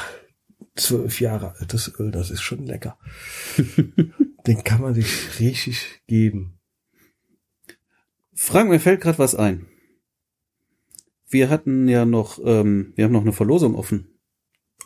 zwölf 0.76 1.20
Jahre 1.20 1.54
altes 1.58 1.92
Öl, 1.98 2.10
das 2.10 2.30
ist 2.30 2.42
schon 2.42 2.64
lecker. 2.66 2.98
Den 4.46 4.64
kann 4.64 4.80
man 4.80 4.94
sich 4.94 5.40
richtig 5.40 6.02
geben. 6.06 6.58
Frank, 8.34 8.70
mir 8.70 8.80
fällt 8.80 9.00
gerade 9.00 9.18
was 9.18 9.34
ein. 9.34 9.66
Wir 11.28 11.50
hatten 11.50 11.88
ja 11.88 12.06
noch, 12.06 12.38
ähm, 12.42 12.92
wir 12.94 13.04
haben 13.04 13.12
noch 13.12 13.22
eine 13.22 13.32
Verlosung 13.32 13.74
offen. 13.74 14.08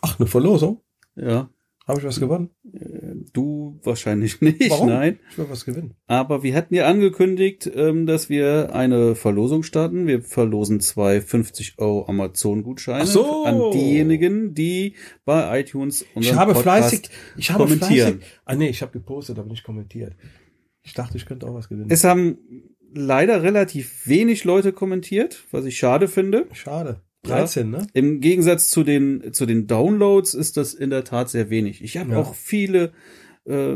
Ach, 0.01 0.19
eine 0.19 0.27
Verlosung? 0.27 0.81
Ja, 1.15 1.49
Habe 1.85 1.99
ich 1.99 2.05
was 2.05 2.19
gewonnen? 2.19 2.49
äh, 2.73 3.13
du 3.33 3.79
wahrscheinlich 3.83 4.39
nicht, 4.41 4.69
Warum? 4.69 4.87
nein. 4.87 5.19
Ich 5.31 5.37
will 5.37 5.47
was 5.49 5.65
gewinnen. 5.65 5.95
Aber 6.07 6.41
wir 6.43 6.55
hatten 6.55 6.73
ja 6.73 6.87
angekündigt, 6.87 7.69
ähm, 7.75 8.05
dass 8.05 8.29
wir 8.29 8.73
eine 8.73 9.15
Verlosung 9.15 9.63
starten. 9.63 10.07
Wir 10.07 10.21
verlosen 10.21 10.79
zwei 10.79 11.19
50 11.19 11.75
Euro 11.79 12.05
Amazon-Gutscheine 12.07 13.05
so. 13.05 13.43
an 13.43 13.71
diejenigen, 13.71 14.53
die 14.53 14.95
bei 15.25 15.59
iTunes 15.59 16.05
unseren 16.15 16.33
Ich 16.33 16.39
habe 16.39 16.53
Podcast 16.53 16.89
fleißig, 16.89 17.09
ich 17.37 17.51
habe 17.51 17.63
kommentieren. 17.65 18.19
fleißig. 18.19 18.39
Ah 18.45 18.55
nee, 18.55 18.69
ich 18.69 18.81
habe 18.81 18.91
gepostet, 18.93 19.37
aber 19.37 19.49
nicht 19.49 19.63
kommentiert. 19.63 20.15
Ich 20.83 20.93
dachte, 20.93 21.17
ich 21.17 21.25
könnte 21.25 21.47
auch 21.47 21.53
was 21.53 21.67
gewinnen. 21.69 21.89
Es 21.89 22.03
haben 22.05 22.37
leider 22.93 23.43
relativ 23.43 24.07
wenig 24.07 24.43
Leute 24.45 24.71
kommentiert, 24.71 25.45
was 25.51 25.65
ich 25.65 25.77
schade 25.77 26.07
finde. 26.07 26.45
Schade. 26.53 27.01
Ja. 27.25 27.37
13, 27.37 27.69
ne? 27.69 27.87
Im 27.93 28.19
Gegensatz 28.19 28.69
zu 28.69 28.83
den, 28.83 29.31
zu 29.33 29.45
den 29.45 29.65
Downloads 29.67 30.33
ist 30.33 30.57
das 30.57 30.73
in 30.73 30.89
der 30.89 31.03
Tat 31.03 31.29
sehr 31.29 31.49
wenig. 31.49 31.83
Ich 31.83 31.97
habe 31.97 32.11
Ja. 32.11 32.17
auch 32.19 32.35
viele 32.35 32.91
äh, 33.45 33.75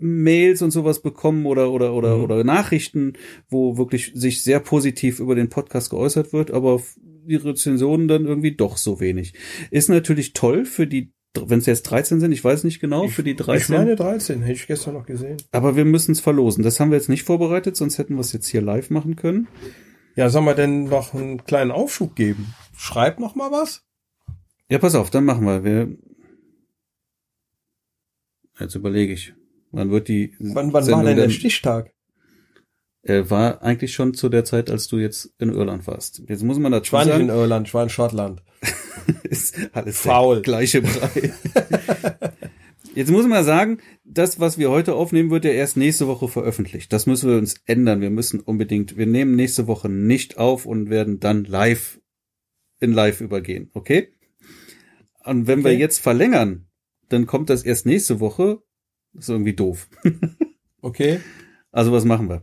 Mails 0.00 0.62
und 0.62 0.70
sowas 0.70 1.00
bekommen 1.02 1.46
oder 1.46 1.72
oder 1.72 1.92
oder 1.94 2.16
Mhm. 2.18 2.22
oder 2.24 2.44
Nachrichten, 2.44 3.14
wo 3.48 3.76
wirklich 3.78 4.12
sich 4.14 4.42
sehr 4.42 4.60
positiv 4.60 5.18
über 5.18 5.34
den 5.34 5.48
Podcast 5.48 5.90
geäußert 5.90 6.32
wird, 6.32 6.50
aber 6.52 6.80
die 7.26 7.34
Rezensionen 7.36 8.06
dann 8.08 8.24
irgendwie 8.26 8.54
doch 8.54 8.76
so 8.76 9.00
wenig. 9.00 9.34
Ist 9.70 9.88
natürlich 9.88 10.32
toll 10.32 10.64
für 10.64 10.86
die, 10.86 11.12
wenn 11.38 11.58
es 11.58 11.66
jetzt 11.66 11.82
13 11.82 12.20
sind, 12.20 12.30
ich 12.32 12.42
weiß 12.44 12.62
nicht 12.64 12.80
genau, 12.80 13.08
für 13.08 13.22
die 13.24 13.32
Ich 13.32 13.36
13. 13.36 13.76
meine 13.76 13.96
13, 13.96 14.42
hätte 14.42 14.52
ich 14.60 14.66
gestern 14.68 14.94
noch 14.94 15.04
gesehen. 15.06 15.36
aber 15.50 15.74
wir 15.76 15.84
müssen 15.84 16.12
es 16.12 16.20
verlosen. 16.20 16.62
Das 16.64 16.78
haben 16.80 16.90
wir 16.90 16.96
jetzt 16.96 17.08
nicht 17.08 17.24
vorbereitet, 17.24 17.76
sonst 17.76 17.98
hätten 17.98 18.14
wir 18.14 18.20
es 18.20 18.32
jetzt 18.32 18.46
hier 18.48 18.62
live 18.62 18.90
machen 18.90 19.16
können. 19.16 19.48
Ja, 20.18 20.30
soll 20.30 20.42
man 20.42 20.56
denn 20.56 20.84
noch 20.86 21.14
einen 21.14 21.44
kleinen 21.44 21.70
Aufschub 21.70 22.16
geben? 22.16 22.52
Schreib 22.76 23.20
noch 23.20 23.36
mal 23.36 23.52
was. 23.52 23.84
Ja, 24.68 24.78
pass 24.78 24.96
auf, 24.96 25.10
dann 25.10 25.24
machen 25.24 25.46
wir. 25.46 25.62
wir 25.62 25.96
Jetzt 28.58 28.74
überlege 28.74 29.12
ich. 29.12 29.32
Wann 29.70 29.92
wird 29.92 30.08
die 30.08 30.34
Wann, 30.40 30.72
wann 30.72 30.90
war 30.90 31.04
denn 31.04 31.16
der 31.16 31.30
Stichtag? 31.30 31.92
Er 33.02 33.30
war 33.30 33.62
eigentlich 33.62 33.94
schon 33.94 34.12
zu 34.12 34.28
der 34.28 34.44
Zeit, 34.44 34.72
als 34.72 34.88
du 34.88 34.98
jetzt 34.98 35.32
in 35.38 35.50
Irland 35.50 35.86
warst. 35.86 36.20
Jetzt 36.26 36.42
muss 36.42 36.58
man 36.58 36.72
dazu 36.72 36.86
Ich 36.86 36.92
war 36.94 37.04
nicht 37.04 37.14
in 37.14 37.28
sagen, 37.28 37.38
Irland, 37.38 37.68
ich 37.68 37.74
war 37.74 37.84
in 37.84 37.88
Schottland. 37.88 38.42
ist 39.22 39.56
alles 39.72 40.00
Faul. 40.00 40.42
gleiche 40.42 40.82
Brei. 40.82 41.32
Jetzt 42.98 43.12
muss 43.12 43.28
man 43.28 43.44
sagen, 43.44 43.78
das, 44.04 44.40
was 44.40 44.58
wir 44.58 44.70
heute 44.70 44.96
aufnehmen, 44.96 45.30
wird 45.30 45.44
ja 45.44 45.52
erst 45.52 45.76
nächste 45.76 46.08
Woche 46.08 46.26
veröffentlicht. 46.26 46.92
Das 46.92 47.06
müssen 47.06 47.30
wir 47.30 47.38
uns 47.38 47.54
ändern. 47.64 48.00
Wir 48.00 48.10
müssen 48.10 48.40
unbedingt, 48.40 48.96
wir 48.96 49.06
nehmen 49.06 49.36
nächste 49.36 49.68
Woche 49.68 49.88
nicht 49.88 50.36
auf 50.36 50.66
und 50.66 50.90
werden 50.90 51.20
dann 51.20 51.44
live 51.44 52.00
in 52.80 52.92
live 52.92 53.20
übergehen. 53.20 53.70
Okay? 53.72 54.08
Und 55.24 55.46
wenn 55.46 55.62
wir 55.62 55.70
Okay. 55.70 55.78
jetzt 55.78 55.98
verlängern, 55.98 56.66
dann 57.08 57.26
kommt 57.26 57.50
das 57.50 57.62
erst 57.62 57.86
nächste 57.86 58.18
Woche. 58.18 58.62
Das 59.12 59.26
ist 59.26 59.28
irgendwie 59.30 59.54
doof. 59.54 59.88
Okay. 60.82 61.20
Also 61.70 61.92
was 61.92 62.04
machen 62.04 62.28
wir? 62.28 62.42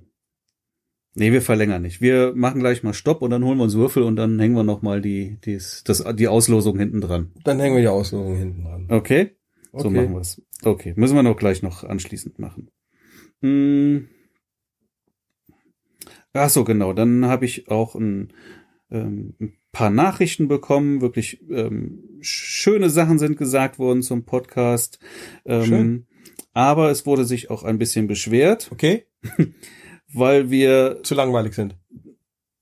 Nee, 1.16 1.32
wir 1.34 1.42
verlängern 1.42 1.82
nicht. 1.82 2.00
Wir 2.00 2.34
machen 2.34 2.60
gleich 2.62 2.82
mal 2.84 2.94
Stopp 2.94 3.22
und 3.22 3.32
dann 3.32 3.44
holen 3.44 3.58
wir 3.58 3.64
uns 3.66 3.76
Würfel 3.76 4.04
und 4.04 4.16
dann 4.18 4.40
hängen 4.40 4.56
wir 4.56 4.64
noch 4.64 4.82
mal 4.82 5.02
die, 5.02 5.38
dies, 5.44 5.84
das, 5.86 6.04
die 6.16 6.28
Auslosung 6.30 6.78
hinten 6.80 7.02
dran. 7.02 7.32
Dann 7.44 7.60
hängen 7.60 7.76
wir 7.76 7.82
die 7.82 7.88
Auslosung 7.90 8.38
hinten 8.38 8.64
dran. 8.64 8.88
Okay? 8.90 9.38
So 9.72 9.88
Okay. 9.88 9.90
machen 9.98 10.14
wir 10.14 10.20
es. 10.22 10.42
Okay, 10.64 10.94
müssen 10.96 11.16
wir 11.16 11.24
noch 11.24 11.38
gleich 11.38 11.62
noch 11.62 11.84
anschließend 11.84 12.40
machen. 12.40 12.70
Hm. 13.42 14.08
Ach 16.34 16.50
so, 16.50 16.64
genau. 16.64 16.94
Dann 16.94 17.26
habe 17.26 17.46
ich 17.46 17.70
auch 17.70 17.96
ein, 17.96 18.34
ähm, 18.92 19.36
ein 19.40 19.54
paar 19.72 19.90
Nachrichten 19.90 20.48
bekommen. 20.48 21.02
Wirklich 21.02 21.42
ähm, 21.50 22.04
schöne 22.22 22.90
Sachen 22.90 23.20
sind 23.20 23.38
gesagt 23.38 23.80
worden 23.80 24.02
zum 24.02 24.26
Podcast. 24.26 25.00
Ähm, 25.46 25.64
Schön. 25.64 26.08
Aber 26.54 26.90
es 26.90 27.06
wurde 27.06 27.26
sich 27.26 27.50
auch 27.50 27.64
ein 27.64 27.78
bisschen 27.78 28.08
beschwert, 28.08 28.70
Okay? 28.72 29.06
weil 30.14 30.50
wir 30.50 31.00
Zu 31.04 31.16
langweilig 31.16 31.54
sind. 31.54 31.78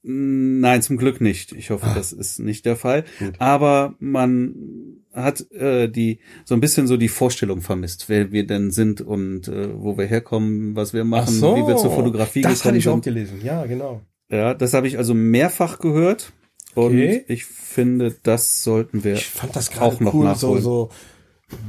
Nein, 0.02 0.82
zum 0.82 0.98
Glück 0.98 1.22
nicht. 1.22 1.52
Ich 1.54 1.70
hoffe, 1.70 1.86
Ah. 1.86 1.94
das 1.96 2.12
ist 2.12 2.39
nicht 2.39 2.66
der 2.66 2.76
Fall. 2.76 3.06
Gut. 3.20 3.36
Aber 3.39 3.96
man 4.00 5.03
hat 5.14 5.49
äh, 5.51 5.88
die 5.88 6.20
so 6.43 6.55
ein 6.55 6.59
bisschen 6.59 6.88
so 6.88 6.97
die 6.97 7.07
Vorstellung 7.07 7.61
vermisst, 7.61 8.09
wer 8.09 8.32
wir 8.32 8.45
denn 8.47 8.72
sind 8.72 8.99
und 9.01 9.47
äh, 9.47 9.70
wo 9.80 9.97
wir 9.97 10.05
herkommen, 10.05 10.76
was 10.76 10.93
wir 10.93 11.03
machen, 11.03 11.36
wie 11.36 11.68
wir 11.68 11.78
zur 11.78 11.91
Fotografie 11.91 12.41
Das 12.41 12.66
hatte 12.66 12.78
gekommen 12.78 12.78
ich 12.80 12.88
auch 12.89 12.93
sind. 12.93 13.03
gelesen. 13.05 13.41
Ja, 13.43 13.66
genau. 13.66 14.01
Ja, 14.30 14.53
das 14.53 14.74
habe 14.74 14.88
ich 14.88 14.97
also 14.97 15.14
mehrfach 15.14 15.80
gehört 15.80 16.34
und 16.76 16.86
Okay. 16.88 17.24
ich 17.28 17.45
finde, 17.45 18.16
das 18.24 18.64
sollten 18.64 19.03
wir 19.03 19.14
Ich 19.14 19.28
fand 19.28 19.55
das 19.55 19.70
auch 19.70 19.74
gerade 19.74 20.03
noch 20.03 20.14
cool, 20.16 20.34
so, 20.36 20.47
nachholen. 20.47 20.64
so 20.64 20.89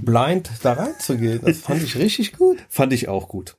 blind 0.03 0.51
da 0.63 0.73
reinzugehen. 0.75 1.41
Das 1.43 1.59
fand 1.59 1.83
ich 1.83 1.97
richtig 1.99 2.33
gut. 2.33 2.59
Fand 2.71 2.93
ich 2.95 3.09
auch 3.09 3.29
gut. 3.29 3.59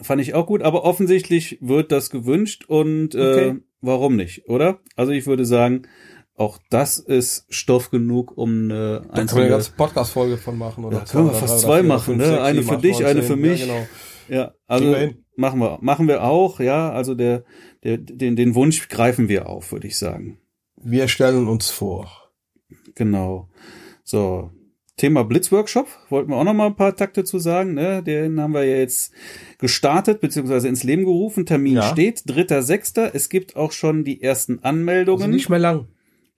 Fand 0.00 0.20
ich 0.20 0.34
auch 0.34 0.46
gut, 0.46 0.62
aber 0.62 0.84
offensichtlich 0.84 1.58
wird 1.60 1.92
das 1.92 2.10
gewünscht 2.10 2.64
und 2.68 3.14
äh, 3.14 3.18
Okay. 3.18 3.56
warum 3.80 4.16
nicht, 4.16 4.48
oder? 4.48 4.80
Also 4.96 5.12
ich 5.12 5.26
würde 5.26 5.44
sagen, 5.44 5.82
auch 6.38 6.58
das 6.70 6.98
ist 6.98 7.46
Stoff 7.48 7.90
genug, 7.90 8.36
um 8.36 8.64
eine 8.64 8.68
Da 8.68 8.74
kann 8.74 9.02
man 9.02 9.10
eine 9.12 9.20
einzelne 9.22 9.48
ganze 9.48 9.72
Podcast-Folge 9.72 10.36
von 10.36 10.56
machen. 10.56 10.84
Oder 10.84 10.98
Ja, 10.98 11.04
können 11.04 11.26
wir 11.26 11.34
fast 11.34 11.60
zwei 11.60 11.82
machen, 11.82 12.16
ne? 12.16 12.40
Eine 12.40 12.62
für 12.62 12.78
dich, 12.78 13.04
eine 13.04 13.22
für 13.22 13.36
mich. 13.36 13.60
Ja, 13.60 13.66
genau. 13.66 13.86
Ja, 14.28 14.54
also 14.66 14.86
wir 14.86 15.14
machen 15.36 15.58
wir, 15.60 15.78
machen 15.80 16.06
wir 16.08 16.22
auch, 16.22 16.60
ja. 16.60 16.90
Also 16.92 17.14
der, 17.14 17.44
der, 17.82 17.98
den, 17.98 18.36
den 18.36 18.54
Wunsch 18.54 18.88
greifen 18.88 19.28
wir 19.28 19.48
auf, 19.48 19.72
würde 19.72 19.86
ich 19.86 19.98
sagen. 19.98 20.38
Wir 20.76 21.08
stellen 21.08 21.48
uns 21.48 21.70
vor. 21.70 22.30
Genau. 22.94 23.48
So. 24.04 24.50
Thema 24.96 25.22
Blitzworkshop, 25.22 25.86
wollten 26.08 26.30
wir 26.30 26.36
auch 26.36 26.44
noch 26.44 26.54
mal 26.54 26.66
ein 26.66 26.74
paar 26.74 26.96
Takte 26.96 27.22
zu 27.22 27.38
sagen, 27.38 27.74
ne? 27.74 28.02
Den 28.02 28.40
haben 28.40 28.52
wir 28.52 28.64
ja 28.64 28.78
jetzt 28.78 29.12
gestartet, 29.58 30.20
beziehungsweise 30.20 30.66
ins 30.66 30.82
Leben 30.82 31.04
gerufen. 31.04 31.46
Termin 31.46 31.76
Ja. 31.76 31.82
steht, 31.84 32.22
dritter, 32.26 32.62
sechster. 32.62 33.14
Es 33.14 33.28
gibt 33.28 33.54
auch 33.54 33.70
schon 33.70 34.02
die 34.02 34.20
ersten 34.20 34.58
Anmeldungen. 34.64 35.22
Also 35.22 35.30
nicht 35.32 35.48
mehr 35.48 35.60
lang. 35.60 35.86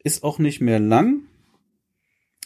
Ist 0.03 0.23
auch 0.23 0.39
nicht 0.39 0.61
mehr 0.61 0.81
lang. 0.81 1.23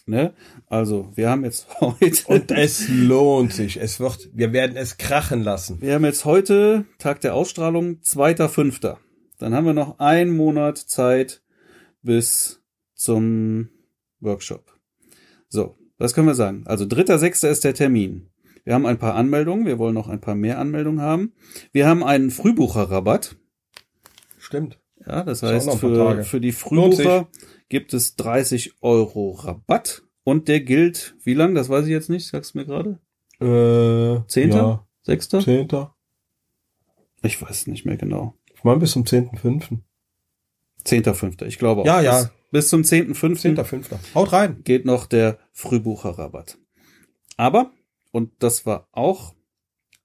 Ne? 0.07 0.34
Also, 0.66 1.12
wir 1.14 1.30
haben 1.30 1.44
jetzt 1.44 1.68
heute. 1.80 2.26
Und 2.26 2.50
es 2.50 2.88
lohnt 2.88 3.52
sich. 3.52 3.80
Es 3.80 4.00
wird, 4.00 4.30
wir 4.34 4.52
werden 4.52 4.76
es 4.76 4.98
krachen 4.98 5.42
lassen. 5.42 5.80
Wir 5.80 5.94
haben 5.94 6.05
jetzt 6.05 6.24
heute, 6.24 6.84
Tag 6.98 7.20
der 7.22 7.34
Ausstrahlung, 7.34 8.00
2.5. 8.02 8.96
Dann 9.38 9.55
haben 9.55 9.66
wir 9.66 9.72
noch 9.72 9.98
einen 9.98 10.36
Monat 10.36 10.78
Zeit 10.78 11.42
bis 12.02 12.62
zum 12.94 13.70
Workshop. 14.20 14.78
So, 15.48 15.76
was 15.98 16.14
können 16.14 16.26
wir 16.26 16.34
sagen? 16.34 16.64
Also 16.66 16.84
3.6. 16.84 17.48
ist 17.48 17.64
der 17.64 17.74
Termin. 17.74 18.30
Wir 18.64 18.74
haben 18.74 18.86
ein 18.86 18.98
paar 18.98 19.14
Anmeldungen, 19.14 19.66
wir 19.66 19.78
wollen 19.78 19.94
noch 19.94 20.09
ein 20.09 20.20
paar 20.20 20.34
mehr 20.34 20.59
Anmeldungen 20.59 21.00
haben. 21.00 21.34
Wir 21.72 21.86
haben 21.86 22.02
einen 22.02 22.30
Frühbucherrabatt. 22.30 23.36
Stimmt. 24.38 24.78
Ja, 25.07 25.22
das 25.22 25.42
heißt, 25.42 25.70
für, 25.78 26.24
für 26.24 26.40
die. 26.40 26.52
Frühbucher 26.52 27.28
gibt 27.68 27.92
es 27.94 28.16
30 28.16 28.82
Euro 28.82 29.32
Rabatt. 29.32 30.02
Und 30.24 30.48
der 30.48 30.61
gilt, 30.61 31.16
wie 31.22 31.34
lang? 31.34 31.55
Das 31.55 31.68
weiß 31.68 31.84
ich 31.84 31.90
jetzt 31.90 32.09
nicht, 32.09 32.26
sagst 32.26 32.55
du 32.55 32.59
mir 32.59 32.64
gerade? 32.64 32.98
Äh, 33.40 34.26
Zehnter? 34.26 34.57
Ja, 34.57 34.88
Sechster? 35.02 35.40
Zehnter. 35.40 35.94
Ich 37.22 37.40
weiß 37.40 37.66
nicht 37.66 37.84
mehr 37.84 37.98
genau. 37.98 38.34
Ich 38.55 38.64
meine 38.64 38.80
bis 38.80 38.92
zum 38.92 39.05
10.5. 39.05 39.80
10.5. 40.86 41.44
Ich 41.44 41.59
glaube 41.59 41.82
auch. 41.82 41.86
Ja, 41.86 42.00
ja. 42.00 42.22
Bis, 42.22 42.30
bis 42.50 42.68
zum 42.68 42.82
10.5. 42.82 43.57
10.5. 43.57 44.14
Haut 44.14 44.32
rein. 44.32 44.62
geht 44.64 44.86
noch 44.86 45.07
der 45.07 45.38
Frühbucherrabatt. 45.52 46.59
Aber, 47.36 47.70
und 48.11 48.32
das 48.38 48.64
war 48.64 48.88
auch 48.92 49.34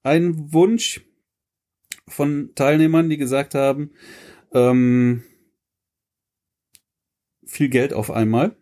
ein 0.02 0.52
Wunsch 0.52 1.06
von 2.08 2.50
Teilnehmern, 2.54 3.08
die 3.08 3.16
gesagt 3.16 3.54
haben, 3.54 3.92
ähm, 4.52 5.22
viel 7.44 7.68
Geld 7.68 7.92
auf 7.92 8.10
einmal. 8.10 8.56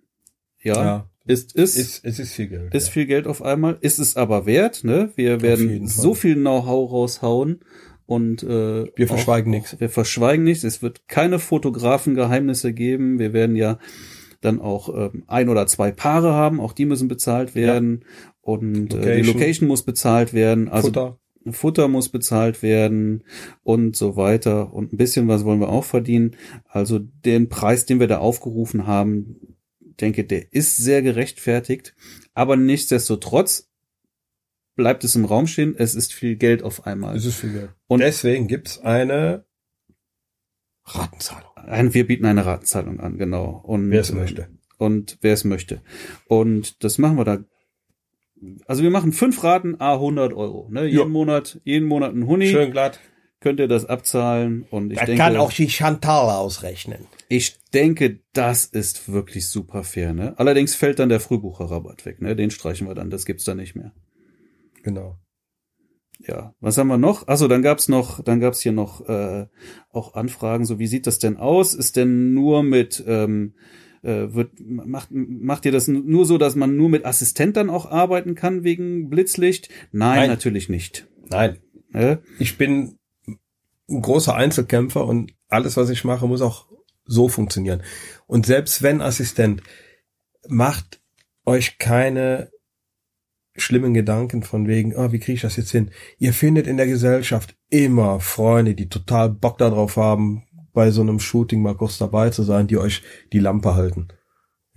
Ja, 0.62 1.08
ist, 1.28 1.54
ist, 1.54 1.76
ist, 1.76 1.76
Ist, 1.76 2.04
es 2.04 2.18
ist 2.18 2.32
viel 2.32 2.48
Geld. 2.48 2.74
ist 2.74 2.86
ja. 2.86 2.92
viel 2.92 3.06
Geld 3.06 3.26
auf 3.26 3.42
einmal. 3.42 3.76
Ist 3.82 3.98
es 3.98 4.16
aber 4.16 4.46
wert, 4.46 4.82
ne? 4.82 5.12
Wir 5.14 5.42
werden 5.42 5.86
so 5.86 6.14
viel 6.14 6.34
Know-how 6.34 6.90
raushauen 6.90 7.60
und 8.06 8.42
äh, 8.42 8.86
Wir 8.96 9.06
verschweigen 9.06 9.50
nichts. 9.50 9.78
wir 9.78 9.90
verschweigen 9.90 10.44
nichts. 10.44 10.64
Es 10.64 10.80
wird 10.80 11.06
keine 11.06 11.38
Fotografengeheimnisse 11.38 12.72
geben. 12.72 13.18
Wir 13.18 13.34
werden 13.34 13.56
ja 13.56 13.78
dann 14.40 14.58
auch 14.60 14.88
ähm, 15.12 15.24
ein 15.26 15.50
oder 15.50 15.66
zwei 15.66 15.92
Paare 15.92 16.32
haben. 16.32 16.60
Auch 16.60 16.72
die 16.72 16.86
müssen 16.86 17.08
bezahlt 17.08 17.54
werden. 17.54 18.04
Und 18.40 18.94
äh, 18.94 19.16
die 19.16 19.22
Location. 19.22 19.26
Location 19.26 19.68
muss 19.68 19.82
bezahlt 19.82 20.32
werden. 20.32 20.68
Also 20.68 20.88
Futter. 20.88 21.18
Futter 21.52 21.88
muss 21.88 22.08
bezahlt 22.08 22.62
werden 22.62 23.24
und 23.62 23.96
so 23.96 24.16
weiter. 24.16 24.72
Und 24.72 24.92
ein 24.92 24.96
bisschen 24.96 25.28
was 25.28 25.44
wollen 25.44 25.60
wir 25.60 25.68
auch 25.68 25.84
verdienen. 25.84 26.36
Also 26.68 26.98
den 26.98 27.48
Preis, 27.48 27.86
den 27.86 28.00
wir 28.00 28.06
da 28.08 28.18
aufgerufen 28.18 28.86
haben, 28.86 29.56
denke, 29.80 30.24
der 30.24 30.52
ist 30.52 30.76
sehr 30.76 31.02
gerechtfertigt. 31.02 31.94
Aber 32.34 32.56
nichtsdestotrotz 32.56 33.68
bleibt 34.76 35.02
es 35.04 35.16
im 35.16 35.24
Raum 35.24 35.46
stehen. 35.46 35.74
Es 35.76 35.94
ist 35.94 36.12
viel 36.14 36.36
Geld 36.36 36.62
auf 36.62 36.86
einmal. 36.86 37.16
Es 37.16 37.24
ist 37.24 37.36
viel 37.36 37.52
Geld. 37.52 37.70
Und- 37.88 38.00
deswegen 38.00 38.46
gibt's 38.46 38.78
eine 38.80 39.44
Ratenzahlung. 40.84 41.50
Ein, 41.56 41.92
wir 41.94 42.06
bieten 42.06 42.24
eine 42.26 42.46
Ratenzahlung 42.46 43.00
an, 43.00 43.18
genau. 43.18 43.60
Und, 43.64 43.90
Wer 43.90 44.00
es 44.00 44.12
möchte. 44.12 44.48
Und 44.78 45.18
wer 45.20 45.34
es 45.34 45.44
möchte. 45.44 45.82
Und 46.28 46.82
das 46.84 46.98
machen 46.98 47.16
wir 47.16 47.24
da. 47.24 47.38
Also 48.66 48.82
wir 48.82 48.90
machen 48.90 49.12
fünf 49.12 49.42
Raten, 49.42 49.80
a 49.80 49.94
100 49.94 50.32
Euro. 50.32 50.68
Ne? 50.70 50.84
Jeden 50.86 50.98
Ja. 50.98 51.04
Monat, 51.06 51.60
jeden 51.64 51.86
Monat 51.88 52.14
ein 52.14 52.26
Huni. 52.26 52.48
Schön 52.48 52.70
glatt. 52.70 53.00
Könnt 53.40 53.60
ihr 53.60 53.68
das 53.68 53.84
abzahlen. 53.84 54.64
Und 54.70 54.90
ich 54.92 54.98
Das 54.98 55.06
denke, 55.06 55.22
kann 55.22 55.36
auch 55.36 55.52
die 55.52 55.68
Chantal 55.70 56.30
ausrechnen. 56.30 57.06
ich 57.28 57.56
denke, 57.72 58.20
das 58.32 58.64
ist 58.64 59.10
wirklich 59.12 59.48
super 59.48 59.84
fair. 59.84 60.12
Ne? 60.12 60.34
Allerdings 60.38 60.74
fällt 60.74 60.98
dann 60.98 61.08
der 61.08 61.20
Frühbucherrabatt 61.20 62.04
weg. 62.06 62.20
Ne? 62.20 62.34
Den 62.34 62.50
streichen 62.50 62.88
wir 62.88 62.94
dann. 62.94 63.10
Das 63.10 63.26
gibt's 63.26 63.44
dann 63.44 63.58
nicht 63.58 63.76
mehr. 63.76 63.92
Genau. 64.82 65.18
Ja, 66.26 66.52
was 66.58 66.76
haben 66.78 66.88
wir 66.88 66.98
noch? 66.98 67.28
Also 67.28 67.46
dann 67.46 67.62
gab's 67.62 67.88
noch, 67.88 68.20
dann 68.24 68.40
gab's 68.40 68.60
hier 68.60 68.72
noch 68.72 69.08
äh, 69.08 69.46
auch 69.90 70.14
Anfragen. 70.14 70.64
So, 70.64 70.80
wie 70.80 70.88
sieht 70.88 71.06
das 71.06 71.20
denn 71.20 71.36
aus? 71.36 71.74
Ist 71.74 71.94
denn 71.96 72.34
nur 72.34 72.64
mit 72.64 73.04
ähm, 73.06 73.54
äh, 74.02 74.34
wird 74.34 74.52
macht 74.60 75.08
macht 75.10 75.64
ihr 75.64 75.72
das 75.72 75.88
nur 75.88 76.26
so, 76.26 76.38
dass 76.38 76.54
man 76.56 76.76
nur 76.76 76.88
mit 76.88 77.04
Assistent 77.04 77.56
dann 77.56 77.70
auch 77.70 77.90
arbeiten 77.90 78.34
kann 78.34 78.64
wegen 78.64 79.08
Blitzlicht? 79.08 79.68
Nein, 79.92 80.20
Nein. 80.20 80.30
natürlich 80.30 80.68
nicht. 80.68 81.06
Nein. 81.28 81.58
Ne? 81.90 82.20
Ich 82.38 82.58
bin 82.58 82.98
ein 83.88 84.02
großer 84.02 84.34
Einzelkämpfer 84.34 85.06
und 85.06 85.32
alles, 85.48 85.76
was 85.76 85.90
ich 85.90 86.04
mache, 86.04 86.26
muss 86.26 86.42
auch 86.42 86.66
so 87.04 87.28
funktionieren. 87.28 87.82
Und 88.26 88.46
selbst 88.46 88.82
wenn 88.82 89.00
Assistent, 89.00 89.62
macht 90.46 91.00
euch 91.44 91.78
keine 91.78 92.50
schlimmen 93.56 93.94
Gedanken 93.94 94.42
von 94.42 94.68
wegen, 94.68 94.94
oh, 94.94 95.10
wie 95.12 95.18
kriege 95.18 95.34
ich 95.34 95.42
das 95.42 95.56
jetzt 95.56 95.70
hin? 95.70 95.90
Ihr 96.18 96.32
findet 96.32 96.66
in 96.66 96.76
der 96.76 96.86
Gesellschaft 96.86 97.56
immer 97.70 98.20
Freunde, 98.20 98.74
die 98.74 98.88
total 98.88 99.30
Bock 99.30 99.58
darauf 99.58 99.96
haben, 99.96 100.44
bei 100.72 100.90
so 100.90 101.00
einem 101.00 101.20
Shooting 101.20 101.62
mal 101.62 101.76
kurz 101.76 101.98
dabei 101.98 102.30
zu 102.30 102.42
sein, 102.42 102.66
die 102.66 102.78
euch 102.78 103.02
die 103.32 103.40
Lampe 103.40 103.74
halten. 103.74 104.08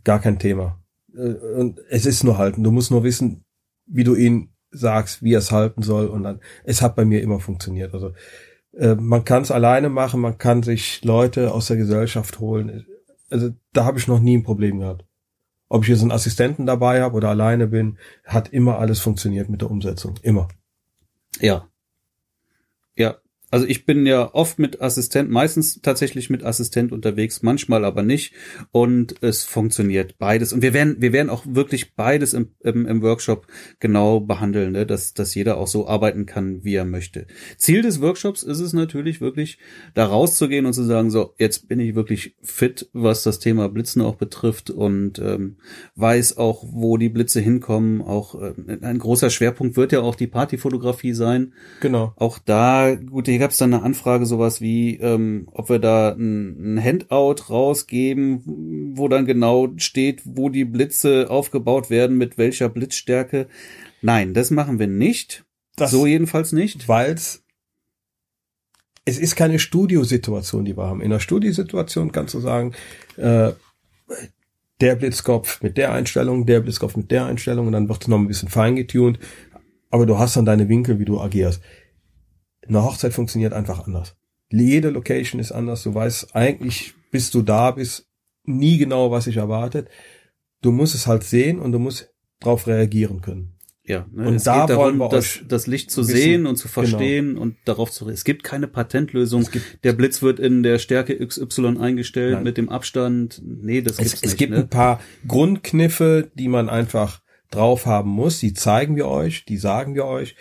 Gar 0.04 0.20
kein 0.20 0.40
Thema. 0.40 0.82
Äh, 1.16 1.34
und 1.34 1.80
es 1.90 2.06
ist 2.06 2.24
nur 2.24 2.38
halten. 2.38 2.64
Du 2.64 2.72
musst 2.72 2.92
nur 2.92 3.04
wissen, 3.04 3.44
wie 3.86 4.04
du 4.04 4.16
ihn 4.16 4.54
sagst, 4.72 5.22
wie 5.22 5.34
er 5.34 5.40
es 5.40 5.52
halten 5.52 5.82
soll. 5.82 6.08
Und 6.08 6.24
dann, 6.24 6.40
es 6.64 6.82
hat 6.82 6.96
bei 6.96 7.06
mir 7.06 7.22
immer 7.22 7.40
funktioniert. 7.40 7.94
Also 7.94 8.14
äh, 8.74 8.96
man 8.96 9.26
kann 9.26 9.44
es 9.44 9.52
alleine 9.52 9.90
machen, 9.90 10.22
man 10.22 10.38
kann 10.38 10.64
sich 10.64 11.04
Leute 11.04 11.54
aus 11.54 11.68
der 11.68 11.78
Gesellschaft 11.78 12.40
holen. 12.40 12.86
Also 13.30 13.52
da 13.74 13.86
habe 13.86 14.00
ich 14.00 14.08
noch 14.08 14.20
nie 14.20 14.38
ein 14.38 14.44
Problem 14.44 14.80
gehabt. 14.80 15.06
Ob 15.70 15.84
ich 15.84 15.90
jetzt 15.90 16.02
einen 16.02 16.12
Assistenten 16.12 16.66
dabei 16.66 17.02
habe 17.02 17.16
oder 17.16 17.30
alleine 17.30 17.68
bin, 17.68 17.98
hat 18.26 18.50
immer 18.50 18.80
alles 18.80 19.00
funktioniert 19.00 19.50
mit 19.50 19.62
der 19.62 19.72
Umsetzung. 19.72 20.16
Immer. 20.22 20.50
Ja. 21.40 21.71
Also 23.52 23.68
ich 23.68 23.86
bin 23.86 24.06
ja 24.06 24.34
oft 24.34 24.60
mit 24.60 24.82
Assistent, 24.82 25.30
meistens 25.30 25.82
tatsächlich 25.82 26.30
mit 26.30 26.44
Assistent 26.44 26.92
unterwegs, 26.92 27.44
manchmal 27.44 27.86
aber 27.86 28.02
nicht. 28.02 28.34
Und 28.72 29.16
es 29.22 29.44
funktioniert 29.44 30.18
beides. 30.18 30.54
Und 30.54 30.62
wir 30.62 30.74
werden, 30.74 30.96
wir 31.00 31.12
werden 31.12 31.30
auch 31.30 31.44
wirklich 31.46 31.94
beides 31.96 32.34
im, 32.34 32.52
im, 32.62 32.88
im 32.88 33.02
Workshop 33.02 33.48
genau 33.80 34.22
behandeln, 34.22 34.72
ne? 34.72 34.86
dass, 34.86 35.14
dass 35.14 35.36
jeder 35.36 35.58
auch 35.58 35.68
so 35.68 35.88
arbeiten 35.88 36.26
kann, 36.26 36.64
wie 36.64 36.76
er 36.76 36.86
möchte. 36.86 37.28
Ziel 37.58 37.82
des 37.82 38.02
Workshops 38.02 38.44
ist 38.44 38.62
es 38.62 38.72
natürlich 38.74 39.20
wirklich, 39.20 39.58
da 39.94 40.06
rauszugehen 40.06 40.66
und 40.66 40.74
zu 40.74 40.84
sagen, 40.84 41.12
so, 41.12 41.34
jetzt 41.38 41.68
bin 41.68 41.80
ich 41.80 41.94
wirklich 41.94 42.36
fit, 42.42 42.90
was 42.94 43.24
das 43.24 43.40
Thema 43.40 43.68
Blitzen 43.68 44.02
auch 44.02 44.16
betrifft 44.16 44.70
und 44.70 45.20
ähm, 45.20 45.58
weiß 45.96 46.38
auch, 46.38 46.64
wo 46.72 46.96
die 46.96 47.10
Blitze 47.10 47.42
hinkommen. 47.42 48.02
Auch 48.02 48.36
äh, 48.42 48.54
ein 48.82 49.00
großer 49.00 49.30
Schwerpunkt 49.30 49.76
wird 49.76 49.92
ja 49.92 50.02
auch 50.02 50.16
die 50.16 50.28
Partyfotografie 50.28 51.14
sein. 51.14 51.54
Genau. 51.82 52.14
Auch 52.16 52.40
da, 52.40 52.96
gut, 52.96 53.28
gab 53.42 53.52
es 53.52 53.58
dann 53.58 53.74
eine 53.74 53.82
Anfrage, 53.82 54.28
sowas 54.28 54.62
wie, 54.62 54.98
ähm, 54.98 55.48
ob 55.52 55.70
wir 55.70 55.80
da 55.80 56.12
ein, 56.12 56.76
ein 56.76 56.84
Handout 56.84 57.50
rausgeben, 57.50 58.44
wo 58.96 59.08
dann 59.08 59.26
genau 59.26 59.70
steht, 59.78 60.22
wo 60.26 60.50
die 60.50 60.64
Blitze 60.64 61.28
aufgebaut 61.28 61.90
werden, 61.90 62.20
mit 62.20 62.38
welcher 62.38 62.70
Blitzstärke. 62.70 63.48
Nein, 64.04 64.36
das 64.36 64.52
machen 64.52 64.78
wir 64.78 64.86
nicht. 64.86 65.44
Das 65.76 65.90
so 65.90 66.06
jedenfalls 66.06 66.52
nicht. 66.52 66.88
Weil 66.88 67.16
es 67.16 67.50
ist 69.06 69.36
keine 69.36 69.58
Studiosituation, 69.58 70.64
die 70.64 70.78
wir 70.78 70.86
haben. 70.86 71.02
In 71.02 71.10
der 71.10 71.20
Studiosituation 71.20 72.12
kannst 72.12 72.36
du 72.36 72.42
sagen, 72.42 72.74
äh, 73.18 73.54
der 74.82 74.96
Blitzkopf 74.98 75.64
mit 75.64 75.78
der 75.78 75.94
Einstellung, 75.94 76.46
der 76.46 76.60
Blitzkopf 76.60 76.96
mit 76.96 77.10
der 77.10 77.26
Einstellung 77.26 77.66
und 77.66 77.74
dann 77.74 77.90
wird 77.90 78.04
es 78.04 78.08
noch 78.08 78.20
ein 78.20 78.28
bisschen 78.28 78.50
fein 78.50 78.76
getuned. 78.76 79.18
Aber 79.90 80.06
du 80.06 80.20
hast 80.20 80.38
dann 80.38 80.46
deine 80.46 80.70
Winkel, 80.70 81.00
wie 81.00 81.06
du 81.06 81.20
agierst 81.20 81.64
eine 82.68 82.84
Hochzeit 82.84 83.14
funktioniert 83.14 83.54
einfach 83.54 83.86
anders. 83.86 84.16
Jede 84.50 84.90
Location 84.90 85.40
ist 85.40 85.52
anders. 85.52 85.84
Du 85.84 85.94
weißt 85.94 86.36
eigentlich, 86.36 86.94
bis 87.12 87.32
du 87.32 87.42
da 87.42 87.72
bist, 87.72 88.08
nie 88.44 88.78
genau, 88.78 89.12
was 89.12 89.26
sich 89.26 89.38
erwartet. 89.38 89.90
Du 90.62 90.72
musst 90.72 90.96
es 90.96 91.08
halt 91.08 91.24
sehen 91.24 91.60
und 91.60 91.72
du 91.72 91.80
musst 91.80 92.14
darauf 92.40 92.68
reagieren 92.68 93.22
können. 93.22 93.56
Ja, 93.84 94.06
ne, 94.12 94.28
und 94.28 94.36
es 94.36 94.44
da 94.44 94.62
geht 94.62 94.78
darum, 94.78 95.10
das, 95.10 95.40
das 95.48 95.66
Licht 95.66 95.90
zu 95.90 96.02
wissen, 96.02 96.16
sehen 96.16 96.46
und 96.46 96.56
zu 96.56 96.68
genau. 96.68 96.74
verstehen 96.74 97.28
genau. 97.30 97.42
und 97.42 97.56
darauf 97.66 97.92
zu. 97.92 98.08
Es 98.10 98.24
gibt 98.24 98.44
keine 98.44 98.68
Patentlösung. 98.68 99.44
Gibt, 99.52 99.84
der 99.84 99.94
Blitz 99.94 100.22
wird 100.22 100.40
in 100.40 100.62
der 100.62 100.78
Stärke 100.78 101.18
XY 101.26 101.78
eingestellt 101.80 102.36
nein. 102.36 102.44
mit 102.44 102.58
dem 102.58 102.70
Abstand. 102.70 103.42
Nee, 103.44 103.82
das 103.82 103.98
gibt's 103.98 104.14
es, 104.14 104.22
nicht. 104.22 104.32
Es 104.32 104.38
gibt 104.38 104.52
ne? 104.52 104.60
ein 104.60 104.70
paar 104.70 105.02
Grundkniffe, 105.28 106.30
die 106.36 106.48
man 106.48 106.70
einfach 106.70 107.22
drauf 107.50 107.88
haben 107.88 108.12
muss. 108.12 108.40
Die 108.40 108.54
zeigen 108.54 108.96
wir 108.96 109.08
euch, 109.08 109.46
die 109.46 109.58
sagen 109.58 109.96
wir 109.96 110.06
euch, 110.06 110.36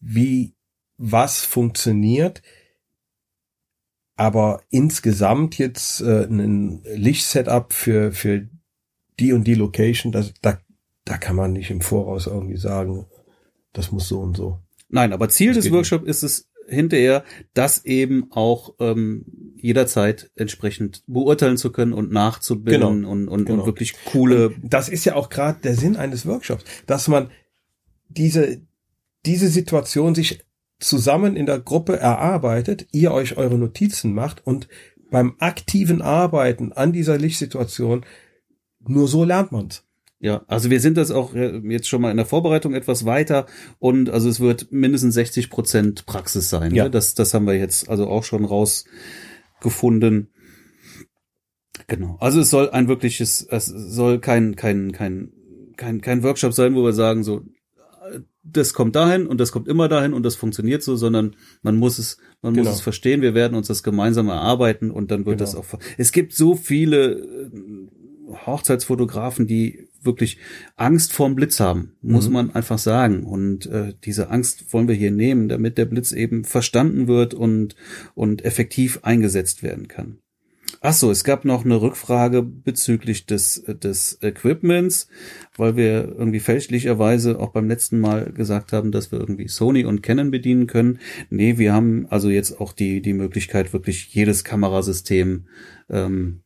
wie 0.00 0.54
was 0.96 1.44
funktioniert. 1.44 2.42
Aber 4.16 4.62
insgesamt 4.70 5.58
jetzt 5.58 6.00
äh, 6.00 6.24
ein 6.24 6.82
Lichtsetup 6.84 7.72
für, 7.72 8.12
für 8.12 8.48
die 9.18 9.32
und 9.32 9.44
die 9.44 9.54
Location, 9.54 10.12
das, 10.12 10.32
da, 10.42 10.58
da 11.04 11.16
kann 11.16 11.36
man 11.36 11.52
nicht 11.52 11.70
im 11.70 11.80
Voraus 11.80 12.26
irgendwie 12.26 12.56
sagen, 12.56 13.06
das 13.72 13.90
muss 13.90 14.08
so 14.08 14.20
und 14.20 14.36
so. 14.36 14.58
Nein, 14.88 15.12
aber 15.12 15.28
Ziel 15.28 15.54
das 15.54 15.64
des 15.64 15.72
Workshops 15.72 16.06
ist 16.06 16.22
es 16.22 16.52
hinterher, 16.68 17.24
das 17.54 17.84
eben 17.84 18.30
auch 18.30 18.74
ähm, 18.78 19.24
jederzeit 19.56 20.30
entsprechend 20.36 21.02
beurteilen 21.06 21.56
zu 21.56 21.72
können 21.72 21.92
und 21.92 22.12
nachzubilden 22.12 23.02
genau, 23.02 23.10
und, 23.10 23.28
und, 23.28 23.46
genau. 23.46 23.60
und 23.60 23.66
wirklich 23.66 23.94
coole. 24.04 24.50
Und 24.50 24.72
das 24.72 24.88
ist 24.88 25.04
ja 25.04 25.14
auch 25.14 25.28
gerade 25.28 25.60
der 25.60 25.74
Sinn 25.74 25.96
eines 25.96 26.26
Workshops, 26.26 26.64
dass 26.86 27.08
man 27.08 27.30
diese, 28.08 28.60
diese 29.24 29.48
Situation 29.48 30.14
sich 30.14 30.44
zusammen 30.82 31.36
in 31.36 31.46
der 31.46 31.60
Gruppe 31.60 31.98
erarbeitet, 31.98 32.86
ihr 32.92 33.12
euch 33.12 33.36
eure 33.36 33.58
Notizen 33.58 34.12
macht 34.12 34.46
und 34.46 34.68
beim 35.10 35.34
aktiven 35.38 36.02
Arbeiten 36.02 36.72
an 36.72 36.92
dieser 36.92 37.18
Lichtsituation 37.18 38.04
nur 38.80 39.08
so 39.08 39.24
lernt 39.24 39.52
man's. 39.52 39.84
Ja, 40.18 40.44
also 40.46 40.70
wir 40.70 40.80
sind 40.80 40.96
das 40.96 41.10
auch 41.10 41.34
äh, 41.34 41.58
jetzt 41.64 41.88
schon 41.88 42.00
mal 42.00 42.10
in 42.10 42.16
der 42.16 42.26
Vorbereitung 42.26 42.74
etwas 42.74 43.04
weiter 43.04 43.46
und 43.80 44.08
also 44.08 44.28
es 44.28 44.38
wird 44.38 44.70
mindestens 44.70 45.14
60 45.14 45.50
Prozent 45.50 46.06
Praxis 46.06 46.48
sein. 46.48 46.70
Ne? 46.70 46.78
Ja. 46.78 46.84
Ne? 46.84 46.90
Das, 46.90 47.14
das 47.14 47.34
haben 47.34 47.46
wir 47.46 47.56
jetzt 47.56 47.88
also 47.88 48.06
auch 48.06 48.22
schon 48.22 48.44
rausgefunden. 48.44 50.28
Genau. 51.88 52.16
Also 52.20 52.40
es 52.40 52.50
soll 52.50 52.70
ein 52.70 52.86
wirkliches, 52.86 53.44
es 53.50 53.66
soll 53.66 54.20
kein, 54.20 54.54
kein, 54.54 54.92
kein, 54.92 55.32
kein, 55.76 56.00
kein 56.00 56.22
Workshop 56.22 56.52
sein, 56.52 56.76
wo 56.76 56.84
wir 56.84 56.92
sagen, 56.92 57.24
so, 57.24 57.42
das 58.44 58.74
kommt 58.74 58.96
dahin 58.96 59.26
und 59.26 59.38
das 59.38 59.52
kommt 59.52 59.68
immer 59.68 59.88
dahin 59.88 60.12
und 60.12 60.24
das 60.24 60.34
funktioniert 60.34 60.82
so, 60.82 60.96
sondern 60.96 61.36
man 61.62 61.76
muss 61.76 61.98
es, 61.98 62.18
man 62.42 62.54
genau. 62.54 62.68
muss 62.68 62.76
es 62.76 62.82
verstehen. 62.82 63.22
Wir 63.22 63.34
werden 63.34 63.54
uns 63.54 63.68
das 63.68 63.82
gemeinsam 63.82 64.28
erarbeiten 64.28 64.90
und 64.90 65.10
dann 65.10 65.26
wird 65.26 65.38
genau. 65.38 65.50
das 65.50 65.54
auch. 65.54 65.78
Es 65.96 66.12
gibt 66.12 66.34
so 66.34 66.56
viele 66.56 67.12
äh, 67.12 67.50
Hochzeitsfotografen, 68.46 69.46
die 69.46 69.88
wirklich 70.02 70.38
Angst 70.76 71.12
vorm 71.12 71.36
Blitz 71.36 71.60
haben, 71.60 71.92
muss 72.02 72.26
mhm. 72.26 72.32
man 72.32 72.50
einfach 72.50 72.78
sagen. 72.78 73.24
Und 73.24 73.66
äh, 73.66 73.94
diese 74.04 74.30
Angst 74.30 74.72
wollen 74.72 74.88
wir 74.88 74.94
hier 74.94 75.12
nehmen, 75.12 75.48
damit 75.48 75.78
der 75.78 75.84
Blitz 75.84 76.12
eben 76.12 76.44
verstanden 76.44 77.06
wird 77.06 77.34
und 77.34 77.76
und 78.14 78.44
effektiv 78.44 79.00
eingesetzt 79.02 79.62
werden 79.62 79.86
kann. 79.86 80.18
Ach 80.84 80.92
so, 80.92 81.12
es 81.12 81.22
gab 81.22 81.44
noch 81.44 81.64
eine 81.64 81.80
Rückfrage 81.80 82.42
bezüglich 82.42 83.24
des, 83.24 83.62
des 83.68 84.18
Equipments, 84.20 85.06
weil 85.56 85.76
wir 85.76 86.08
irgendwie 86.18 86.40
fälschlicherweise 86.40 87.38
auch 87.38 87.50
beim 87.50 87.68
letzten 87.68 88.00
Mal 88.00 88.32
gesagt 88.32 88.72
haben, 88.72 88.90
dass 88.90 89.12
wir 89.12 89.20
irgendwie 89.20 89.46
Sony 89.46 89.84
und 89.84 90.02
Canon 90.02 90.32
bedienen 90.32 90.66
können. 90.66 90.98
Nee, 91.30 91.56
wir 91.56 91.72
haben 91.72 92.08
also 92.10 92.30
jetzt 92.30 92.60
auch 92.60 92.72
die, 92.72 93.00
die 93.00 93.12
Möglichkeit, 93.12 93.72
wirklich 93.72 94.12
jedes 94.12 94.42
Kamerasystem 94.42 95.46
ähm, 95.88 96.42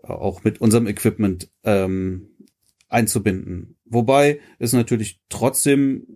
auch 0.00 0.44
mit 0.44 0.62
unserem 0.62 0.86
Equipment 0.86 1.50
ähm, 1.62 2.30
einzubinden. 2.88 3.76
Wobei 3.84 4.40
es 4.58 4.72
natürlich 4.72 5.20
trotzdem 5.28 6.06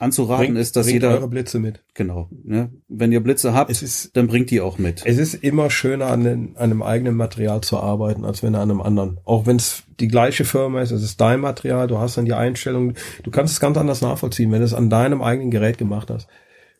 anzuraten 0.00 0.46
bringt, 0.46 0.58
ist, 0.58 0.76
dass 0.76 0.86
bringt 0.86 0.94
jeder 0.94 1.10
eure 1.10 1.28
Blitze 1.28 1.58
mit. 1.58 1.80
Genau. 1.94 2.30
Ne? 2.44 2.70
Wenn 2.88 3.12
ihr 3.12 3.20
Blitze 3.20 3.52
habt, 3.52 3.70
ist, 3.70 4.16
dann 4.16 4.28
bringt 4.28 4.50
die 4.50 4.60
auch 4.60 4.78
mit. 4.78 5.02
Es 5.04 5.18
ist 5.18 5.34
immer 5.34 5.68
schöner, 5.68 6.06
an, 6.06 6.24
den, 6.24 6.56
an 6.56 6.70
einem 6.70 6.82
eigenen 6.82 7.14
Material 7.16 7.60
zu 7.60 7.78
arbeiten, 7.78 8.24
als 8.24 8.42
wenn 8.42 8.54
an 8.54 8.70
einem 8.70 8.80
anderen. 8.80 9.20
Auch 9.24 9.46
wenn 9.46 9.56
es 9.56 9.82
die 10.00 10.08
gleiche 10.08 10.44
Firma 10.44 10.80
ist, 10.80 10.90
es 10.90 11.02
ist 11.02 11.20
dein 11.20 11.40
Material, 11.40 11.86
du 11.86 11.98
hast 11.98 12.16
dann 12.16 12.24
die 12.24 12.32
Einstellung, 12.32 12.94
du 13.22 13.30
kannst 13.30 13.52
es 13.52 13.60
ganz 13.60 13.76
anders 13.76 14.00
nachvollziehen, 14.00 14.50
wenn 14.50 14.60
du 14.60 14.64
es 14.64 14.74
an 14.74 14.88
deinem 14.88 15.20
eigenen 15.20 15.50
Gerät 15.50 15.76
gemacht 15.76 16.10
hast. 16.10 16.28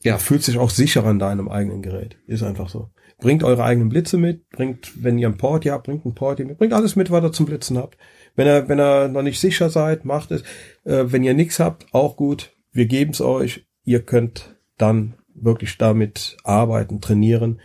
Ja. 0.03 0.14
Du 0.14 0.21
fühlst 0.21 0.49
dich 0.49 0.57
auch 0.57 0.71
sicher 0.71 1.05
an 1.05 1.18
deinem 1.18 1.51
eigenen 1.51 1.83
Gerät. 1.83 2.16
Ist 2.27 2.43
einfach 2.43 2.71
so. 2.71 2.89
Bringt 3.18 3.45
eure 3.45 3.64
eigenen 3.64 3.91
Blitze 3.91 4.16
mit, 4.16 4.49
bringt, 4.49 4.93
wenn 5.05 5.18
ihr 5.18 5.29
ein 5.29 5.37
Porti 5.37 5.68
habt, 5.68 5.85
bringt 5.85 6.07
ein 6.07 6.14
Porti 6.14 6.47
mit, 6.47 6.57
bringt 6.57 6.73
alles 6.73 6.97
mit, 6.97 7.11
was 7.11 7.23
ihr 7.23 7.33
zum 7.33 7.45
Blitzen 7.45 7.77
habt. 7.77 7.99
Wenn 8.35 8.47
ihr, 8.47 8.66
wenn 8.71 8.81
ihr 8.81 9.09
noch 9.09 9.21
nicht 9.21 9.41
sicher 9.41 9.68
seid, 9.68 10.07
macht 10.07 10.31
es. 10.31 10.41
Äh, 10.85 11.12
wenn 11.12 11.23
ihr 11.23 11.35
nichts 11.35 11.59
habt, 11.59 11.87
auch 11.93 12.16
gut 12.16 12.51
wir 12.73 12.87
geben 12.87 13.12
es 13.12 13.21
euch, 13.21 13.66
ihr 13.85 14.03
könnt 14.03 14.57
dann 14.79 15.14
wirklich 15.35 15.79
damit 15.79 16.37
arbeiten, 16.45 17.01
trainieren 17.01 17.61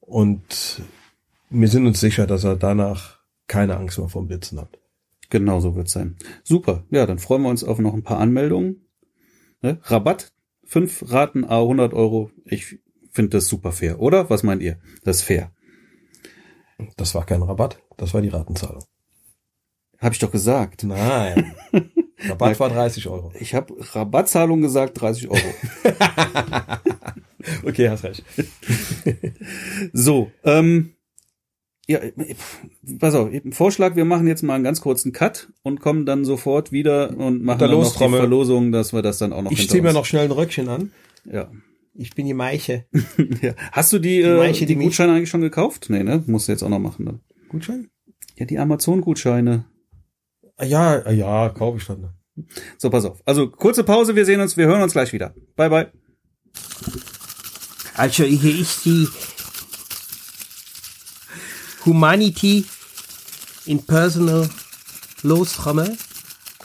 und 0.00 0.82
wir 1.50 1.68
sind 1.68 1.86
uns 1.86 2.00
sicher, 2.00 2.26
dass 2.26 2.44
ihr 2.44 2.56
danach 2.56 3.20
keine 3.46 3.76
Angst 3.76 3.98
mehr 3.98 4.08
vom 4.08 4.26
Blitzen 4.26 4.58
habt. 4.58 4.78
Genau 5.30 5.60
so 5.60 5.74
wird's 5.74 5.92
sein. 5.92 6.16
Super. 6.44 6.84
Ja, 6.90 7.06
dann 7.06 7.18
freuen 7.18 7.42
wir 7.42 7.48
uns 7.48 7.64
auf 7.64 7.78
noch 7.78 7.94
ein 7.94 8.02
paar 8.02 8.18
Anmeldungen. 8.18 8.86
Ne? 9.62 9.78
Rabatt, 9.82 10.32
fünf 10.64 11.10
Raten 11.10 11.44
A 11.44 11.60
100 11.60 11.94
Euro. 11.94 12.30
Ich 12.44 12.78
finde 13.10 13.30
das 13.30 13.48
super 13.48 13.72
fair, 13.72 14.00
oder? 14.00 14.30
Was 14.30 14.42
meint 14.42 14.62
ihr? 14.62 14.78
Das 15.04 15.16
ist 15.16 15.22
fair. 15.22 15.52
Das 16.96 17.14
war 17.14 17.24
kein 17.24 17.42
Rabatt, 17.42 17.82
das 17.96 18.12
war 18.12 18.20
die 18.20 18.28
Ratenzahlung. 18.28 18.84
Hab 19.98 20.12
ich 20.12 20.18
doch 20.18 20.30
gesagt. 20.30 20.84
Nein. 20.84 21.54
Rabatt 22.18 22.58
war 22.60 22.70
30 22.70 23.08
Euro. 23.08 23.32
Ich 23.38 23.54
habe 23.54 23.74
Rabattzahlung 23.78 24.62
gesagt, 24.62 25.00
30 25.00 25.28
Euro. 25.28 25.54
okay, 27.66 27.90
hast 27.90 28.04
recht. 28.04 28.24
so, 29.92 30.30
ähm, 30.44 30.92
ja, 31.88 32.00
pass 32.98 33.14
auf, 33.14 33.30
Vorschlag, 33.52 33.94
wir 33.94 34.04
machen 34.04 34.26
jetzt 34.26 34.42
mal 34.42 34.54
einen 34.54 34.64
ganz 34.64 34.80
kurzen 34.80 35.12
Cut 35.12 35.52
und 35.62 35.80
kommen 35.80 36.04
dann 36.04 36.24
sofort 36.24 36.72
wieder 36.72 37.16
und 37.16 37.44
machen 37.44 37.60
dann 37.60 37.70
noch 37.70 37.96
die 37.96 38.08
Verlosung, 38.08 38.72
dass 38.72 38.92
wir 38.92 39.02
das 39.02 39.18
dann 39.18 39.32
auch 39.32 39.42
noch 39.42 39.52
Ich 39.52 39.68
ziehe 39.68 39.82
mir 39.82 39.92
noch 39.92 40.04
schnell 40.04 40.24
ein 40.24 40.32
Röckchen 40.32 40.68
an. 40.68 40.90
Ja. 41.24 41.50
Ich 41.94 42.14
bin 42.14 42.26
die 42.26 42.34
Meiche. 42.34 42.86
ja. 43.42 43.54
Hast 43.72 43.92
du 43.92 43.98
die, 43.98 44.20
äh, 44.20 44.36
Manche, 44.36 44.60
die, 44.60 44.66
die 44.72 44.76
mich- 44.76 44.86
Gutscheine 44.88 45.12
eigentlich 45.12 45.30
schon 45.30 45.40
gekauft? 45.40 45.86
Nee, 45.88 46.02
ne? 46.02 46.22
Musst 46.26 46.48
du 46.48 46.52
jetzt 46.52 46.62
auch 46.62 46.68
noch 46.68 46.78
machen 46.78 47.06
dann. 47.06 47.20
Gutschein? 47.48 47.88
Ja, 48.36 48.46
die 48.46 48.58
Amazon-Gutscheine. 48.58 49.64
Ah, 50.56 50.64
Ja, 50.64 51.02
ah, 51.04 51.10
ja, 51.10 51.48
kaufe 51.50 51.78
ich 51.78 51.86
dann. 51.86 52.10
So, 52.78 52.90
pass 52.90 53.04
auf. 53.04 53.22
Also, 53.24 53.48
kurze 53.48 53.82
Pause, 53.84 54.14
wir 54.14 54.24
sehen 54.26 54.40
uns, 54.40 54.56
wir 54.56 54.66
hören 54.66 54.82
uns 54.82 54.92
gleich 54.92 55.12
wieder. 55.12 55.34
Bye, 55.56 55.70
bye. 55.70 55.92
Also 57.94 58.24
hier 58.24 58.60
ist 58.60 58.84
die 58.84 59.08
Humanity 61.84 62.64
in 63.64 63.82
Personal 63.84 64.48
Lostrommel. 65.22 65.96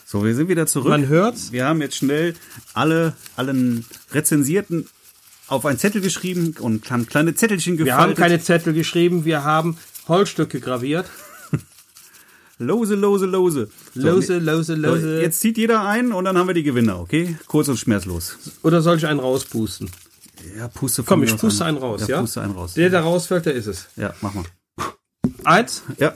So, 0.06 0.26
wir 0.26 0.36
sind 0.36 0.50
wieder 0.50 0.68
zurück. 0.68 0.90
Man 0.90 1.08
hört's. 1.08 1.52
Wir 1.54 1.66
haben 1.66 1.82
jetzt 1.82 1.96
schnell 1.96 2.34
alle, 2.74 3.16
allen 3.38 3.86
Rezensierten 4.12 4.90
auf 5.48 5.66
einen 5.66 5.80
Zettel 5.80 6.02
geschrieben 6.02 6.56
und 6.60 6.92
haben 6.92 7.06
kleine 7.06 7.34
Zettelchen 7.34 7.78
Wir 7.78 7.94
haben 7.96 8.12
gefaltet. 8.12 8.18
keine 8.18 8.42
Zettel 8.42 8.74
geschrieben, 8.74 9.24
wir 9.26 9.44
haben 9.46 9.78
Holzstücke 10.08 10.60
graviert. 10.60 11.06
Lose, 12.62 12.96
lose, 12.96 13.26
lose. 13.26 13.70
So, 13.96 14.02
Lose, 14.08 14.38
lose, 14.40 14.64
So, 14.64 14.76
lose. 14.76 15.22
jetzt 15.22 15.40
zieht 15.40 15.58
jeder 15.58 15.84
ein 15.84 16.12
und 16.12 16.26
dann 16.26 16.38
haben 16.38 16.48
wir 16.48 16.54
die 16.54 16.64
Gewinner, 16.64 17.00
okay? 17.00 17.38
Kurz 17.48 17.68
und 17.68 17.78
schmerzlos. 17.78 18.38
Oder 18.64 18.82
soll 18.82 18.98
ich 18.98 19.06
einen 19.08 19.20
rauspusten? 19.20 19.90
Ja, 20.58 20.68
puste 20.68 21.04
Komm, 21.04 21.24
ich 21.24 21.36
puste 21.38 21.64
an. 21.64 21.70
einen 21.70 21.78
raus, 21.78 22.08
ja? 22.08 22.20
puste 22.22 22.42
einen 22.42 22.54
raus. 22.54 22.74
Der, 22.74 22.90
der 22.90 23.02
rausfällt, 23.02 23.46
der 23.46 23.54
ist 23.54 23.68
es. 23.68 23.88
Ja, 23.96 24.14
mach 24.22 24.34
mal. 24.34 24.46
Eins, 25.44 25.84
Ja, 25.98 26.14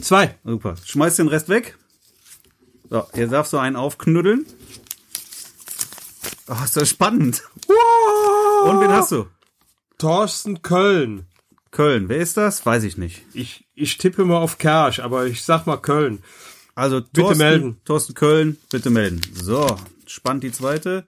zwei. 0.00 0.36
super. 0.44 0.74
Schmeiß 0.84 1.16
den 1.16 1.28
Rest 1.28 1.48
weg. 1.48 1.76
So, 2.88 3.04
jetzt 3.14 3.32
darfst 3.32 3.52
du 3.52 3.58
einen 3.58 3.76
aufknuddeln. 3.76 4.46
Oh, 6.48 6.56
ist 6.64 6.76
das 6.76 6.88
spannend. 6.88 7.42
Und 8.64 8.80
wen 8.80 8.90
hast 8.90 9.12
du? 9.12 9.26
Thorsten 9.98 10.62
Köln. 10.62 11.26
Köln. 11.70 12.08
Wer 12.08 12.18
ist 12.18 12.36
das? 12.36 12.64
Weiß 12.66 12.82
ich 12.84 12.96
nicht. 12.96 13.22
Ich, 13.32 13.64
ich 13.74 13.98
tippe 13.98 14.24
mal 14.24 14.38
auf 14.38 14.58
Kersch, 14.58 15.00
aber 15.00 15.26
ich 15.26 15.44
sag 15.44 15.66
mal 15.66 15.76
Köln. 15.76 16.22
Also 16.74 17.00
Thorsten, 17.00 17.38
melden. 17.38 17.80
Thorsten 17.84 18.14
Köln, 18.14 18.56
bitte 18.70 18.90
melden. 18.90 19.20
So, 19.34 19.76
spannend 20.06 20.44
die 20.44 20.52
zweite. 20.52 21.06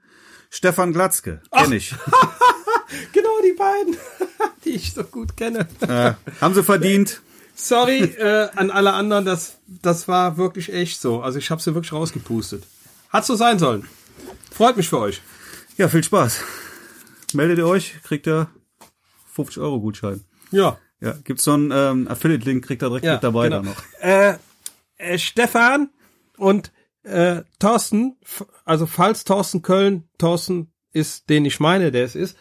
Stefan 0.50 0.92
Glatzke, 0.92 1.40
kenn 1.50 1.72
ich. 1.72 1.94
Genau 3.12 3.30
die 3.42 3.52
beiden, 3.52 3.96
die 4.64 4.70
ich 4.70 4.92
so 4.92 5.02
gut 5.04 5.34
kenne. 5.36 5.66
äh, 5.80 6.12
haben 6.42 6.54
sie 6.54 6.62
verdient. 6.62 7.22
Sorry 7.54 8.00
äh, 8.02 8.48
an 8.54 8.70
alle 8.70 8.92
anderen, 8.92 9.24
das, 9.24 9.56
das 9.66 10.08
war 10.08 10.36
wirklich 10.36 10.72
echt 10.72 11.00
so. 11.00 11.22
Also 11.22 11.38
ich 11.38 11.50
habe 11.50 11.62
sie 11.62 11.74
wirklich 11.74 11.92
rausgepustet. 11.92 12.64
Hat 13.08 13.24
so 13.24 13.34
sein 13.34 13.58
sollen. 13.58 13.88
Freut 14.50 14.76
mich 14.76 14.88
für 14.88 14.98
euch. 14.98 15.22
Ja, 15.78 15.88
viel 15.88 16.04
Spaß. 16.04 16.42
Meldet 17.32 17.58
ihr 17.58 17.66
euch, 17.66 17.94
kriegt 18.02 18.26
ihr 18.26 18.48
50 19.32 19.62
Euro 19.62 19.80
Gutschein. 19.80 20.22
Ja. 20.52 20.78
Ja, 21.00 21.16
gibt's 21.24 21.42
so 21.42 21.52
einen 21.52 21.72
ähm, 21.72 22.06
Affiliate-Link, 22.06 22.64
kriegt 22.64 22.82
ihr 22.82 22.88
direkt 22.88 23.04
mit 23.04 23.24
dabei 23.24 23.48
genau. 23.48 23.62
da 23.62 23.68
noch. 23.68 23.82
Äh, 24.00 24.36
äh, 24.98 25.18
Stefan 25.18 25.90
und 26.36 26.70
äh, 27.02 27.42
Thorsten, 27.58 28.16
also 28.64 28.86
falls 28.86 29.24
Thorsten 29.24 29.62
Köln, 29.62 30.08
Thorsten 30.18 30.72
ist, 30.92 31.28
den 31.28 31.44
ich 31.44 31.58
meine, 31.58 31.90
der 31.90 32.04
es 32.04 32.14
ist. 32.14 32.36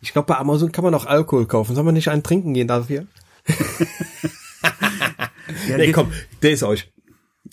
Ich 0.00 0.12
glaube, 0.12 0.26
bei 0.26 0.36
Amazon 0.36 0.72
kann 0.72 0.82
man 0.82 0.94
auch 0.94 1.06
Alkohol 1.06 1.46
kaufen. 1.46 1.76
Soll 1.76 1.84
man 1.84 1.94
nicht 1.94 2.08
einen 2.08 2.24
trinken 2.24 2.54
gehen 2.54 2.66
dafür? 2.66 3.06
Ja, 5.68 5.76
Nee, 5.76 5.92
komm, 5.92 6.12
der 6.42 6.52
ist 6.52 6.62
euch. 6.62 6.92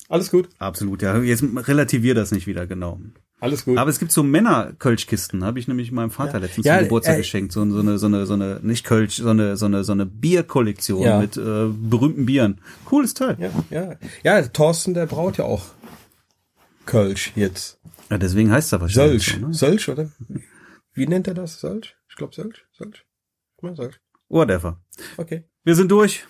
Alles 0.07 0.31
gut. 0.31 0.49
Absolut, 0.57 1.01
ja. 1.01 1.17
Jetzt 1.19 1.43
relativier 1.43 2.15
das 2.15 2.31
nicht 2.31 2.47
wieder, 2.47 2.67
genau. 2.67 2.99
Alles 3.41 3.63
gut. 3.63 3.77
Aber 3.77 3.89
es 3.89 3.99
gibt 3.99 4.11
so 4.11 4.21
Männer-Kölschkisten, 4.21 5.45
habe 5.45 5.59
ich 5.59 5.67
nämlich 5.67 5.91
meinem 5.93 6.11
Vater 6.11 6.39
letztens 6.41 6.65
Ja, 6.65 6.75
zum 6.77 6.83
Geburtstag 6.85 7.15
äh, 7.15 7.17
geschenkt. 7.19 7.53
So, 7.53 7.67
so 7.69 7.79
eine, 7.79 7.97
so 7.97 8.07
eine, 8.07 8.25
so 8.25 8.33
eine, 8.33 8.59
nicht 8.61 8.85
Kölsch, 8.85 9.15
so 9.17 9.29
eine, 9.29 9.55
so 9.55 9.65
eine, 9.65 9.83
so 9.85 9.93
eine 9.93 10.05
Bierkollektion 10.05 11.01
Ja. 11.03 11.19
mit 11.19 11.37
äh, 11.37 11.67
berühmten 11.71 12.25
Bieren. 12.25 12.59
Cooles 12.85 13.13
Teil. 13.13 13.37
ja, 13.39 13.49
ja. 13.69 13.95
Ja, 14.23 14.41
Thorsten, 14.47 14.93
der 14.93 15.05
braut 15.05 15.37
ja 15.37 15.45
auch 15.45 15.65
Kölsch 16.85 17.31
jetzt. 17.35 17.79
Ja, 18.09 18.17
deswegen 18.17 18.51
heißt 18.51 18.73
er 18.73 18.81
wahrscheinlich. 18.81 19.23
Sölsch. 19.25 19.39
So, 19.39 19.47
ne? 19.47 19.53
Sölsch, 19.53 19.89
oder? 19.89 20.09
Wie 20.93 21.07
nennt 21.07 21.27
er 21.27 21.33
das? 21.33 21.59
Sölsch? 21.61 21.95
Ich 22.09 22.15
glaube 22.15 22.33
Sölsch. 22.35 22.65
Sölsch. 22.73 23.05
Ich 23.57 23.63
mein 23.63 23.75
Sölsch. 23.75 24.01
Whatever. 24.27 24.81
Okay. 25.17 25.45
Wir 25.63 25.75
sind 25.75 25.91
durch 25.91 26.25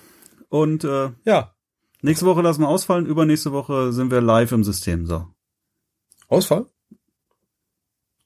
und 0.50 0.84
äh, 0.84 1.10
Ja. 1.26 1.56
nächste 2.02 2.26
Woche 2.26 2.42
lassen 2.42 2.62
wir 2.62 2.68
ausfallen. 2.68 3.06
Übernächste 3.06 3.52
Woche 3.52 3.94
sind 3.94 4.12
wir 4.12 4.22
live 4.22 4.52
im 4.52 4.64
System. 4.64 5.06
So. 5.06 5.28
Ausfall? 6.28 6.68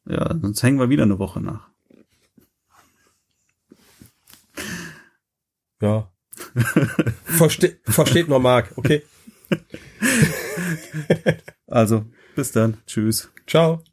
Ja, 0.06 0.36
sonst 0.42 0.64
hängen 0.64 0.80
wir 0.80 0.90
wieder 0.90 1.04
eine 1.04 1.20
Woche 1.20 1.42
nach. 1.42 1.70
Ja. 5.82 6.12
Verste 7.26 7.78
versteht 7.84 8.28
man 8.28 8.42
Marc. 8.42 8.72
Okay. 8.78 9.04
Also, 11.68 12.06
bis 12.36 12.52
dann. 12.52 12.78
Tschüss. 12.86 13.32
Ciao. 13.48 13.84